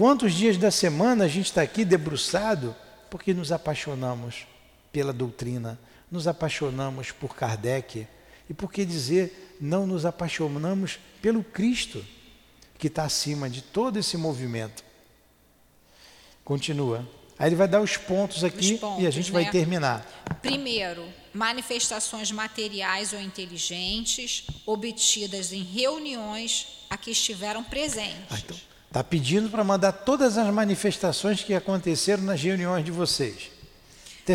Quantos 0.00 0.32
dias 0.32 0.56
da 0.56 0.70
semana 0.70 1.26
a 1.26 1.28
gente 1.28 1.46
está 1.46 1.60
aqui 1.60 1.84
debruçado 1.84 2.74
porque 3.10 3.34
nos 3.34 3.52
apaixonamos 3.52 4.46
pela 4.90 5.12
doutrina? 5.12 5.78
nos 6.10 6.26
apaixonamos 6.26 7.12
por 7.12 7.36
Kardec 7.36 8.06
e 8.48 8.54
por 8.54 8.72
que 8.72 8.84
dizer 8.84 9.56
não 9.60 9.86
nos 9.86 10.04
apaixonamos 10.04 10.98
pelo 11.22 11.44
Cristo 11.44 12.04
que 12.76 12.88
está 12.88 13.04
acima 13.04 13.48
de 13.48 13.62
todo 13.62 13.98
esse 13.98 14.16
movimento. 14.16 14.82
Continua. 16.44 17.06
Aí 17.38 17.48
ele 17.48 17.56
vai 17.56 17.68
dar 17.68 17.80
os 17.80 17.96
pontos 17.96 18.42
aqui 18.42 18.74
os 18.74 18.80
pontos, 18.80 19.02
e 19.02 19.06
a 19.06 19.10
gente 19.10 19.32
né? 19.32 19.42
vai 19.42 19.50
terminar. 19.50 20.04
Primeiro, 20.42 21.06
manifestações 21.32 22.32
materiais 22.32 23.12
ou 23.12 23.20
inteligentes 23.20 24.46
obtidas 24.66 25.52
em 25.52 25.62
reuniões 25.62 26.86
a 26.88 26.96
que 26.96 27.10
estiveram 27.10 27.62
presentes. 27.62 28.24
Ah, 28.30 28.38
então, 28.38 28.56
está 28.90 29.04
pedindo 29.04 29.48
para 29.48 29.62
mandar 29.62 29.92
todas 29.92 30.36
as 30.36 30.52
manifestações 30.52 31.44
que 31.44 31.54
aconteceram 31.54 32.24
nas 32.24 32.42
reuniões 32.42 32.84
de 32.84 32.90
vocês. 32.90 33.50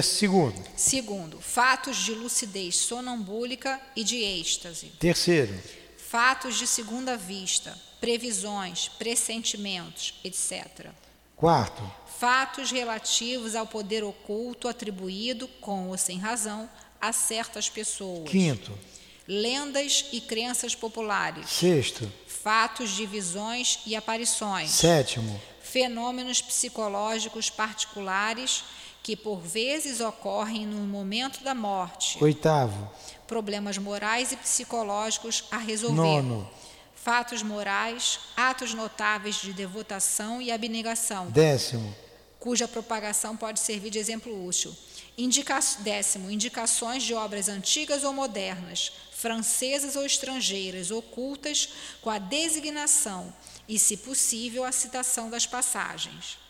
Segundo. 0.03 0.61
Segundo, 0.75 1.39
fatos 1.39 1.95
de 1.97 2.11
lucidez 2.11 2.75
sonambúlica 2.75 3.79
e 3.95 4.03
de 4.03 4.17
êxtase. 4.17 4.87
Terceiro. 4.99 5.53
Fatos 5.97 6.57
de 6.57 6.67
segunda 6.67 7.15
vista, 7.15 7.77
previsões, 8.01 8.89
pressentimentos, 8.89 10.19
etc. 10.21 10.87
Quarto. 11.33 11.81
Fatos 12.19 12.71
relativos 12.71 13.55
ao 13.55 13.65
poder 13.65 14.03
oculto 14.03 14.67
atribuído, 14.67 15.47
com 15.61 15.87
ou 15.87 15.97
sem 15.97 16.17
razão, 16.17 16.69
a 16.99 17.13
certas 17.13 17.69
pessoas. 17.69 18.29
Quinto. 18.29 18.77
Lendas 19.25 20.07
e 20.11 20.19
crenças 20.19 20.75
populares. 20.75 21.49
Sexto. 21.49 22.11
Fatos 22.45 22.91
de 22.91 23.07
visões 23.07 23.79
e 23.87 23.95
aparições. 23.95 24.69
Sétimo. 24.69 25.41
Fenômenos 25.63 26.43
psicológicos 26.43 27.49
particulares 27.49 28.63
que 29.01 29.15
por 29.15 29.41
vezes 29.41 29.99
ocorrem 29.99 30.67
no 30.67 30.85
momento 30.85 31.43
da 31.43 31.55
morte. 31.55 32.23
Oitavo. 32.23 32.87
Problemas 33.25 33.79
morais 33.79 34.31
e 34.31 34.37
psicológicos 34.37 35.45
a 35.49 35.57
resolver. 35.57 35.95
Nono. 35.95 36.47
Fatos 36.93 37.41
morais, 37.41 38.19
atos 38.37 38.75
notáveis 38.75 39.37
de 39.37 39.51
devotação 39.51 40.39
e 40.39 40.51
abnegação. 40.51 41.25
Décimo. 41.31 41.95
Cuja 42.39 42.67
propagação 42.67 43.35
pode 43.35 43.59
servir 43.59 43.89
de 43.89 43.97
exemplo 43.97 44.45
útil. 44.45 44.71
Indica 45.17 45.59
décimo, 45.79 46.29
indicações 46.29 47.01
de 47.01 47.15
obras 47.15 47.49
antigas 47.49 48.03
ou 48.03 48.13
modernas, 48.13 48.91
francesas 49.15 49.95
ou 49.95 50.05
estrangeiras, 50.05 50.91
ocultas 50.91 51.69
com 52.01 52.09
a 52.09 52.19
designação 52.19 53.33
e, 53.67 53.79
se 53.79 53.97
possível, 53.97 54.63
a 54.63 54.71
citação 54.71 55.29
das 55.29 55.47
passagens 55.47 56.44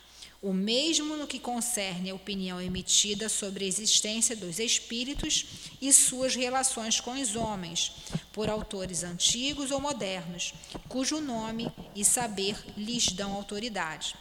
o 0.45 0.53
mesmo 0.53 1.17
no 1.17 1.25
que 1.25 1.39
concerne 1.39 2.11
a 2.11 2.13
opinião 2.13 2.61
emitida 2.61 3.27
sobre 3.27 3.65
a 3.65 3.67
existência 3.67 4.35
dos 4.35 4.59
espíritos 4.59 5.43
e 5.81 5.91
suas 5.91 6.35
relações 6.35 6.99
com 6.99 7.19
os 7.19 7.35
homens, 7.35 7.91
por 8.31 8.47
autores 8.47 9.03
antigos 9.03 9.71
ou 9.71 9.81
modernos, 9.81 10.53
cujo 10.87 11.19
nome 11.19 11.73
e 11.95 12.05
saber 12.05 12.63
lhes 12.77 13.11
dão 13.11 13.33
autoridade. 13.33 14.15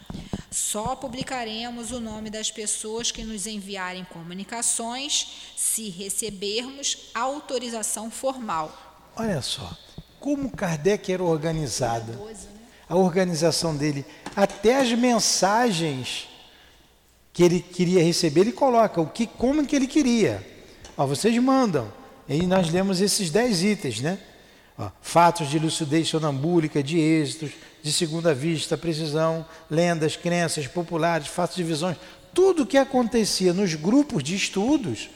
Só 0.50 0.96
publicaremos 0.96 1.90
o 1.90 2.00
nome 2.00 2.30
das 2.30 2.50
pessoas 2.50 3.10
que 3.10 3.22
nos 3.22 3.46
enviarem 3.46 4.06
comunicações 4.06 5.28
se 5.54 5.90
recebermos 5.90 6.96
autorização 7.12 8.10
formal. 8.10 9.12
Olha 9.14 9.42
só, 9.42 9.76
como 10.18 10.50
Kardec 10.50 11.12
era 11.12 11.22
organizado. 11.22 12.18
A 12.88 12.96
organização 12.96 13.74
dele 13.76 14.04
até 14.36 14.80
as 14.80 14.92
mensagens 14.92 16.28
que 17.32 17.42
ele 17.42 17.60
queria 17.60 18.02
receber, 18.02 18.42
ele 18.42 18.52
coloca 18.52 19.00
o 19.00 19.06
que, 19.06 19.26
como 19.26 19.66
que 19.66 19.74
ele 19.74 19.88
queria. 19.88 20.46
Ó, 20.96 21.06
vocês 21.06 21.36
mandam. 21.38 21.92
E 22.28 22.46
nós 22.46 22.70
lemos 22.70 23.00
esses 23.00 23.30
dez 23.30 23.62
itens, 23.62 24.00
né? 24.00 24.18
Ó, 24.78 24.88
fatos 25.02 25.50
de 25.50 25.58
lucidez 25.58 26.08
sonambúlica, 26.08 26.82
de 26.82 26.98
êxitos, 26.98 27.50
de 27.82 27.92
segunda 27.92 28.32
vista, 28.32 28.78
precisão, 28.78 29.44
lendas, 29.70 30.16
crenças 30.16 30.66
populares, 30.66 31.26
fatos 31.26 31.56
de 31.56 31.64
visões, 31.64 31.96
tudo 32.32 32.62
o 32.62 32.66
que 32.66 32.78
acontecia 32.78 33.52
nos 33.52 33.74
grupos 33.74 34.22
de 34.22 34.34
estudos, 34.34 35.10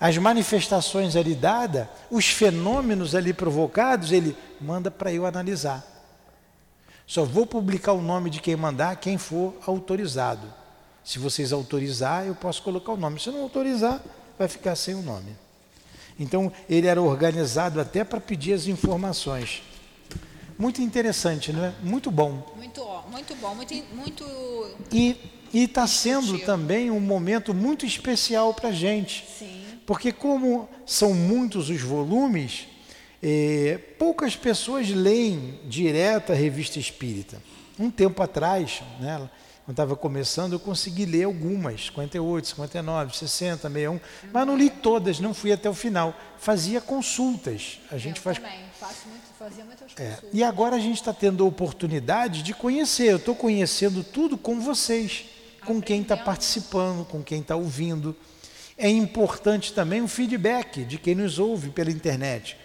as 0.00 0.16
manifestações 0.16 1.14
ali 1.14 1.34
dadas, 1.34 1.86
os 2.10 2.26
fenômenos 2.26 3.14
ali 3.14 3.32
provocados, 3.32 4.10
ele 4.10 4.34
manda 4.60 4.90
para 4.90 5.12
eu 5.12 5.26
analisar. 5.26 5.86
Só 7.10 7.24
vou 7.24 7.44
publicar 7.44 7.92
o 7.92 8.00
nome 8.00 8.30
de 8.30 8.40
quem 8.40 8.54
mandar, 8.54 8.94
quem 8.94 9.18
for 9.18 9.52
autorizado. 9.66 10.46
Se 11.02 11.18
vocês 11.18 11.52
autorizar, 11.52 12.24
eu 12.24 12.36
posso 12.36 12.62
colocar 12.62 12.92
o 12.92 12.96
nome. 12.96 13.18
Se 13.18 13.32
não 13.32 13.42
autorizar, 13.42 14.00
vai 14.38 14.46
ficar 14.46 14.76
sem 14.76 14.94
o 14.94 15.02
nome. 15.02 15.36
Então, 16.20 16.52
ele 16.68 16.86
era 16.86 17.02
organizado 17.02 17.80
até 17.80 18.04
para 18.04 18.20
pedir 18.20 18.52
as 18.52 18.68
informações. 18.68 19.60
Muito 20.56 20.80
interessante, 20.82 21.52
não 21.52 21.64
é? 21.64 21.74
Muito 21.82 22.12
bom. 22.12 22.46
Muito, 22.56 22.86
muito 23.10 23.34
bom, 23.34 23.56
muito, 23.56 23.74
muito. 23.92 24.24
E 24.92 25.18
está 25.52 25.88
sendo 25.88 26.38
também 26.38 26.92
um 26.92 27.00
momento 27.00 27.52
muito 27.52 27.84
especial 27.84 28.54
para 28.54 28.68
a 28.68 28.72
gente. 28.72 29.26
Sim. 29.36 29.64
Porque 29.84 30.12
como 30.12 30.68
são 30.86 31.12
muitos 31.12 31.70
os 31.70 31.80
volumes, 31.82 32.68
é, 33.22 33.78
poucas 33.98 34.34
pessoas 34.34 34.88
leem 34.88 35.60
direto 35.64 36.32
a 36.32 36.34
revista 36.34 36.78
espírita. 36.78 37.42
Um 37.78 37.90
tempo 37.90 38.22
atrás, 38.22 38.82
né, 38.98 39.28
quando 39.64 39.74
estava 39.74 39.94
começando, 39.94 40.54
eu 40.54 40.60
consegui 40.60 41.04
ler 41.04 41.24
algumas, 41.24 41.86
58, 41.86 42.48
59, 42.48 43.16
60, 43.16 43.68
61, 43.68 44.00
mas 44.32 44.46
não 44.46 44.56
li 44.56 44.70
todas, 44.70 45.20
não 45.20 45.32
fui 45.34 45.52
até 45.52 45.68
o 45.68 45.74
final. 45.74 46.14
Fazia 46.38 46.80
consultas. 46.80 47.78
A 47.90 47.98
gente 47.98 48.16
eu 48.16 48.22
faz. 48.22 48.38
Também, 48.38 48.58
faço 48.78 49.08
muito, 49.08 49.22
fazia 49.38 49.64
muitas 49.64 49.92
é, 49.96 50.08
consultas. 50.08 50.30
E 50.32 50.42
agora 50.42 50.76
a 50.76 50.80
gente 50.80 50.96
está 50.96 51.12
tendo 51.12 51.44
a 51.44 51.46
oportunidade 51.46 52.42
de 52.42 52.54
conhecer. 52.54 53.12
Eu 53.12 53.18
estou 53.18 53.34
conhecendo 53.34 54.02
tudo 54.02 54.36
com 54.36 54.60
vocês, 54.60 55.26
com 55.64 55.80
quem 55.80 56.02
está 56.02 56.16
participando, 56.16 57.04
com 57.04 57.22
quem 57.22 57.40
está 57.40 57.54
ouvindo. 57.54 58.16
É 58.76 58.88
importante 58.88 59.74
também 59.74 60.00
o 60.00 60.08
feedback 60.08 60.84
de 60.84 60.98
quem 60.98 61.14
nos 61.14 61.38
ouve 61.38 61.68
pela 61.68 61.90
internet 61.90 62.56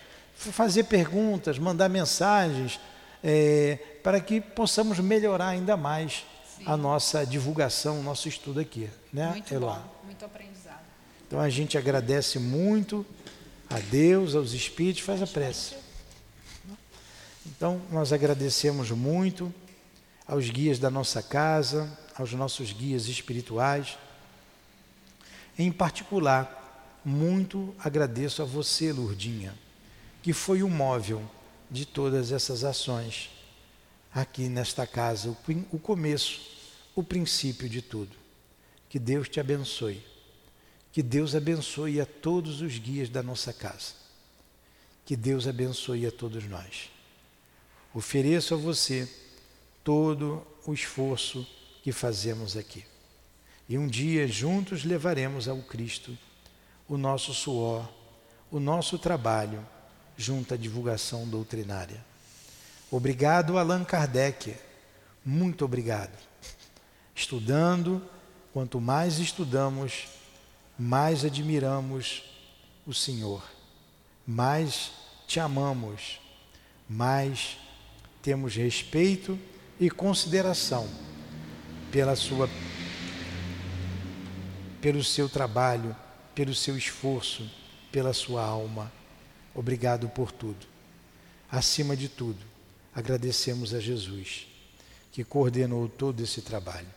fazer 0.51 0.85
perguntas, 0.85 1.57
mandar 1.59 1.89
mensagens, 1.89 2.79
é, 3.23 3.77
para 4.03 4.19
que 4.19 4.39
possamos 4.39 4.99
melhorar 4.99 5.47
ainda 5.47 5.75
mais 5.75 6.25
Sim. 6.57 6.63
a 6.65 6.77
nossa 6.77 7.25
divulgação, 7.25 7.99
o 7.99 8.03
nosso 8.03 8.27
estudo 8.27 8.59
aqui. 8.59 8.89
Né, 9.11 9.29
muito 9.29 9.53
Eloá? 9.53 9.75
bom, 9.75 10.05
muito 10.05 10.25
aprendizado. 10.25 10.83
Então 11.27 11.39
a 11.39 11.49
gente 11.49 11.77
agradece 11.77 12.37
muito 12.39 13.05
a 13.69 13.79
Deus, 13.79 14.35
aos 14.35 14.53
Espíritos, 14.53 15.01
faz 15.01 15.21
a 15.21 15.27
prece. 15.27 15.75
Então, 17.45 17.81
nós 17.91 18.11
agradecemos 18.11 18.89
muito 18.91 19.53
aos 20.27 20.49
guias 20.49 20.79
da 20.79 20.89
nossa 20.89 21.21
casa, 21.21 21.89
aos 22.17 22.33
nossos 22.33 22.73
guias 22.73 23.07
espirituais. 23.07 23.97
Em 25.57 25.71
particular, 25.71 26.99
muito 27.05 27.75
agradeço 27.79 28.41
a 28.41 28.45
você, 28.45 28.91
Lurdinha, 28.91 29.53
que 30.26 30.34
foi 30.34 30.63
o 30.63 30.67
móvel 30.67 31.21
de 31.69 31.86
todas 31.86 32.32
essas 32.32 32.63
ações 32.63 33.30
aqui 34.11 34.49
nesta 34.49 34.88
casa, 34.88 35.30
o, 35.71 35.78
começo, 35.78 36.41
o 36.95 37.03
princípio 37.03 37.69
de 37.69 37.80
tudo. 37.80 38.17
Que 38.89 38.97
Deus 38.97 39.30
te 39.30 39.39
abençoe. 39.39 40.03
Que 40.91 41.03
Deus 41.03 41.36
abençoe 41.36 42.01
a 42.01 42.07
todos 42.07 42.61
os 42.61 42.80
guias 42.80 43.07
da 43.07 43.21
nossa 43.21 43.53
casa. 43.53 43.93
Que 45.05 45.15
Deus 45.15 45.47
abençoe 45.47 46.07
a 46.07 46.11
todos 46.11 46.43
nós. 46.45 46.89
Ofereço 47.93 48.55
a 48.55 48.57
você 48.57 49.07
todo 49.84 50.41
o 50.65 50.73
esforço 50.73 51.47
que 51.84 51.91
fazemos 51.91 52.57
aqui. 52.57 52.84
E 53.69 53.78
um 53.78 53.86
dia 53.86 54.28
juntos 54.28 54.86
levaremos 54.86 55.47
ao 55.47 55.61
Cristo 55.61 56.17
o 56.89 56.97
nosso 56.97 57.32
suor, 57.32 57.88
o 58.49 58.59
nosso 58.59 58.97
trabalho 58.97 59.63
junto 60.18 60.53
à 60.53 60.57
divulgação 60.57 61.28
doutrinária. 61.28 62.03
Obrigado, 62.91 63.57
Allan 63.57 63.84
Kardec. 63.84 64.55
Muito 65.24 65.66
obrigado. 65.66 66.18
Estudando, 67.13 68.01
quanto 68.53 68.80
mais 68.80 69.20
estudamos, 69.20 70.07
mais 70.78 71.26
admiramos 71.26 72.24
o 72.86 72.93
Senhor, 72.93 73.43
mais 74.28 74.91
te 75.28 75.39
amamos, 75.39 76.20
mais 76.88 77.57
temos 78.22 78.55
respeito 78.55 79.39
e 79.80 79.89
consideração 79.89 80.88
pela 81.91 82.16
sua 82.16 82.49
pelo 84.82 85.03
seu 85.03 85.28
trabalho, 85.28 85.95
pelo 86.36 86.53
seu 86.53 86.78
esforço, 86.78 87.49
pela 87.91 88.13
sua 88.13 88.43
alma. 88.45 88.91
Obrigado 89.56 90.10
por 90.10 90.32
tudo. 90.34 90.68
Acima 91.49 91.95
de 91.95 92.10
tudo, 92.10 92.45
agradecemos 92.93 93.74
a 93.74 93.80
Jesus, 93.80 94.47
que 95.12 95.24
coordenou 95.24 95.88
todo 95.88 96.22
esse 96.22 96.41
trabalho. 96.41 96.88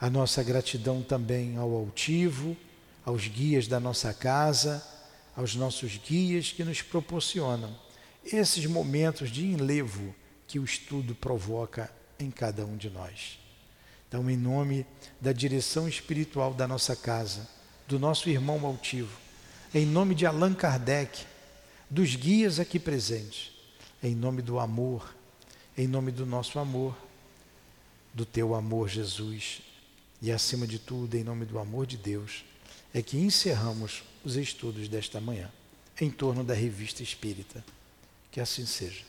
A 0.00 0.08
nossa 0.08 0.42
gratidão 0.42 1.02
também 1.02 1.58
ao 1.58 1.70
altivo, 1.74 2.56
aos 3.04 3.28
guias 3.28 3.68
da 3.68 3.78
nossa 3.78 4.14
casa, 4.14 4.82
aos 5.36 5.54
nossos 5.54 5.98
guias 5.98 6.52
que 6.52 6.64
nos 6.64 6.80
proporcionam 6.80 7.76
esses 8.24 8.64
momentos 8.66 9.30
de 9.30 9.44
enlevo 9.44 10.14
que 10.46 10.58
o 10.58 10.64
estudo 10.64 11.14
provoca 11.14 11.92
em 12.18 12.30
cada 12.30 12.64
um 12.64 12.76
de 12.76 12.88
nós. 12.88 13.38
Então, 14.08 14.28
em 14.30 14.36
nome 14.36 14.86
da 15.20 15.32
direção 15.32 15.86
espiritual 15.86 16.54
da 16.54 16.66
nossa 16.66 16.96
casa, 16.96 17.46
do 17.86 17.98
nosso 17.98 18.30
irmão 18.30 18.64
altivo, 18.64 19.14
em 19.74 19.84
nome 19.84 20.14
de 20.14 20.24
Allan 20.24 20.54
Kardec, 20.54 21.26
dos 21.90 22.14
guias 22.14 22.58
aqui 22.60 22.78
presentes, 22.78 23.52
em 24.02 24.14
nome 24.14 24.42
do 24.42 24.58
amor, 24.58 25.14
em 25.76 25.86
nome 25.86 26.10
do 26.10 26.26
nosso 26.26 26.58
amor, 26.58 26.96
do 28.12 28.26
teu 28.26 28.54
amor, 28.54 28.88
Jesus, 28.88 29.62
e 30.20 30.30
acima 30.30 30.66
de 30.66 30.78
tudo, 30.78 31.14
em 31.16 31.24
nome 31.24 31.44
do 31.44 31.58
amor 31.58 31.86
de 31.86 31.96
Deus, 31.96 32.44
é 32.92 33.00
que 33.02 33.16
encerramos 33.16 34.02
os 34.24 34.36
estudos 34.36 34.88
desta 34.88 35.20
manhã 35.20 35.50
em 36.00 36.10
torno 36.10 36.44
da 36.44 36.54
revista 36.54 37.02
espírita. 37.02 37.64
Que 38.30 38.40
assim 38.40 38.66
seja. 38.66 39.02